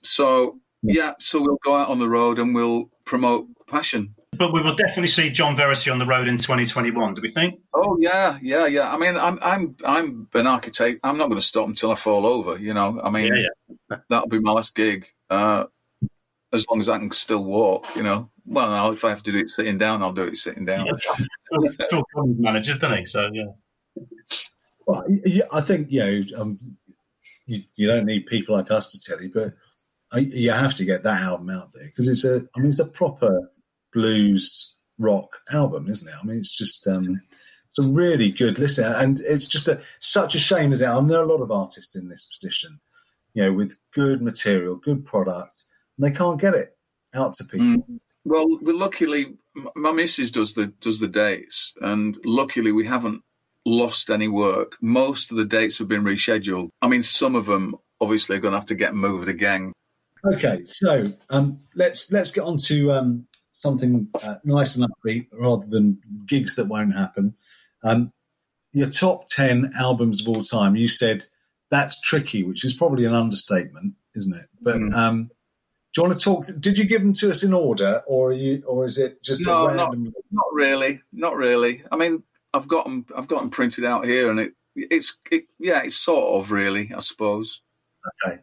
So 0.02 0.60
yeah, 0.82 1.14
so 1.18 1.40
we'll 1.40 1.58
go 1.64 1.74
out 1.74 1.88
on 1.88 1.98
the 1.98 2.08
road 2.08 2.38
and 2.38 2.54
we'll 2.54 2.90
promote 3.04 3.46
passion. 3.66 4.14
But 4.36 4.52
we 4.52 4.60
will 4.60 4.74
definitely 4.74 5.08
see 5.08 5.30
John 5.30 5.56
Verity 5.56 5.90
on 5.90 5.98
the 5.98 6.06
road 6.06 6.26
in 6.28 6.36
2021. 6.36 7.14
Do 7.14 7.22
we 7.22 7.30
think? 7.30 7.60
Oh 7.72 7.96
yeah, 8.00 8.38
yeah, 8.42 8.66
yeah. 8.66 8.92
I 8.92 8.98
mean, 8.98 9.16
I'm 9.16 9.38
I'm 9.42 9.76
I'm 9.84 10.28
an 10.34 10.46
architect. 10.46 11.00
I'm 11.04 11.16
not 11.16 11.28
going 11.28 11.40
to 11.40 11.46
stop 11.46 11.68
until 11.68 11.92
I 11.92 11.94
fall 11.94 12.26
over. 12.26 12.58
You 12.58 12.74
know, 12.74 13.00
I 13.02 13.10
mean, 13.10 13.34
Yeah, 13.34 13.96
that'll 14.08 14.28
be 14.28 14.40
my 14.40 14.52
last 14.52 14.74
gig. 14.74 15.06
Uh, 15.30 15.64
as 16.52 16.66
long 16.68 16.80
as 16.80 16.88
I 16.88 16.98
can 16.98 17.10
still 17.12 17.44
walk, 17.44 17.96
you 17.96 18.02
know. 18.02 18.30
Well, 18.46 18.70
no, 18.70 18.92
if 18.92 19.04
I 19.04 19.08
have 19.08 19.22
to 19.22 19.32
do 19.32 19.38
it 19.38 19.50
sitting 19.50 19.78
down, 19.78 20.02
I'll 20.02 20.12
do 20.12 20.24
it 20.24 20.36
sitting 20.36 20.64
down. 20.64 20.86
yeah. 20.86 21.70
Phil 21.90 22.04
Collins 22.14 22.38
manages, 22.38 22.78
doesn't 22.78 22.98
he? 22.98 23.06
So 23.06 23.30
yeah. 23.32 23.52
Well, 24.86 25.04
yeah, 25.24 25.44
I 25.52 25.60
think 25.60 25.90
you 25.90 26.00
know, 26.00 26.42
um, 26.42 26.58
you, 27.46 27.62
you 27.76 27.86
don't 27.86 28.06
need 28.06 28.26
people 28.26 28.54
like 28.54 28.70
us 28.70 28.92
to 28.92 29.00
tell 29.00 29.22
you, 29.22 29.30
but 29.32 29.54
I, 30.12 30.18
you 30.18 30.50
have 30.50 30.74
to 30.76 30.84
get 30.84 31.02
that 31.04 31.22
album 31.22 31.50
out 31.50 31.72
there 31.72 31.86
because 31.86 32.08
it's 32.08 32.24
a. 32.24 32.46
I 32.54 32.60
mean, 32.60 32.68
it's 32.68 32.80
a 32.80 32.86
proper 32.86 33.50
blues 33.92 34.74
rock 34.98 35.30
album, 35.50 35.88
isn't 35.88 36.08
it? 36.08 36.14
I 36.20 36.24
mean, 36.24 36.38
it's 36.38 36.56
just 36.56 36.86
um, 36.86 37.20
it's 37.68 37.78
a 37.78 37.90
really 37.90 38.30
good 38.30 38.58
listen, 38.58 38.92
and 38.92 39.20
it's 39.20 39.48
just 39.48 39.68
a 39.68 39.80
such 40.00 40.34
a 40.34 40.40
shame, 40.40 40.72
isn't 40.72 40.86
it? 40.86 40.92
I 40.92 41.00
know 41.00 41.24
a 41.24 41.26
lot 41.26 41.42
of 41.42 41.50
artists 41.50 41.96
in 41.96 42.08
this 42.08 42.28
position, 42.32 42.78
you 43.32 43.42
know, 43.42 43.52
with 43.52 43.74
good 43.94 44.22
material, 44.22 44.76
good 44.76 45.04
product, 45.04 45.56
and 45.96 46.06
they 46.06 46.16
can't 46.16 46.40
get 46.40 46.54
it 46.54 46.76
out 47.14 47.34
to 47.34 47.44
people. 47.44 47.66
Mm. 47.66 48.00
Well, 48.24 48.58
luckily, 48.62 49.36
my 49.76 49.92
missus 49.92 50.30
does 50.30 50.54
the 50.54 50.66
does 50.66 51.00
the 51.00 51.08
dates, 51.08 51.74
and 51.80 52.18
luckily 52.24 52.72
we 52.72 52.86
haven't 52.86 53.22
lost 53.66 54.10
any 54.10 54.28
work. 54.28 54.76
Most 54.80 55.30
of 55.30 55.36
the 55.36 55.44
dates 55.44 55.78
have 55.78 55.88
been 55.88 56.04
rescheduled. 56.04 56.68
I 56.82 56.88
mean, 56.88 57.02
some 57.02 57.34
of 57.34 57.46
them 57.46 57.76
obviously 58.00 58.36
are 58.36 58.40
going 58.40 58.52
to 58.52 58.58
have 58.58 58.66
to 58.66 58.74
get 58.74 58.94
moved 58.94 59.28
again. 59.28 59.72
Okay, 60.24 60.64
so 60.64 61.12
um, 61.30 61.58
let's 61.74 62.10
let's 62.10 62.30
get 62.30 62.44
on 62.44 62.56
to 62.58 62.92
um, 62.92 63.26
something 63.52 64.08
uh, 64.22 64.36
nice 64.44 64.76
and 64.76 64.86
upbeat 64.88 65.26
rather 65.32 65.66
than 65.66 66.00
gigs 66.26 66.56
that 66.56 66.66
won't 66.66 66.96
happen. 66.96 67.34
Um, 67.82 68.10
your 68.72 68.88
top 68.88 69.28
ten 69.28 69.70
albums 69.78 70.22
of 70.22 70.28
all 70.28 70.42
time. 70.42 70.76
You 70.76 70.88
said 70.88 71.26
that's 71.70 72.00
tricky, 72.00 72.42
which 72.42 72.64
is 72.64 72.74
probably 72.74 73.04
an 73.04 73.14
understatement, 73.14 73.94
isn't 74.14 74.34
it? 74.34 74.46
But 74.62 74.76
Mm. 74.76 75.28
Do 75.94 76.00
you 76.02 76.08
want 76.08 76.18
to 76.18 76.24
talk? 76.24 76.46
Did 76.60 76.76
you 76.76 76.84
give 76.84 77.02
them 77.02 77.12
to 77.14 77.30
us 77.30 77.44
in 77.44 77.54
order, 77.54 78.02
or 78.06 78.30
are 78.30 78.32
you, 78.32 78.62
or 78.66 78.84
is 78.84 78.98
it 78.98 79.22
just 79.22 79.42
No, 79.42 79.68
a 79.68 79.74
not- 79.74 79.90
random? 79.90 80.12
Not 80.32 80.52
really, 80.52 81.00
not 81.12 81.36
really. 81.36 81.82
I 81.92 81.96
mean, 81.96 82.24
I've 82.52 82.66
got 82.66 82.84
them, 82.84 83.06
I've 83.16 83.28
got 83.28 83.40
them 83.40 83.50
printed 83.50 83.84
out 83.84 84.04
here, 84.04 84.28
and 84.28 84.40
it 84.40 84.54
it's 84.74 85.16
it, 85.30 85.44
yeah, 85.58 85.82
it's 85.84 85.94
sort 85.96 86.40
of 86.40 86.50
really, 86.50 86.90
I 86.94 86.98
suppose. 86.98 87.60
Okay. 88.26 88.40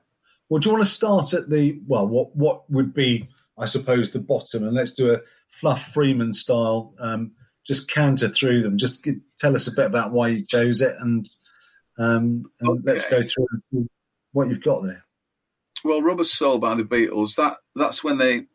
Well, 0.48 0.60
do 0.60 0.70
you 0.70 0.74
want 0.74 0.86
to 0.86 0.90
start 0.92 1.34
at 1.34 1.50
the 1.50 1.78
well? 1.88 2.08
What 2.08 2.34
what 2.36 2.70
would 2.72 2.94
be, 2.94 3.28
I 3.58 3.66
suppose, 3.66 4.12
the 4.12 4.20
bottom, 4.20 4.64
and 4.64 4.74
let's 4.74 4.94
do 4.94 5.14
a 5.14 5.20
Fluff 5.50 5.92
Freeman 5.94 6.32
style. 6.32 6.94
Um, 7.00 7.32
just 7.66 7.90
canter 7.92 8.30
through 8.30 8.62
them. 8.62 8.78
Just 8.78 9.04
g 9.04 9.16
tell 9.38 9.56
us 9.56 9.68
a 9.68 9.72
bit 9.74 9.86
about 9.86 10.14
why 10.14 10.30
you 10.30 10.46
chose 10.46 10.82
it, 10.82 10.96
and 11.00 11.30
um, 11.98 12.46
and 12.62 12.82
let's 12.86 13.10
go 13.10 13.22
through 13.22 13.88
what 14.32 14.48
you've 14.48 14.64
got 14.64 14.84
there. 14.84 15.04
Well, 15.84 16.02
Rubber 16.02 16.24
Soul 16.24 16.60
by 16.60 16.76
the 16.76 16.84
Beatles. 16.84 17.36
That 17.36 17.58
that's 17.76 18.04
when 18.04 18.18
they 18.18 18.46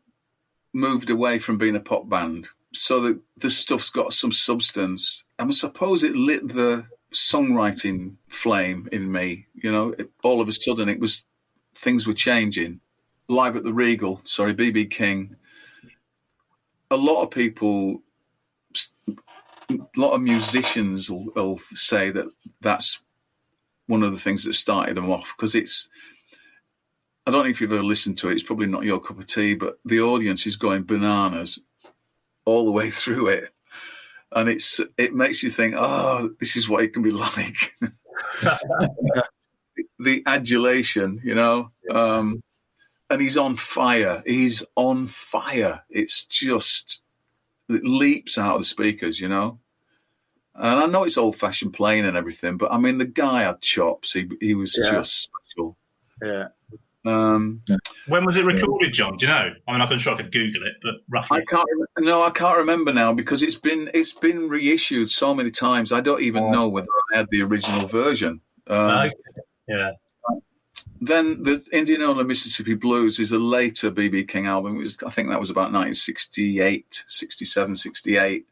moved 0.73 1.09
away 1.09 1.39
from 1.39 1.57
being 1.57 1.75
a 1.75 1.81
pop 1.81 2.07
band, 2.07 2.49
so 2.73 2.99
that 3.01 3.19
the 3.37 3.49
stuff's 3.49 3.89
got 3.89 4.13
some 4.13 4.31
substance. 4.31 5.23
And 5.39 5.49
I 5.49 5.53
suppose 5.53 6.03
it 6.03 6.15
lit 6.15 6.47
the 6.47 6.85
songwriting 7.13 8.15
flame 8.27 8.87
in 8.91 9.11
me. 9.11 9.47
You 9.53 9.71
know, 9.71 9.89
it, 9.97 10.09
all 10.23 10.41
of 10.41 10.47
a 10.47 10.53
sudden 10.53 10.89
it 10.89 10.99
was 10.99 11.25
things 11.75 12.07
were 12.07 12.13
changing. 12.13 12.79
Live 13.27 13.57
at 13.57 13.63
the 13.63 13.73
Regal, 13.73 14.21
sorry, 14.23 14.53
BB 14.53 14.89
King. 14.89 15.35
A 16.89 16.95
lot 16.95 17.23
of 17.23 17.31
people, 17.31 18.01
a 19.69 19.75
lot 19.97 20.13
of 20.13 20.21
musicians 20.21 21.11
will, 21.11 21.25
will 21.35 21.57
say 21.73 22.09
that 22.11 22.31
that's 22.61 23.01
one 23.87 24.03
of 24.03 24.11
the 24.13 24.19
things 24.19 24.45
that 24.45 24.53
started 24.53 24.95
them 24.95 25.11
off 25.11 25.33
because 25.35 25.55
it's. 25.55 25.89
I 27.27 27.31
don't 27.31 27.43
know 27.43 27.49
if 27.49 27.61
you've 27.61 27.73
ever 27.73 27.83
listened 27.83 28.17
to 28.19 28.29
it. 28.29 28.33
It's 28.33 28.43
probably 28.43 28.67
not 28.67 28.85
your 28.85 28.99
cup 28.99 29.19
of 29.19 29.27
tea, 29.27 29.53
but 29.53 29.77
the 29.85 29.99
audience 30.01 30.47
is 30.47 30.55
going 30.55 30.83
bananas 30.83 31.59
all 32.45 32.65
the 32.65 32.71
way 32.71 32.89
through 32.89 33.27
it 33.27 33.51
and 34.33 34.49
it's 34.49 34.79
it 34.97 35.13
makes 35.13 35.41
you 35.41 35.49
think, 35.49 35.75
oh, 35.77 36.29
this 36.39 36.55
is 36.55 36.67
what 36.67 36.83
it 36.83 36.93
can 36.93 37.03
be 37.03 37.11
like. 37.11 37.71
the 39.99 40.23
adulation, 40.25 41.21
you 41.23 41.35
know, 41.35 41.69
um, 41.91 42.41
and 43.09 43.21
he's 43.21 43.37
on 43.37 43.55
fire. 43.55 44.21
He's 44.25 44.65
on 44.75 45.07
fire. 45.07 45.83
It's 45.89 46.25
just 46.25 47.03
it 47.69 47.83
leaps 47.83 48.37
out 48.37 48.55
of 48.55 48.61
the 48.61 48.65
speakers, 48.65 49.19
you 49.19 49.29
know. 49.29 49.59
And 50.55 50.79
I 50.79 50.85
know 50.87 51.03
it's 51.03 51.17
old 51.17 51.35
fashioned 51.35 51.73
playing 51.73 52.05
and 52.05 52.17
everything, 52.17 52.57
but 52.57 52.71
I 52.71 52.77
mean, 52.77 52.97
the 52.97 53.05
guy 53.05 53.43
had 53.43 53.61
chops. 53.61 54.13
He 54.13 54.29
he 54.41 54.55
was 54.55 54.77
yeah. 54.77 54.91
just 54.91 55.23
special. 55.23 55.77
Yeah. 56.21 56.47
Um, 57.07 57.61
when 58.07 58.25
was 58.25 58.37
it 58.37 58.45
recorded, 58.45 58.93
John? 58.93 59.17
Do 59.17 59.25
you 59.25 59.31
know? 59.31 59.53
I 59.67 59.71
mean, 59.71 59.81
I'm 59.81 59.99
sure 59.99 60.13
I 60.13 60.17
could 60.17 60.31
Google 60.31 60.63
it, 60.63 60.73
but 60.81 60.95
roughly. 61.09 61.39
I 61.39 61.45
can't. 61.45 61.67
No, 61.99 62.23
I 62.23 62.29
can't 62.29 62.57
remember 62.57 62.91
now 62.91 63.13
because 63.13 63.43
it's 63.43 63.55
been 63.55 63.89
it's 63.93 64.11
been 64.11 64.49
reissued 64.49 65.09
so 65.09 65.33
many 65.33 65.51
times. 65.51 65.93
I 65.93 66.01
don't 66.01 66.21
even 66.21 66.43
oh. 66.43 66.51
know 66.51 66.67
whether 66.67 66.87
I 67.13 67.17
had 67.17 67.27
the 67.31 67.41
original 67.43 67.87
version. 67.87 68.41
Um, 68.67 68.91
okay. 68.91 69.11
Yeah. 69.67 69.91
Then 70.99 71.43
the 71.43 71.63
Indianola 71.71 72.23
Mississippi 72.23 72.73
Blues 72.73 73.19
is 73.19 73.31
a 73.31 73.37
later 73.37 73.91
BB 73.91 74.27
King 74.27 74.47
album. 74.47 74.77
Was, 74.77 75.01
I 75.03 75.11
think 75.11 75.29
that 75.29 75.39
was 75.39 75.51
about 75.51 75.71
1968, 75.71 77.03
67, 77.07 77.75
68. 77.75 78.47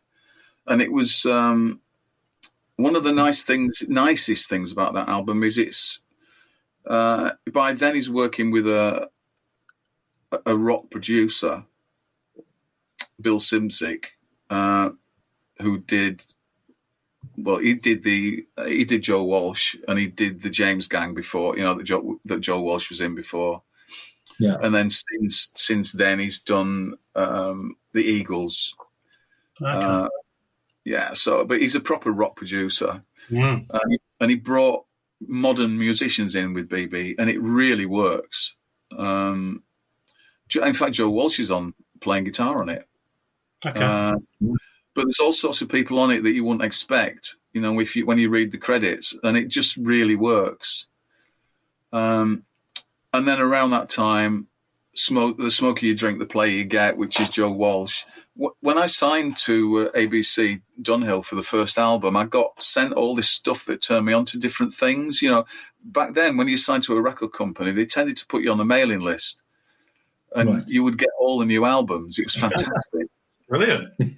And 0.67 0.81
it 0.81 0.91
was 0.91 1.25
um, 1.25 1.81
one 2.75 2.95
of 2.95 3.03
the 3.03 3.11
nice 3.11 3.43
things, 3.43 3.83
nicest 3.87 4.47
things 4.47 4.71
about 4.71 4.93
that 4.93 5.09
album 5.09 5.43
is 5.43 5.57
it's 5.57 6.01
uh, 6.87 7.31
by 7.51 7.73
then 7.73 7.95
he's 7.95 8.09
working 8.09 8.51
with 8.51 8.67
a 8.67 9.09
a 10.45 10.57
rock 10.57 10.89
producer, 10.89 11.63
Bill 13.21 13.39
Szymczyk, 13.39 14.05
uh, 14.49 14.89
who 15.61 15.79
did 15.79 16.23
well. 17.37 17.57
He 17.57 17.73
did 17.73 18.03
the 18.03 18.45
he 18.65 18.85
did 18.85 19.03
Joe 19.03 19.23
Walsh 19.23 19.75
and 19.87 19.97
he 19.97 20.07
did 20.07 20.41
the 20.41 20.49
James 20.49 20.87
Gang 20.87 21.13
before. 21.13 21.57
You 21.57 21.63
know 21.63 21.73
that 21.73 21.83
Joe 21.83 22.19
that 22.25 22.41
Joe 22.41 22.61
Walsh 22.61 22.89
was 22.89 23.01
in 23.01 23.15
before. 23.15 23.61
Yeah, 24.39 24.57
and 24.61 24.75
then 24.75 24.89
since 24.89 25.51
since 25.55 25.91
then 25.93 26.19
he's 26.19 26.39
done 26.39 26.95
um, 27.15 27.77
the 27.93 28.03
Eagles. 28.03 28.75
Okay. 29.61 29.71
Uh, 29.71 30.09
yeah, 30.83 31.13
so 31.13 31.45
but 31.45 31.61
he's 31.61 31.75
a 31.75 31.79
proper 31.79 32.11
rock 32.11 32.35
producer, 32.35 33.01
mm. 33.31 33.65
uh, 33.69 33.79
and 34.19 34.29
he 34.29 34.35
brought 34.35 34.85
modern 35.27 35.77
musicians 35.77 36.35
in 36.35 36.53
with 36.53 36.69
BB, 36.69 37.15
and 37.17 37.29
it 37.29 37.41
really 37.41 37.85
works. 37.85 38.55
Um, 38.97 39.63
in 40.53 40.73
fact, 40.73 40.93
Joe 40.93 41.09
Walsh 41.09 41.39
is 41.39 41.51
on 41.51 41.73
playing 42.01 42.25
guitar 42.25 42.61
on 42.61 42.69
it. 42.69 42.87
Okay. 43.65 43.81
Uh, 43.81 44.15
but 44.93 45.05
there's 45.05 45.19
all 45.19 45.31
sorts 45.31 45.61
of 45.61 45.69
people 45.69 45.99
on 45.99 46.11
it 46.11 46.23
that 46.23 46.31
you 46.31 46.43
wouldn't 46.43 46.63
expect. 46.63 47.35
You 47.53 47.61
know, 47.61 47.79
if 47.79 47.95
you 47.95 48.05
when 48.05 48.17
you 48.17 48.29
read 48.29 48.51
the 48.51 48.57
credits, 48.57 49.17
and 49.23 49.37
it 49.37 49.47
just 49.47 49.77
really 49.77 50.15
works. 50.15 50.87
Um, 51.91 52.43
and 53.13 53.27
then 53.27 53.39
around 53.39 53.71
that 53.71 53.89
time, 53.89 54.47
smoke 54.95 55.37
the 55.37 55.51
smoker 55.51 55.85
you 55.85 55.95
drink, 55.95 56.19
the 56.19 56.25
player 56.25 56.51
you 56.51 56.63
get, 56.63 56.97
which 56.97 57.19
is 57.19 57.29
Joe 57.29 57.51
Walsh. 57.51 58.03
When 58.59 58.77
I 58.77 58.87
signed 58.87 59.37
to 59.37 59.87
uh, 59.87 59.91
ABC 59.91 60.61
Dunhill 60.81 61.23
for 61.23 61.35
the 61.35 61.43
first 61.43 61.77
album, 61.77 62.17
I 62.17 62.25
got 62.25 62.61
sent 62.61 62.93
all 62.93 63.15
this 63.15 63.29
stuff 63.29 63.65
that 63.65 63.81
turned 63.81 64.05
me 64.05 64.13
on 64.13 64.25
to 64.25 64.39
different 64.39 64.73
things. 64.73 65.21
You 65.21 65.29
know, 65.29 65.45
back 65.83 66.13
then 66.13 66.35
when 66.37 66.47
you 66.47 66.57
signed 66.57 66.83
to 66.83 66.97
a 66.97 67.01
record 67.01 67.31
company, 67.33 67.71
they 67.71 67.85
tended 67.85 68.17
to 68.17 68.25
put 68.25 68.43
you 68.43 68.51
on 68.51 68.57
the 68.57 68.65
mailing 68.65 69.01
list, 69.01 69.43
and 70.35 70.49
right. 70.49 70.63
you 70.67 70.83
would 70.83 70.97
get 70.97 71.09
all 71.19 71.39
the 71.39 71.45
new 71.45 71.65
albums. 71.65 72.19
It 72.19 72.25
was 72.25 72.35
fantastic. 72.45 73.07
Brilliant. 73.47 73.93
yeah, 73.99 74.09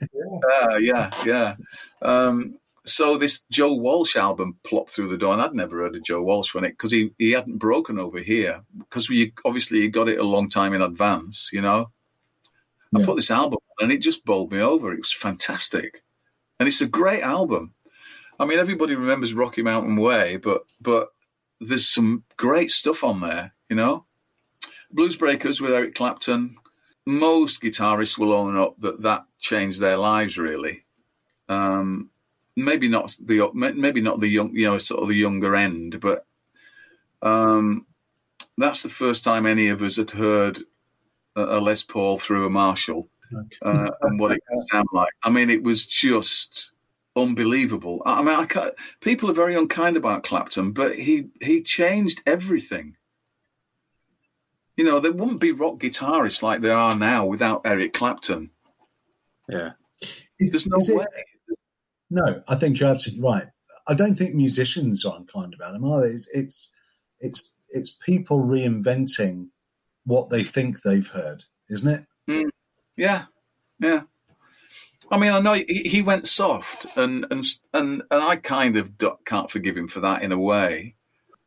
uh, 0.51 0.77
yeah, 0.77 1.11
yeah. 1.25 1.55
Um, 2.01 2.57
so 2.87 3.17
this 3.17 3.41
Joe 3.51 3.73
Walsh 3.73 4.15
album 4.15 4.57
plopped 4.63 4.91
through 4.91 5.09
the 5.09 5.17
door, 5.17 5.33
and 5.33 5.41
I'd 5.41 5.53
never 5.53 5.79
heard 5.79 5.95
of 5.95 6.03
Joe 6.03 6.21
Walsh 6.21 6.53
when 6.53 6.63
it 6.63 6.71
because 6.71 6.91
he, 6.91 7.11
he 7.17 7.31
hadn't 7.31 7.57
broken 7.57 7.99
over 7.99 8.19
here 8.19 8.63
because 8.79 9.09
we 9.09 9.33
obviously 9.45 9.81
he 9.81 9.89
got 9.89 10.09
it 10.09 10.19
a 10.19 10.23
long 10.23 10.49
time 10.49 10.73
in 10.73 10.81
advance, 10.81 11.49
you 11.51 11.61
know. 11.61 11.91
Yeah. 12.91 13.01
I 13.01 13.05
put 13.05 13.17
this 13.17 13.31
album 13.31 13.59
on, 13.79 13.85
and 13.85 13.91
it 13.91 13.97
just 13.97 14.25
bowled 14.25 14.51
me 14.51 14.61
over. 14.61 14.93
It 14.93 14.99
was 14.99 15.13
fantastic, 15.13 16.03
and 16.59 16.67
it's 16.67 16.81
a 16.81 16.87
great 16.87 17.21
album. 17.21 17.73
I 18.39 18.45
mean, 18.45 18.59
everybody 18.59 18.95
remembers 18.95 19.33
Rocky 19.33 19.63
Mountain 19.63 19.97
Way, 19.97 20.37
but 20.37 20.61
but 20.79 21.09
there's 21.59 21.87
some 21.87 22.23
great 22.37 22.71
stuff 22.71 23.03
on 23.03 23.19
there, 23.21 23.53
you 23.69 23.75
know. 23.75 24.05
Blues 24.91 25.17
Breakers 25.17 25.59
with 25.59 25.73
Eric 25.73 25.95
Clapton. 25.95 26.55
Most 27.05 27.61
guitarists 27.61 28.17
will 28.17 28.33
own 28.33 28.57
up 28.57 28.79
that 28.79 29.01
that 29.01 29.25
changed 29.39 29.79
their 29.79 29.97
lives 29.97 30.37
really. 30.37 30.85
Um, 31.49 32.09
maybe 32.57 32.89
not 32.89 33.15
the 33.23 33.49
maybe 33.53 34.01
not 34.01 34.19
the 34.19 34.27
young 34.27 34.53
you 34.53 34.65
know 34.65 34.77
sort 34.77 35.01
of 35.01 35.07
the 35.07 35.15
younger 35.15 35.55
end, 35.55 36.01
but 36.01 36.25
um, 37.21 37.85
that's 38.57 38.83
the 38.83 38.89
first 38.89 39.23
time 39.23 39.45
any 39.45 39.69
of 39.69 39.81
us 39.81 39.95
had 39.95 40.11
heard 40.11 40.59
a, 41.35 41.41
a 41.41 41.59
Les 41.61 41.83
Paul 41.83 42.17
through 42.17 42.45
a 42.45 42.49
Marshall 42.49 43.09
uh, 43.61 43.89
and 44.01 44.19
what 44.19 44.31
it 44.31 44.41
could 44.47 44.67
sound 44.69 44.87
like. 44.91 45.13
I 45.23 45.29
mean, 45.29 45.49
it 45.49 45.63
was 45.63 45.85
just 45.85 46.71
unbelievable. 47.15 48.01
I 48.05 48.21
mean, 48.21 48.35
I 48.35 48.45
can't, 48.45 48.73
people 49.01 49.29
are 49.29 49.33
very 49.33 49.55
unkind 49.55 49.95
about 49.95 50.23
Clapton, 50.23 50.71
but 50.71 50.95
he 50.95 51.29
he 51.41 51.61
changed 51.61 52.23
everything. 52.25 52.97
You 54.75 54.83
know, 54.83 54.99
there 54.99 55.11
wouldn't 55.11 55.39
be 55.39 55.51
rock 55.51 55.77
guitarists 55.79 56.43
like 56.43 56.61
there 56.61 56.77
are 56.77 56.95
now 56.95 57.25
without 57.25 57.61
Eric 57.65 57.93
Clapton. 57.93 58.49
Yeah, 59.47 59.71
there's 60.39 60.67
no 60.67 60.77
way. 60.95 61.05
It, 61.15 61.25
no, 62.09 62.41
I 62.47 62.55
think 62.55 62.79
you're 62.79 62.89
absolutely 62.89 63.23
right. 63.23 63.47
I 63.87 63.93
don't 63.93 64.15
think 64.15 64.35
musicians 64.35 65.05
are 65.05 65.15
unkind 65.15 65.53
about 65.53 65.75
him 65.75 65.85
either. 65.85 66.05
It's 66.05 66.27
it's 66.33 66.73
it's, 67.19 67.57
it's 67.69 67.97
people 68.05 68.39
reinventing 68.39 69.47
what 70.05 70.29
they 70.29 70.43
think 70.43 70.81
they've 70.81 71.07
heard, 71.07 71.43
isn't 71.69 71.89
it? 71.89 72.05
Mm. 72.29 72.49
Yeah, 72.95 73.25
yeah. 73.79 74.03
I 75.09 75.17
mean, 75.17 75.31
I 75.31 75.39
know 75.39 75.53
he, 75.53 75.83
he, 75.85 76.01
went 76.01 76.27
soft, 76.27 76.85
and 76.97 77.25
and 77.31 77.45
and 77.73 78.03
and 78.11 78.23
I 78.23 78.35
kind 78.35 78.75
of 78.77 78.91
can't 79.25 79.49
forgive 79.49 79.77
him 79.77 79.87
for 79.87 80.01
that 80.01 80.21
in 80.21 80.33
a 80.33 80.39
way, 80.39 80.95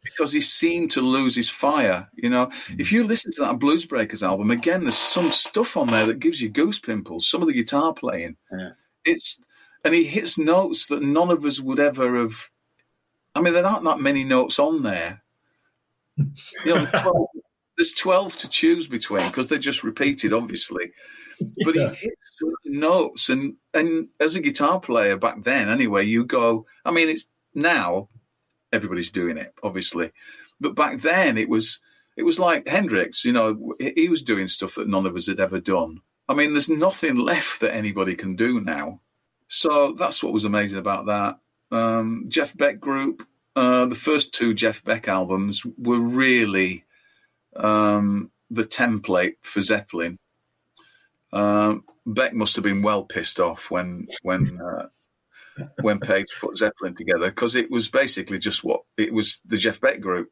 because 0.02 0.32
he 0.32 0.40
seemed 0.40 0.90
to 0.92 1.02
lose 1.02 1.36
his 1.36 1.50
fire. 1.50 2.08
You 2.14 2.30
know, 2.30 2.50
if 2.78 2.90
you 2.90 3.04
listen 3.04 3.32
to 3.32 3.42
that 3.42 3.58
Blues 3.58 3.84
Breakers 3.84 4.22
album 4.22 4.50
again, 4.50 4.84
there's 4.84 4.96
some 4.96 5.30
stuff 5.30 5.76
on 5.76 5.88
there 5.88 6.06
that 6.06 6.20
gives 6.20 6.40
you 6.40 6.48
goose 6.48 6.78
pimples. 6.78 7.28
Some 7.28 7.42
of 7.42 7.48
the 7.48 7.54
guitar 7.54 7.92
playing, 7.92 8.36
yeah. 8.50 8.70
it's 9.04 9.40
and 9.84 9.94
he 9.94 10.04
hits 10.04 10.38
notes 10.38 10.86
that 10.86 11.02
none 11.02 11.30
of 11.30 11.44
us 11.44 11.60
would 11.60 11.80
ever 11.80 12.16
have. 12.16 12.50
I 13.34 13.40
mean, 13.40 13.54
there 13.54 13.66
aren't 13.66 13.84
that 13.84 14.00
many 14.00 14.24
notes 14.24 14.58
on 14.58 14.82
there. 14.82 15.22
You 16.16 16.74
know, 16.74 16.86
12, 16.86 17.26
there's 17.78 17.92
12 17.92 18.36
to 18.38 18.48
choose 18.48 18.88
between 18.88 19.26
because 19.26 19.48
they're 19.48 19.58
just 19.58 19.82
repeated, 19.82 20.32
obviously. 20.32 20.92
But 21.64 21.74
yeah. 21.74 21.90
he 21.90 21.96
hits 21.96 22.38
certain 22.38 22.80
notes, 22.80 23.30
and 23.30 23.54
and 23.72 24.08
as 24.18 24.36
a 24.36 24.42
guitar 24.42 24.78
player 24.78 25.16
back 25.16 25.42
then, 25.42 25.70
anyway, 25.70 26.04
you 26.04 26.24
go. 26.24 26.66
I 26.84 26.90
mean, 26.90 27.08
it's 27.08 27.28
now 27.54 28.10
everybody's 28.72 29.10
doing 29.10 29.38
it, 29.38 29.54
obviously, 29.62 30.12
but 30.60 30.74
back 30.74 30.98
then 30.98 31.38
it 31.38 31.48
was 31.48 31.80
it 32.16 32.24
was 32.24 32.38
like 32.38 32.68
Hendrix. 32.68 33.24
You 33.24 33.32
know, 33.32 33.74
he 33.80 34.10
was 34.10 34.22
doing 34.22 34.48
stuff 34.48 34.74
that 34.74 34.88
none 34.88 35.06
of 35.06 35.16
us 35.16 35.26
had 35.26 35.40
ever 35.40 35.60
done. 35.60 36.02
I 36.28 36.34
mean, 36.34 36.52
there's 36.52 36.68
nothing 36.68 37.16
left 37.16 37.60
that 37.60 37.74
anybody 37.74 38.14
can 38.14 38.36
do 38.36 38.60
now. 38.60 39.00
So 39.50 39.92
that's 39.92 40.22
what 40.22 40.32
was 40.32 40.44
amazing 40.44 40.78
about 40.78 41.06
that. 41.06 41.76
Um, 41.76 42.26
Jeff 42.28 42.56
Beck 42.56 42.78
Group, 42.78 43.26
uh, 43.56 43.86
the 43.86 43.96
first 43.96 44.32
two 44.32 44.54
Jeff 44.54 44.84
Beck 44.84 45.08
albums 45.08 45.66
were 45.76 45.98
really 45.98 46.84
um, 47.56 48.30
the 48.48 48.62
template 48.62 49.34
for 49.42 49.60
Zeppelin. 49.60 50.18
Um, 51.32 51.82
Beck 52.06 52.32
must 52.32 52.54
have 52.54 52.62
been 52.62 52.82
well 52.82 53.04
pissed 53.04 53.40
off 53.40 53.72
when 53.72 54.06
when 54.22 54.60
uh, 54.60 54.86
when 55.82 55.98
Page 55.98 56.28
put 56.40 56.56
Zeppelin 56.56 56.94
together 56.94 57.28
because 57.28 57.56
it 57.56 57.72
was 57.72 57.88
basically 57.88 58.38
just 58.38 58.62
what 58.62 58.82
it 58.96 59.12
was 59.12 59.40
the 59.44 59.56
Jeff 59.56 59.80
Beck 59.80 60.00
Group 60.00 60.30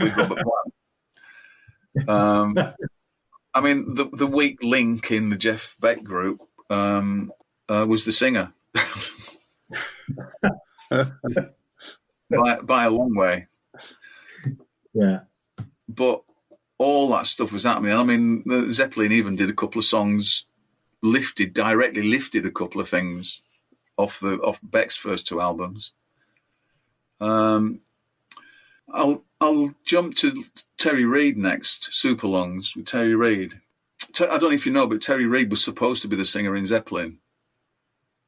with 0.00 0.16
Robert 0.16 0.38
Plant. 1.96 2.08
Um, 2.08 2.56
I 3.52 3.60
mean, 3.60 3.96
the 3.96 4.08
the 4.12 4.28
weak 4.28 4.62
link 4.62 5.10
in 5.10 5.28
the 5.28 5.36
Jeff 5.36 5.74
Beck 5.80 6.04
Group 6.04 6.40
um, 6.70 7.32
uh, 7.68 7.84
was 7.88 8.04
the 8.04 8.12
singer. 8.12 8.52
by 12.30 12.60
by 12.62 12.84
a 12.84 12.90
long 12.90 13.14
way. 13.14 13.46
Yeah. 14.92 15.20
But 15.88 16.22
all 16.78 17.10
that 17.10 17.26
stuff 17.26 17.52
was 17.52 17.64
happening. 17.64 17.92
I 17.92 18.02
mean, 18.02 18.42
the 18.46 18.72
Zeppelin 18.72 19.12
even 19.12 19.36
did 19.36 19.50
a 19.50 19.54
couple 19.54 19.78
of 19.78 19.84
songs, 19.84 20.46
lifted 21.02 21.52
directly 21.52 22.02
lifted 22.02 22.46
a 22.46 22.50
couple 22.50 22.80
of 22.80 22.88
things 22.88 23.42
off 23.96 24.20
the 24.20 24.36
off 24.38 24.60
Beck's 24.62 24.96
first 24.96 25.26
two 25.26 25.40
albums. 25.40 25.92
Um, 27.20 27.80
I'll 28.92 29.24
I'll 29.40 29.74
jump 29.84 30.16
to 30.16 30.42
Terry 30.78 31.04
Reid 31.04 31.36
next. 31.36 31.94
Super 31.94 32.26
Lungs 32.26 32.74
with 32.74 32.86
Terry 32.86 33.14
Reid. 33.14 33.60
Te- 34.12 34.24
I 34.24 34.38
don't 34.38 34.50
know 34.50 34.56
if 34.56 34.66
you 34.66 34.72
know, 34.72 34.86
but 34.86 35.02
Terry 35.02 35.26
Reid 35.26 35.50
was 35.50 35.62
supposed 35.62 36.02
to 36.02 36.08
be 36.08 36.16
the 36.16 36.24
singer 36.24 36.56
in 36.56 36.66
Zeppelin. 36.66 37.18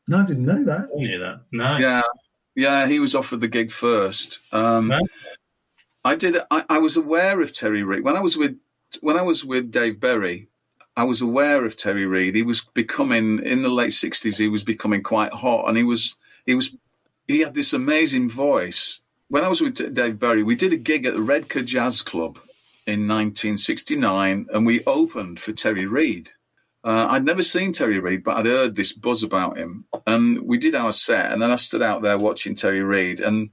No, 0.08 0.18
I 0.18 0.24
didn't 0.24 0.44
know 0.44 0.64
that. 0.64 0.88
I 0.92 0.98
knew 0.98 1.18
that. 1.18 1.42
No. 1.52 1.76
Yeah, 1.78 2.02
yeah, 2.54 2.86
he 2.86 2.98
was 2.98 3.14
offered 3.14 3.40
the 3.40 3.48
gig 3.48 3.70
first. 3.70 4.40
Um, 4.52 4.90
Right. 4.90 5.02
I 6.04 6.16
did. 6.16 6.36
I, 6.50 6.64
I 6.68 6.78
was 6.78 6.96
aware 6.96 7.40
of 7.40 7.52
Terry 7.52 7.84
Reid 7.84 8.02
when 8.02 8.16
I 8.16 8.20
was 8.20 8.36
with 8.36 8.58
when 9.00 9.16
I 9.16 9.22
was 9.22 9.44
with 9.44 9.70
Dave 9.70 10.00
Berry. 10.00 10.48
I 10.96 11.04
was 11.04 11.22
aware 11.22 11.64
of 11.64 11.76
Terry 11.76 12.04
Reid. 12.06 12.34
He 12.34 12.42
was 12.42 12.62
becoming 12.62 13.38
in 13.44 13.62
the 13.62 13.68
late 13.68 13.92
sixties. 13.92 14.38
He 14.38 14.48
was 14.48 14.64
becoming 14.64 15.02
quite 15.02 15.32
hot, 15.32 15.68
and 15.68 15.76
he 15.76 15.84
was 15.84 16.16
he 16.44 16.54
was 16.54 16.76
he 17.28 17.40
had 17.40 17.54
this 17.54 17.72
amazing 17.72 18.28
voice. 18.28 19.02
When 19.28 19.44
I 19.44 19.48
was 19.48 19.60
with 19.60 19.94
Dave 19.94 20.18
Berry, 20.18 20.42
we 20.42 20.56
did 20.56 20.72
a 20.72 20.76
gig 20.76 21.06
at 21.06 21.14
the 21.14 21.22
Redcar 21.22 21.62
Jazz 21.62 22.02
Club 22.02 22.36
in 22.86 23.06
1969, 23.08 24.46
and 24.52 24.66
we 24.66 24.84
opened 24.84 25.38
for 25.40 25.52
Terry 25.52 25.86
Reid. 25.86 26.30
Uh, 26.84 27.06
I'd 27.10 27.24
never 27.24 27.42
seen 27.42 27.72
Terry 27.72 28.00
Reid, 28.00 28.24
but 28.24 28.36
I'd 28.36 28.46
heard 28.46 28.74
this 28.74 28.92
buzz 28.92 29.22
about 29.22 29.56
him. 29.56 29.84
And 30.06 30.42
we 30.42 30.58
did 30.58 30.74
our 30.74 30.92
set, 30.92 31.30
and 31.30 31.40
then 31.40 31.50
I 31.50 31.56
stood 31.56 31.82
out 31.82 32.02
there 32.02 32.18
watching 32.18 32.54
Terry 32.54 32.82
Reid. 32.82 33.20
And 33.20 33.50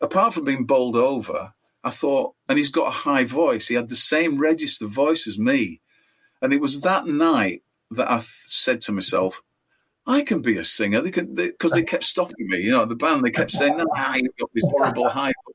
apart 0.00 0.34
from 0.34 0.44
being 0.44 0.66
bowled 0.66 0.96
over, 0.96 1.54
I 1.84 1.90
thought, 1.90 2.34
and 2.48 2.58
he's 2.58 2.70
got 2.70 2.88
a 2.88 2.90
high 2.90 3.24
voice. 3.24 3.68
He 3.68 3.74
had 3.74 3.88
the 3.88 3.96
same 3.96 4.38
register 4.38 4.86
voice 4.86 5.26
as 5.26 5.38
me. 5.38 5.80
And 6.40 6.52
it 6.52 6.60
was 6.60 6.80
that 6.80 7.06
night 7.06 7.62
that 7.92 8.10
I 8.10 8.16
th- 8.16 8.26
said 8.46 8.80
to 8.82 8.92
myself, 8.92 9.42
I 10.06 10.22
can 10.22 10.42
be 10.42 10.56
a 10.58 10.64
singer. 10.64 11.00
They 11.00 11.10
because 11.10 11.72
they, 11.72 11.84
kept 11.84 12.04
stopping 12.04 12.48
me. 12.48 12.58
You 12.58 12.72
know, 12.72 12.84
the 12.84 12.96
band 12.96 13.22
they 13.22 13.30
kept 13.30 13.52
saying, 13.52 13.76
"No, 13.76 13.84
you've 14.14 14.36
got 14.36 14.50
this 14.52 14.64
horrible 14.64 15.08
high 15.08 15.32
voice. 15.32 15.32
You 15.32 15.32
can't." 15.32 15.51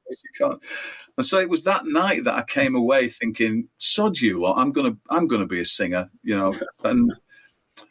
And 1.17 1.25
so 1.25 1.39
it 1.39 1.49
was 1.49 1.63
that 1.63 1.85
night 1.85 2.23
that 2.25 2.35
I 2.35 2.43
came 2.43 2.75
away 2.75 3.09
thinking, 3.09 3.67
"Sod 3.77 4.19
you 4.19 4.41
lot! 4.41 4.57
I'm 4.57 4.71
gonna, 4.71 4.95
I'm 5.09 5.27
gonna 5.27 5.47
be 5.47 5.59
a 5.59 5.65
singer." 5.65 6.09
You 6.23 6.37
know, 6.37 6.55
and 6.83 7.11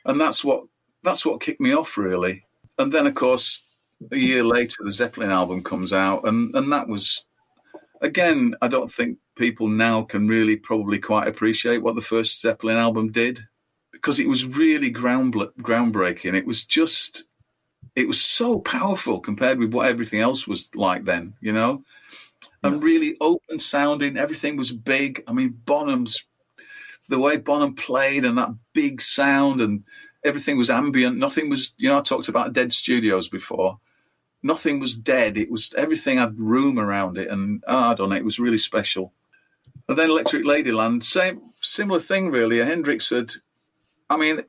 and 0.05 0.21
that's 0.21 0.45
what 0.45 0.64
that's 1.03 1.25
what 1.27 1.41
kicked 1.41 1.61
me 1.61 1.73
off 1.73 1.97
really. 1.97 2.45
And 2.79 2.93
then, 2.93 3.07
of 3.07 3.14
course, 3.14 3.62
a 4.12 4.17
year 4.17 4.45
later, 4.45 4.77
the 4.85 4.93
Zeppelin 4.93 5.31
album 5.31 5.62
comes 5.62 5.93
out, 5.93 6.27
and 6.27 6.55
and 6.55 6.71
that 6.73 6.89
was 6.89 7.25
again. 8.01 8.55
I 8.62 8.69
don't 8.69 8.91
think 8.91 9.19
people 9.37 9.69
now 9.69 10.03
can 10.03 10.29
really 10.29 10.57
probably 10.57 10.99
quite 10.99 11.29
appreciate 11.29 11.79
what 11.79 11.95
the 11.95 12.01
first 12.01 12.41
Zeppelin 12.41 12.77
album 12.77 13.12
did 13.12 13.47
because 13.93 14.21
it 14.21 14.29
was 14.29 14.47
really 14.47 14.91
ground 14.91 15.35
groundbreaking. 15.35 16.35
It 16.35 16.47
was 16.47 16.64
just, 16.64 17.25
it 17.97 18.07
was 18.07 18.20
so 18.20 18.61
powerful 18.61 19.20
compared 19.20 19.59
with 19.59 19.72
what 19.72 19.88
everything 19.88 20.20
else 20.20 20.47
was 20.47 20.70
like 20.76 21.05
then, 21.05 21.34
you 21.40 21.53
know, 21.53 21.82
and 22.62 22.82
really 22.82 23.16
open 23.20 23.59
sounding. 23.59 24.18
Everything 24.18 24.57
was 24.57 24.70
big. 24.70 25.24
I 25.26 25.32
mean, 25.32 25.59
Bonham's 25.64 26.24
the 27.09 27.18
way 27.18 27.38
Bonham 27.38 27.74
played 27.74 28.24
and 28.24 28.36
that 28.36 28.51
big 28.74 29.01
sound 29.01 29.61
and 29.61 29.84
everything 30.24 30.59
was 30.59 30.70
ambient. 30.70 31.16
Nothing 31.16 31.49
was, 31.49 31.72
you 31.78 31.88
know, 31.88 31.99
I 31.99 32.03
talked 32.03 32.28
about 32.28 32.53
dead 32.53 32.72
studios 32.72 33.28
before. 33.28 33.78
Nothing 34.42 34.78
was 34.78 34.94
dead. 34.94 35.38
It 35.38 35.51
was 35.51 35.72
everything 35.74 36.18
had 36.18 36.38
room 36.38 36.78
around 36.78 37.18
it, 37.18 37.28
and 37.28 37.64
oh, 37.66 37.78
I 37.78 37.94
don't 37.94 38.11
know. 38.11 38.16
It 38.16 38.24
was 38.24 38.38
really 38.38 38.59
special. 38.59 39.12
And 39.88 39.97
then 39.97 40.11
Electric 40.11 40.44
Ladyland, 40.44 41.03
same 41.03 41.40
similar 41.62 41.99
thing 41.99 42.30
really. 42.30 42.59
Hendrix 42.59 43.11
had 43.11 43.32
I 44.09 44.16
mean, 44.16 44.42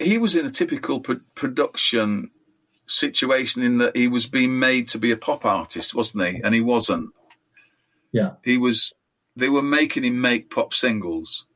he 0.00 0.18
was 0.18 0.36
in 0.36 0.46
a 0.46 0.50
typical 0.50 1.00
pro- 1.00 1.20
production 1.34 2.30
situation 2.86 3.62
in 3.62 3.78
that 3.78 3.96
he 3.96 4.08
was 4.08 4.26
being 4.26 4.58
made 4.58 4.88
to 4.88 4.98
be 4.98 5.10
a 5.10 5.16
pop 5.16 5.44
artist, 5.44 5.94
wasn't 5.94 6.26
he? 6.26 6.40
And 6.42 6.54
he 6.54 6.60
wasn't. 6.60 7.10
Yeah. 8.12 8.32
He 8.44 8.58
was, 8.58 8.94
they 9.34 9.48
were 9.48 9.62
making 9.62 10.04
him 10.04 10.20
make 10.20 10.50
pop 10.50 10.72
singles, 10.72 11.46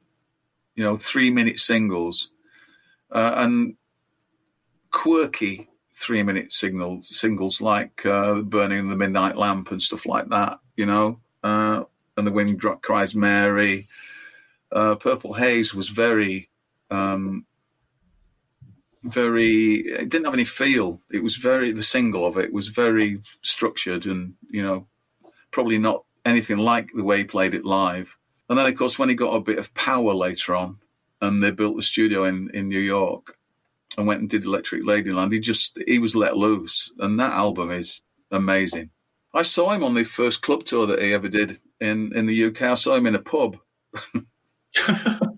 you 0.74 0.84
know, 0.84 0.96
three 0.96 1.30
minute 1.30 1.60
singles, 1.60 2.30
uh, 3.12 3.32
and 3.36 3.76
quirky 4.90 5.68
three 5.92 6.22
minute 6.22 6.52
signal 6.52 7.02
singles 7.02 7.60
like 7.60 8.04
uh, 8.06 8.40
Burning 8.40 8.88
the 8.88 8.96
Midnight 8.96 9.36
Lamp 9.36 9.70
and 9.70 9.80
stuff 9.80 10.06
like 10.06 10.28
that, 10.30 10.58
you 10.76 10.86
know, 10.86 11.20
uh, 11.42 11.84
and 12.16 12.26
The 12.26 12.32
Wind 12.32 12.60
Cries 12.82 13.14
Mary. 13.14 13.86
Uh, 14.72 14.94
Purple 14.94 15.34
Haze 15.34 15.74
was 15.74 15.88
very 15.88 16.48
um, 16.90 17.44
very 19.02 19.76
it 19.86 20.08
didn't 20.08 20.26
have 20.26 20.34
any 20.34 20.44
feel. 20.44 21.00
It 21.10 21.22
was 21.22 21.36
very 21.36 21.72
the 21.72 21.82
single 21.82 22.26
of 22.26 22.36
it 22.36 22.52
was 22.52 22.68
very 22.68 23.20
structured 23.42 24.06
and 24.06 24.34
you 24.48 24.62
know 24.62 24.86
probably 25.50 25.78
not 25.78 26.04
anything 26.24 26.58
like 26.58 26.90
the 26.94 27.04
way 27.04 27.18
he 27.18 27.24
played 27.24 27.54
it 27.54 27.64
live. 27.64 28.18
And 28.48 28.58
then 28.58 28.66
of 28.66 28.74
course 28.76 28.98
when 28.98 29.08
he 29.08 29.14
got 29.14 29.34
a 29.34 29.40
bit 29.40 29.58
of 29.58 29.74
power 29.74 30.14
later 30.14 30.54
on 30.54 30.78
and 31.20 31.42
they 31.42 31.50
built 31.50 31.76
the 31.76 31.82
studio 31.82 32.24
in 32.24 32.50
in 32.52 32.68
new 32.68 32.80
york 32.80 33.36
and 33.96 34.06
went 34.06 34.20
and 34.20 34.30
did 34.30 34.44
electric 34.44 34.82
ladyland 34.82 35.32
he 35.32 35.40
just 35.40 35.78
he 35.86 35.98
was 35.98 36.14
let 36.14 36.36
loose. 36.36 36.92
And 36.98 37.18
that 37.20 37.32
album 37.32 37.70
is 37.70 38.02
amazing. 38.30 38.90
I 39.32 39.42
saw 39.42 39.70
him 39.70 39.84
on 39.84 39.94
the 39.94 40.04
first 40.04 40.42
club 40.42 40.64
tour 40.64 40.86
that 40.86 41.00
he 41.00 41.12
ever 41.12 41.28
did 41.28 41.60
in 41.80 42.12
in 42.14 42.26
the 42.26 42.44
uk 42.44 42.60
i 42.62 42.74
saw 42.74 42.94
him 42.94 43.06
in 43.06 43.14
a 43.14 43.18
pub 43.18 43.56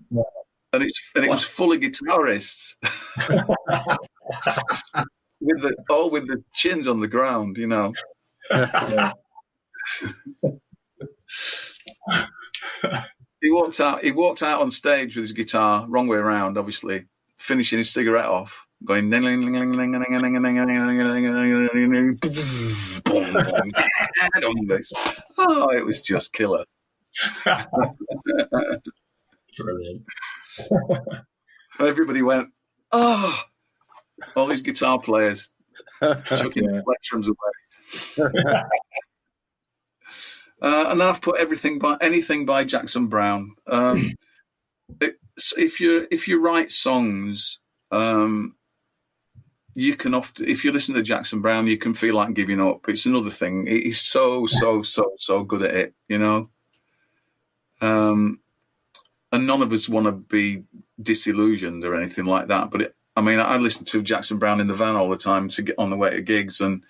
and 0.72 0.82
it's 0.82 1.10
and 1.14 1.24
it 1.24 1.30
was 1.30 1.42
full 1.42 1.72
of 1.72 1.80
guitarists 1.80 2.76
with 5.40 5.62
the 5.62 5.76
all 5.90 6.10
with 6.10 6.26
the 6.26 6.42
chins 6.54 6.88
on 6.88 7.00
the 7.00 7.08
ground, 7.08 7.56
you 7.56 7.66
know. 7.66 7.92
he 13.42 13.50
walked 13.50 13.80
out. 13.80 14.02
He 14.02 14.12
walked 14.12 14.42
out 14.42 14.60
on 14.60 14.70
stage 14.70 15.16
with 15.16 15.24
his 15.24 15.32
guitar, 15.32 15.86
wrong 15.88 16.06
way 16.06 16.18
around, 16.18 16.56
obviously, 16.56 17.06
finishing 17.36 17.78
his 17.78 17.90
cigarette 17.90 18.26
off, 18.26 18.66
going. 18.84 19.10
Oh, 25.38 25.70
it 25.70 25.84
was 25.84 26.00
just 26.02 26.32
killer. 26.32 26.64
Brilliant. 29.56 30.02
Everybody 31.78 32.22
went, 32.22 32.48
oh, 32.92 33.42
all 34.36 34.46
these 34.46 34.62
guitar 34.62 34.98
players 35.00 35.50
chucking 36.00 36.64
Yeah. 36.64 36.80
electrums 36.86 37.28
away. 37.28 38.30
uh, 40.62 40.86
and 40.88 41.00
then 41.00 41.08
I've 41.08 41.20
put 41.22 41.38
everything 41.38 41.78
by 41.78 41.96
anything 42.00 42.46
by 42.46 42.64
Jackson 42.64 43.08
Browne. 43.08 43.54
Um, 43.66 44.12
it's, 45.00 45.56
if 45.56 45.80
you 45.80 46.06
if 46.10 46.28
you 46.28 46.40
write 46.40 46.70
songs, 46.70 47.58
um, 47.90 48.54
you 49.74 49.96
can 49.96 50.14
often 50.14 50.46
if 50.48 50.64
you 50.64 50.72
listen 50.72 50.94
to 50.94 51.02
Jackson 51.02 51.40
Browne, 51.40 51.66
you 51.66 51.78
can 51.78 51.94
feel 51.94 52.14
like 52.14 52.34
giving 52.34 52.60
up. 52.60 52.88
It's 52.88 53.06
another 53.06 53.30
thing. 53.30 53.66
He's 53.66 54.00
so 54.00 54.46
so 54.46 54.82
so 54.82 55.12
so 55.18 55.42
good 55.42 55.62
at 55.62 55.74
it, 55.74 55.94
you 56.08 56.18
know. 56.18 56.50
Um, 57.80 58.38
and 59.32 59.46
none 59.46 59.62
of 59.62 59.72
us 59.72 59.88
want 59.88 60.06
to 60.06 60.12
be 60.12 60.62
disillusioned 61.00 61.84
or 61.84 61.96
anything 61.96 62.26
like 62.26 62.48
that. 62.48 62.70
But 62.70 62.82
it, 62.82 62.96
I 63.16 63.20
mean, 63.20 63.40
I 63.40 63.56
listen 63.56 63.84
to 63.86 64.02
Jackson 64.02 64.38
Browne 64.38 64.60
in 64.60 64.68
the 64.68 64.74
van 64.74 64.96
all 64.96 65.08
the 65.08 65.16
time 65.16 65.48
to 65.50 65.62
get 65.62 65.78
on 65.78 65.90
the 65.90 65.96
way 65.96 66.10
to 66.10 66.22
gigs, 66.22 66.60
and 66.60 66.84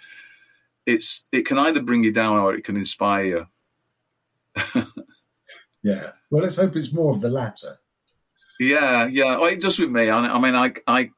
it's 0.87 1.25
it 1.33 1.47
can 1.47 1.59
either 1.59 1.83
bring 1.83 2.05
you 2.05 2.13
down 2.13 2.39
or 2.39 2.55
it 2.55 2.65
can 2.65 2.77
inspire 2.77 3.25
you. 3.25 4.83
Yeah. 5.83 6.13
Well, 6.31 6.43
let's 6.43 6.57
hope 6.57 6.77
it's 6.77 6.93
more 6.93 7.13
of 7.13 7.21
the 7.21 7.29
latter. 7.29 7.79
Yeah, 8.61 9.07
yeah. 9.07 9.37
Well, 9.37 9.47
it 9.47 9.61
does 9.61 9.79
with 9.79 9.91
me. 9.91 10.09
I, 10.09 10.19
I 10.19 10.39
mean, 10.39 10.55
I, 10.55 10.73
I, 10.87 11.11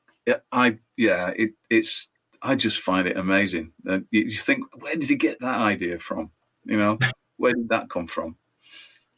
I, 0.50 0.78
yeah. 0.96 1.32
It, 1.36 1.52
it's. 1.68 2.08
I 2.40 2.56
just 2.56 2.78
find 2.80 3.06
it 3.06 3.16
amazing. 3.16 3.72
And 3.86 4.06
you, 4.10 4.22
you 4.22 4.38
think, 4.38 4.64
where 4.82 4.94
did 4.94 5.08
he 5.08 5.16
get 5.16 5.40
that 5.40 5.60
idea 5.60 5.98
from? 5.98 6.30
You 6.64 6.76
know, 6.76 6.98
where 7.36 7.54
did 7.54 7.70
that 7.70 7.88
come 7.88 8.06
from? 8.06 8.36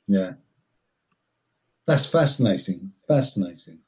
Yeah. 0.07 0.34
That's 1.87 2.07
fascinating. 2.07 2.93
Fascinating. 3.07 3.78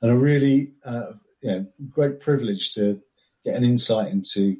And 0.00 0.10
a 0.10 0.16
really 0.16 0.72
uh, 0.84 1.12
know, 1.42 1.66
great 1.90 2.20
privilege 2.20 2.72
to 2.74 3.00
get 3.44 3.56
an 3.56 3.64
insight 3.64 4.12
into 4.12 4.56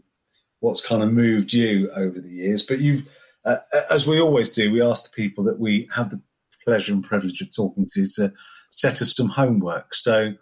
what's 0.61 0.85
kind 0.85 1.03
of 1.03 1.13
moved 1.13 1.53
you 1.53 1.91
over 1.95 2.21
the 2.21 2.29
years. 2.29 2.63
But 2.63 2.81
you've, 2.81 3.09
uh, 3.45 3.59
as 3.91 4.07
we 4.07 4.21
always 4.21 4.51
do, 4.51 4.73
we 4.73 4.83
ask 4.83 5.05
the 5.05 5.11
people 5.11 5.45
that 5.45 5.61
we 5.61 5.89
have 5.95 6.11
the 6.11 6.21
pleasure 6.65 6.93
and 6.93 7.05
privilege 7.05 7.41
of 7.41 7.55
talking 7.55 7.87
to 7.95 8.07
to 8.17 8.33
set 8.71 9.01
us 9.01 9.15
some 9.15 9.29
homework. 9.29 9.95
So 9.95 10.35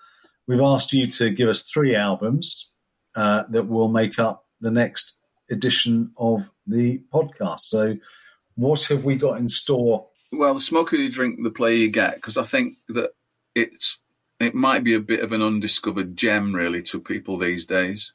we've 0.48 0.60
asked 0.60 0.92
you 0.92 1.06
to 1.06 1.30
give 1.30 1.48
us 1.48 1.62
three 1.62 1.94
albums 1.94 2.72
uh, 3.14 3.44
that 3.50 3.68
will 3.68 3.88
make 3.88 4.18
up 4.18 4.46
the 4.60 4.70
next 4.70 5.18
edition 5.50 6.10
of 6.16 6.50
the 6.66 7.02
podcast. 7.12 7.60
So, 7.60 7.96
what 8.54 8.82
have 8.84 9.04
we 9.04 9.16
got 9.16 9.38
in 9.38 9.48
store? 9.48 10.06
Well, 10.32 10.54
the 10.54 10.60
smoker 10.60 10.96
you 10.96 11.10
drink, 11.10 11.42
the 11.42 11.50
player 11.50 11.76
you 11.76 11.90
get, 11.90 12.16
because 12.16 12.36
I 12.36 12.44
think 12.44 12.74
that 12.88 13.12
it's 13.54 14.00
it 14.38 14.54
might 14.54 14.84
be 14.84 14.94
a 14.94 15.00
bit 15.00 15.20
of 15.20 15.32
an 15.32 15.42
undiscovered 15.42 16.16
gem, 16.16 16.54
really, 16.54 16.82
to 16.82 17.00
people 17.00 17.38
these 17.38 17.64
days. 17.64 18.12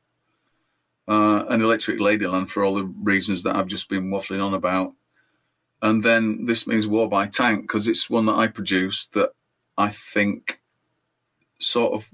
Uh, 1.08 1.46
an 1.50 1.62
electric 1.62 2.00
ladyland 2.00 2.50
for 2.50 2.64
all 2.64 2.76
the 2.76 2.86
reasons 2.86 3.44
that 3.44 3.56
I've 3.56 3.68
just 3.68 3.90
been 3.90 4.12
waffling 4.12 4.44
on 4.44 4.54
about. 4.54 4.94
And 5.82 6.04
then 6.04 6.46
this 6.46 6.68
means 6.68 6.88
War 6.88 7.10
by 7.10 7.28
Tank 7.28 7.64
because 7.64 7.88
it's 7.88 8.10
one 8.10 8.28
that 8.28 8.36
I 8.36 8.48
produced 8.48 9.14
that 9.14 9.32
I 9.78 9.90
think 9.90 10.62
sort 11.60 11.94
of 11.94 12.10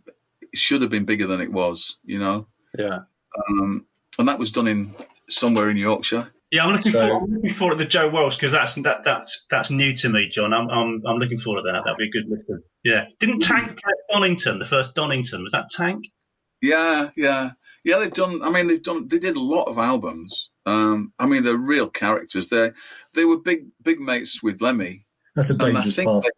should 0.53 0.81
have 0.81 0.89
been 0.89 1.05
bigger 1.05 1.27
than 1.27 1.41
it 1.41 1.51
was, 1.51 1.97
you 2.05 2.17
know. 2.17 2.47
Yeah. 2.77 3.01
Um, 3.49 3.85
and 4.17 4.27
that 4.27 4.39
was 4.39 4.51
done 4.51 4.67
in 4.67 4.95
somewhere 5.29 5.69
in 5.69 5.77
Yorkshire. 5.77 6.31
Yeah, 6.51 6.65
I'm 6.65 6.73
looking 6.75 6.91
So- 6.93 7.07
forward. 7.07 7.23
I'm 7.27 7.33
looking 7.35 7.53
forward 7.55 7.77
to 7.77 7.83
the 7.83 7.89
Joe 7.89 8.09
Walsh 8.09 8.37
because 8.37 8.51
that's 8.53 8.75
that 8.75 9.03
that's 9.03 9.45
that's 9.49 9.69
new 9.69 9.93
to 9.97 10.09
me, 10.09 10.29
John. 10.29 10.53
I'm 10.53 10.69
I'm 10.69 11.01
I'm 11.05 11.17
looking 11.17 11.39
forward 11.39 11.63
to 11.63 11.71
that. 11.71 11.81
That'd 11.83 11.97
be 11.97 12.07
a 12.07 12.11
good 12.11 12.29
listen. 12.29 12.63
Yeah, 12.83 13.05
didn't 13.19 13.41
Tank 13.41 13.67
play 13.81 13.93
Donington? 14.11 14.59
The 14.59 14.65
first 14.65 14.95
Donington 14.95 15.43
was 15.43 15.51
that 15.51 15.69
Tank? 15.71 16.05
Yeah, 16.61 17.09
yeah, 17.17 17.51
yeah. 17.83 17.97
They've 17.99 18.13
done. 18.13 18.41
I 18.43 18.49
mean, 18.49 18.67
they've 18.67 18.81
done. 18.81 19.09
They 19.09 19.19
did 19.19 19.35
a 19.35 19.41
lot 19.41 19.65
of 19.65 19.77
albums. 19.77 20.51
Um, 20.65 21.11
I 21.19 21.25
mean, 21.25 21.43
they're 21.43 21.57
real 21.57 21.89
characters. 21.89 22.47
They 22.47 22.71
they 23.13 23.25
were 23.25 23.37
big 23.37 23.65
big 23.83 23.99
mates 23.99 24.41
with 24.41 24.61
Lemmy. 24.61 25.05
That's 25.35 25.49
a 25.49 25.53
And 25.53 25.63
I 25.63 25.65
dangerous 25.65 25.95
think 25.95 26.09
pass. 26.09 26.29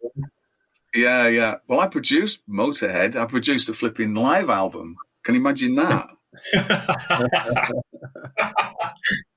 Yeah, 0.92 1.28
yeah. 1.28 1.54
Well, 1.68 1.78
I 1.78 1.86
produced 1.86 2.40
Motorhead. 2.48 3.14
I 3.14 3.26
produced 3.26 3.68
a 3.68 3.72
flipping 3.72 4.14
live 4.14 4.50
album. 4.50 4.96
Can 5.22 5.36
you 5.36 5.40
imagine 5.40 5.76
that? 5.76 6.08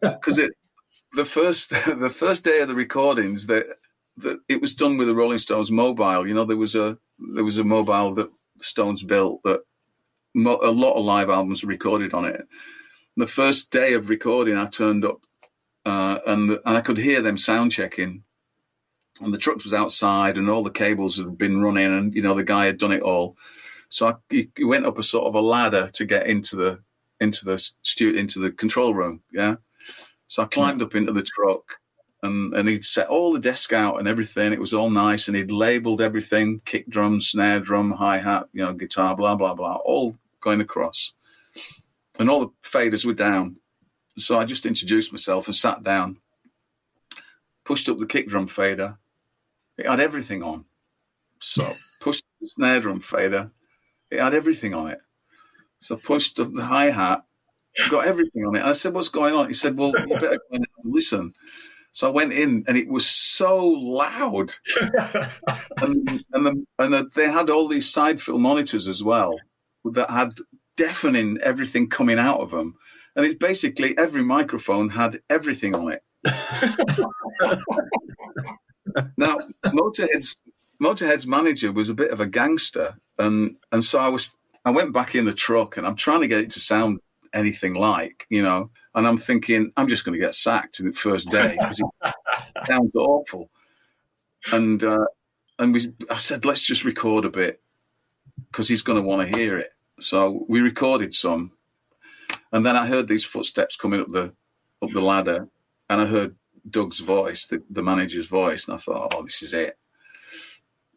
Because 0.00 0.38
it 0.38 0.52
the 1.14 1.24
first 1.24 1.70
the 2.00 2.10
first 2.10 2.44
day 2.44 2.60
of 2.60 2.68
the 2.68 2.74
recordings 2.74 3.46
that 3.46 3.66
that 4.18 4.40
it 4.48 4.60
was 4.60 4.74
done 4.74 4.98
with 4.98 5.08
the 5.08 5.14
Rolling 5.14 5.38
Stones 5.38 5.70
mobile. 5.70 6.26
You 6.26 6.34
know, 6.34 6.44
there 6.44 6.56
was 6.56 6.74
a 6.76 6.98
there 7.34 7.44
was 7.44 7.58
a 7.58 7.64
mobile 7.64 8.14
that 8.14 8.30
the 8.56 8.64
Stones 8.64 9.02
built 9.02 9.42
that 9.44 9.62
mo- 10.34 10.60
a 10.62 10.70
lot 10.70 10.94
of 10.94 11.04
live 11.04 11.30
albums 11.30 11.62
were 11.62 11.68
recorded 11.68 12.14
on 12.14 12.24
it. 12.24 12.46
The 13.16 13.26
first 13.26 13.70
day 13.70 13.94
of 13.94 14.08
recording, 14.08 14.56
I 14.56 14.66
turned 14.66 15.04
up 15.04 15.20
uh, 15.84 16.18
and 16.26 16.50
and 16.50 16.76
I 16.76 16.80
could 16.80 16.98
hear 16.98 17.22
them 17.22 17.38
sound 17.38 17.72
checking 17.72 18.24
and 19.20 19.32
the 19.32 19.38
trucks 19.38 19.64
was 19.64 19.74
outside 19.74 20.36
and 20.36 20.48
all 20.48 20.62
the 20.62 20.70
cables 20.70 21.16
had 21.16 21.36
been 21.38 21.62
running 21.62 21.86
and 21.86 22.14
you 22.14 22.22
know 22.22 22.34
the 22.34 22.44
guy 22.44 22.66
had 22.66 22.78
done 22.78 22.92
it 22.92 23.02
all 23.02 23.36
so 23.88 24.08
I, 24.08 24.14
he, 24.30 24.48
he 24.56 24.64
went 24.64 24.86
up 24.86 24.98
a 24.98 25.02
sort 25.02 25.26
of 25.26 25.34
a 25.34 25.40
ladder 25.40 25.90
to 25.94 26.04
get 26.04 26.26
into 26.26 26.56
the 26.56 26.80
into 27.20 27.44
the 27.44 27.58
stu- 27.82 28.14
into 28.14 28.38
the 28.38 28.50
control 28.50 28.94
room 28.94 29.22
yeah 29.32 29.56
so 30.32 30.42
I 30.42 30.46
climbed 30.46 30.82
up 30.82 30.94
into 30.94 31.12
the 31.12 31.22
truck 31.22 31.78
and 32.22 32.54
and 32.54 32.68
he'd 32.68 32.84
set 32.84 33.08
all 33.08 33.32
the 33.32 33.38
desk 33.38 33.72
out 33.72 33.98
and 33.98 34.08
everything 34.08 34.52
it 34.52 34.60
was 34.60 34.74
all 34.74 34.90
nice 34.90 35.28
and 35.28 35.36
he'd 35.36 35.50
labeled 35.50 36.00
everything 36.00 36.60
kick 36.64 36.88
drum 36.88 37.20
snare 37.20 37.60
drum 37.60 37.92
hi-hat 37.92 38.48
you 38.52 38.64
know 38.64 38.72
guitar 38.72 39.16
blah 39.16 39.34
blah 39.34 39.54
blah 39.54 39.76
all 39.84 40.16
going 40.40 40.60
across 40.60 41.12
and 42.18 42.30
all 42.30 42.40
the 42.40 42.50
faders 42.62 43.04
were 43.04 43.12
down 43.12 43.56
so 44.18 44.38
I 44.38 44.44
just 44.44 44.66
introduced 44.66 45.12
myself 45.12 45.46
and 45.46 45.54
sat 45.54 45.82
down 45.82 46.18
pushed 47.64 47.88
up 47.88 47.98
the 47.98 48.06
kick 48.06 48.28
drum 48.28 48.46
fader 48.46 48.98
it 49.78 49.86
had 49.86 50.00
everything 50.00 50.42
on. 50.42 50.64
So 51.40 51.74
pushed 52.00 52.24
the 52.40 52.48
snare 52.48 52.80
drum 52.80 53.00
fader. 53.00 53.50
It 54.10 54.20
had 54.20 54.34
everything 54.34 54.74
on 54.74 54.88
it. 54.90 55.00
So 55.80 55.96
pushed 55.96 56.38
up 56.38 56.52
the 56.52 56.64
hi 56.64 56.90
hat. 56.90 57.24
Got 57.88 58.06
everything 58.06 58.44
on 58.44 58.56
it. 58.56 58.62
I 58.62 58.72
said, 58.72 58.94
"What's 58.94 59.08
going 59.08 59.34
on?" 59.34 59.48
He 59.48 59.54
said, 59.54 59.78
"Well, 59.78 59.92
you 60.06 60.14
better 60.14 60.38
go 60.50 60.56
in 60.56 60.64
and 60.84 60.92
listen." 60.92 61.34
So 61.92 62.08
I 62.08 62.10
went 62.10 62.32
in, 62.32 62.64
and 62.66 62.76
it 62.76 62.88
was 62.88 63.06
so 63.06 63.64
loud, 63.64 64.54
and 65.78 66.24
and, 66.32 66.46
the, 66.46 66.66
and 66.78 66.94
the, 66.94 67.10
they 67.14 67.30
had 67.30 67.50
all 67.50 67.68
these 67.68 67.90
side 67.90 68.20
fill 68.20 68.38
monitors 68.38 68.88
as 68.88 69.02
well 69.02 69.34
that 69.84 70.10
had 70.10 70.30
deafening 70.76 71.38
everything 71.42 71.88
coming 71.88 72.18
out 72.18 72.40
of 72.40 72.50
them, 72.50 72.74
and 73.16 73.24
it's 73.24 73.38
basically 73.38 73.96
every 73.96 74.22
microphone 74.22 74.90
had 74.90 75.20
everything 75.30 75.74
on 75.74 75.92
it. 75.92 76.02
now 79.16 79.38
Motorhead's 79.66 80.36
Motorhead's 80.80 81.26
manager 81.26 81.72
was 81.72 81.88
a 81.88 81.94
bit 81.94 82.10
of 82.10 82.20
a 82.20 82.26
gangster, 82.26 82.98
and 83.18 83.56
and 83.70 83.82
so 83.82 83.98
I 83.98 84.08
was 84.08 84.36
I 84.64 84.70
went 84.70 84.92
back 84.92 85.14
in 85.14 85.24
the 85.24 85.34
truck 85.34 85.76
and 85.76 85.86
I'm 85.86 85.96
trying 85.96 86.20
to 86.20 86.28
get 86.28 86.40
it 86.40 86.50
to 86.50 86.60
sound 86.60 87.00
anything 87.32 87.74
like 87.74 88.26
you 88.30 88.42
know, 88.42 88.70
and 88.94 89.06
I'm 89.06 89.16
thinking 89.16 89.72
I'm 89.76 89.88
just 89.88 90.04
going 90.04 90.18
to 90.18 90.24
get 90.24 90.34
sacked 90.34 90.80
in 90.80 90.86
the 90.86 90.92
first 90.92 91.30
day 91.30 91.56
because 91.58 91.80
it 91.80 92.14
sounds 92.66 92.94
awful, 92.94 93.50
and 94.52 94.82
uh, 94.82 95.06
and 95.58 95.74
we 95.74 95.92
I 96.10 96.16
said 96.16 96.44
let's 96.44 96.60
just 96.60 96.84
record 96.84 97.24
a 97.24 97.30
bit 97.30 97.60
because 98.50 98.68
he's 98.68 98.82
going 98.82 99.00
to 99.00 99.06
want 99.08 99.28
to 99.28 99.36
hear 99.36 99.58
it, 99.58 99.72
so 99.98 100.44
we 100.48 100.60
recorded 100.60 101.14
some, 101.14 101.52
and 102.52 102.64
then 102.64 102.76
I 102.76 102.86
heard 102.86 103.08
these 103.08 103.24
footsteps 103.24 103.76
coming 103.76 104.00
up 104.00 104.08
the 104.08 104.32
up 104.82 104.90
the 104.92 105.00
ladder, 105.00 105.48
and 105.88 106.00
I 106.00 106.06
heard 106.06 106.36
Doug's 106.68 107.00
voice, 107.00 107.46
the, 107.46 107.62
the 107.70 107.82
manager's 107.82 108.26
voice, 108.26 108.66
and 108.66 108.74
I 108.74 108.78
thought, 108.78 109.14
oh, 109.14 109.22
this 109.22 109.42
is 109.42 109.52
it. 109.54 109.78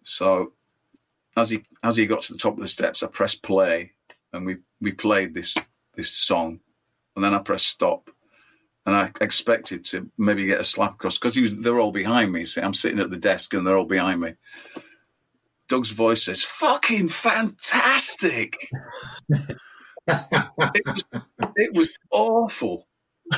So 0.04 0.54
as 1.38 1.50
he 1.50 1.64
as 1.84 1.98
he 1.98 2.06
got 2.06 2.22
to 2.22 2.34
the 2.34 2.40
top 2.40 2.54
of 2.54 2.60
the 2.60 2.68
steps, 2.68 3.04
I 3.04 3.08
pressed 3.08 3.44
play, 3.44 3.92
and 4.34 4.46
we 4.46 4.58
we 4.82 4.92
played 4.92 5.34
this 5.34 5.56
this 5.96 6.12
song, 6.12 6.60
and 7.16 7.24
then 7.24 7.34
I 7.34 7.40
pressed 7.40 7.68
stop, 7.68 8.10
and 8.86 8.96
I 8.96 9.12
expected 9.22 9.86
to 9.86 10.10
maybe 10.18 10.46
get 10.46 10.60
a 10.60 10.64
slap 10.64 10.96
across 10.96 11.18
because 11.18 11.36
he 11.36 11.42
was 11.42 11.56
they're 11.56 11.80
all 11.80 11.92
behind 11.92 12.32
me. 12.32 12.46
See, 12.46 12.62
I'm 12.62 12.74
sitting 12.74 13.00
at 13.00 13.10
the 13.10 13.18
desk, 13.18 13.54
and 13.54 13.66
they're 13.66 13.78
all 13.78 13.86
behind 13.86 14.22
me. 14.22 14.34
Doug's 15.68 15.92
voice 15.92 16.26
says, 16.26 16.44
"Fucking 16.44 17.08
fantastic." 17.08 18.58
it 19.30 20.86
was 20.86 21.06
it 21.56 21.74
was 21.74 21.98
awful. 22.12 22.88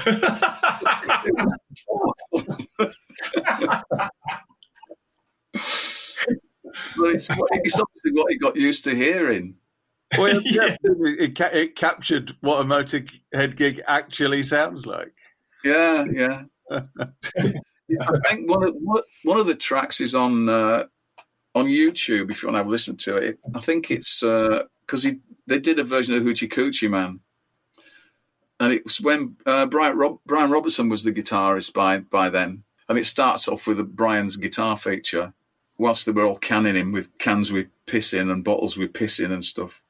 It 0.05 1.35
was 1.35 1.53
awful. 1.87 2.57
but 6.97 7.09
it's, 7.15 7.27
it's 7.29 7.79
obviously 7.79 8.11
what 8.11 8.31
he 8.31 8.37
got 8.37 8.55
used 8.55 8.83
to 8.85 8.95
hearing. 8.95 9.55
Well, 10.17 10.41
Yeah. 10.43 10.77
it, 10.83 11.35
ca- 11.35 11.49
it 11.53 11.75
captured 11.75 12.35
what 12.41 12.61
a 12.61 12.63
Motorhead 12.67 13.55
gig 13.55 13.81
actually 13.87 14.43
sounds 14.43 14.85
like. 14.85 15.13
Yeah, 15.63 16.05
yeah. 16.11 16.43
Yeah, 16.69 16.79
I 18.01 18.29
think 18.29 18.49
one 18.49 18.63
of 18.67 18.75
one- 18.75 19.01
one 19.23 19.39
of 19.39 19.47
the 19.47 19.55
tracks 19.55 19.99
is 20.01 20.13
on 20.15 20.47
uh, 20.49 20.85
on 21.55 21.65
YouTube. 21.65 22.29
If 22.31 22.41
you 22.41 22.47
want 22.47 22.55
to 22.55 22.59
have 22.59 22.67
a 22.67 22.69
listen 22.69 22.95
to 22.97 23.17
it, 23.17 23.39
I 23.55 23.59
think 23.59 23.89
it's 23.91 24.21
because 24.21 25.03
he 25.03 25.19
they 25.47 25.59
did 25.59 25.79
a 25.79 25.83
version 25.83 26.15
of 26.15 26.23
Hoochie 26.23 26.51
Coochie 26.51 26.89
Man, 26.89 27.21
and 28.59 28.73
it 28.73 28.83
was 28.83 28.99
when 29.01 29.37
uh, 29.45 29.65
Brian 29.65 29.97
Rob, 29.97 30.19
Brian 30.25 30.51
Robertson 30.51 30.89
was 30.89 31.03
the 31.03 31.11
guitarist 31.13 31.73
by 31.73 31.99
by 31.99 32.29
then, 32.29 32.63
and 32.89 32.97
it 32.97 33.05
starts 33.05 33.47
off 33.47 33.65
with 33.67 33.95
Brian's 33.95 34.35
guitar 34.35 34.75
feature, 34.77 35.33
whilst 35.77 36.05
they 36.05 36.11
were 36.11 36.25
all 36.25 36.37
canning 36.37 36.75
him 36.75 36.91
with 36.91 37.17
cans 37.17 37.51
with 37.51 37.67
piss 37.85 38.13
in 38.13 38.29
and 38.29 38.43
bottles 38.43 38.77
with 38.77 38.93
piss 38.93 39.19
in 39.19 39.31
and 39.31 39.43
stuff. 39.45 39.81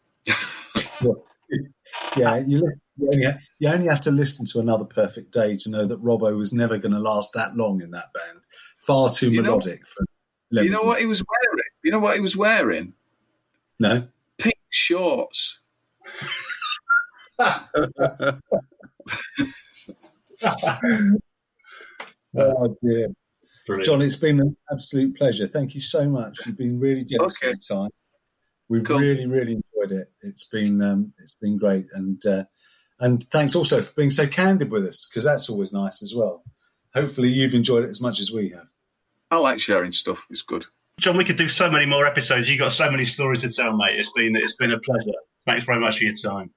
Yeah, 2.17 2.37
you, 2.45 2.59
li- 2.59 2.73
you, 2.97 3.07
only 3.11 3.23
ha- 3.25 3.37
you 3.59 3.69
only 3.69 3.87
have 3.87 4.01
to 4.01 4.11
listen 4.11 4.45
to 4.47 4.59
another 4.59 4.83
perfect 4.85 5.31
day 5.31 5.55
to 5.57 5.69
know 5.69 5.85
that 5.87 6.03
Robbo 6.03 6.35
was 6.37 6.51
never 6.51 6.77
going 6.77 6.91
to 6.93 6.99
last 6.99 7.33
that 7.33 7.55
long 7.55 7.81
in 7.81 7.91
that 7.91 8.11
band. 8.13 8.39
Far 8.85 9.09
too 9.11 9.29
You 9.29 9.41
know- 9.41 9.51
melodic 9.51 9.81
for. 9.87 10.05
You 10.49 10.69
know 10.69 10.83
what 10.83 10.99
he 10.99 11.05
was 11.05 11.21
wearing? 11.27 11.63
You 11.83 11.91
know 11.91 11.99
what 11.99 12.15
he 12.15 12.21
was 12.21 12.35
wearing? 12.37 12.93
No. 13.79 14.07
Pink 14.37 14.55
shorts. 14.69 15.59
Oh 22.37 22.77
dear, 22.83 23.07
Brilliant. 23.65 23.85
John, 23.85 24.01
it's 24.01 24.15
been 24.15 24.39
an 24.39 24.55
absolute 24.71 25.17
pleasure. 25.17 25.47
Thank 25.47 25.73
you 25.75 25.81
so 25.81 26.07
much. 26.09 26.37
You've 26.45 26.57
been 26.57 26.79
really 26.79 27.03
generous 27.03 27.37
Okay. 27.41 27.51
with 27.51 27.65
your 27.69 27.83
time. 27.83 27.89
We've 28.69 28.83
Cool. 28.83 28.99
really, 28.99 29.25
really 29.25 29.53
enjoyed 29.53 29.97
it. 29.97 30.11
It's 30.21 30.43
been 30.45 30.81
um, 30.81 31.13
it's 31.19 31.35
been 31.35 31.57
great, 31.57 31.85
and 31.93 32.23
uh, 32.25 32.43
and 32.99 33.23
thanks 33.29 33.55
also 33.55 33.81
for 33.81 33.93
being 33.93 34.09
so 34.11 34.27
candid 34.27 34.71
with 34.71 34.85
us 34.85 35.07
because 35.09 35.23
that's 35.23 35.49
always 35.49 35.71
nice 35.71 36.03
as 36.03 36.13
well. 36.15 36.43
Hopefully, 36.93 37.29
you've 37.29 37.53
enjoyed 37.53 37.83
it 37.83 37.89
as 37.89 38.01
much 38.01 38.19
as 38.19 38.31
we 38.31 38.49
have. 38.49 38.67
I 39.31 39.37
like 39.37 39.59
sharing 39.59 39.91
stuff. 39.91 40.25
It's 40.29 40.41
good. 40.41 40.65
John, 40.99 41.15
we 41.17 41.25
could 41.25 41.37
do 41.37 41.47
so 41.47 41.69
many 41.69 41.85
more 41.85 42.05
episodes. 42.07 42.49
You've 42.49 42.59
got 42.59 42.71
so 42.71 42.89
many 42.89 43.05
stories 43.05 43.41
to 43.41 43.51
tell, 43.51 43.75
mate. 43.75 43.99
It's 43.99 44.11
been 44.11 44.35
it's 44.35 44.55
been 44.55 44.71
a 44.71 44.79
pleasure. 44.79 45.11
Thanks 45.45 45.65
very 45.65 45.79
much 45.79 45.99
for 45.99 46.03
your 46.03 46.15
time. 46.15 46.51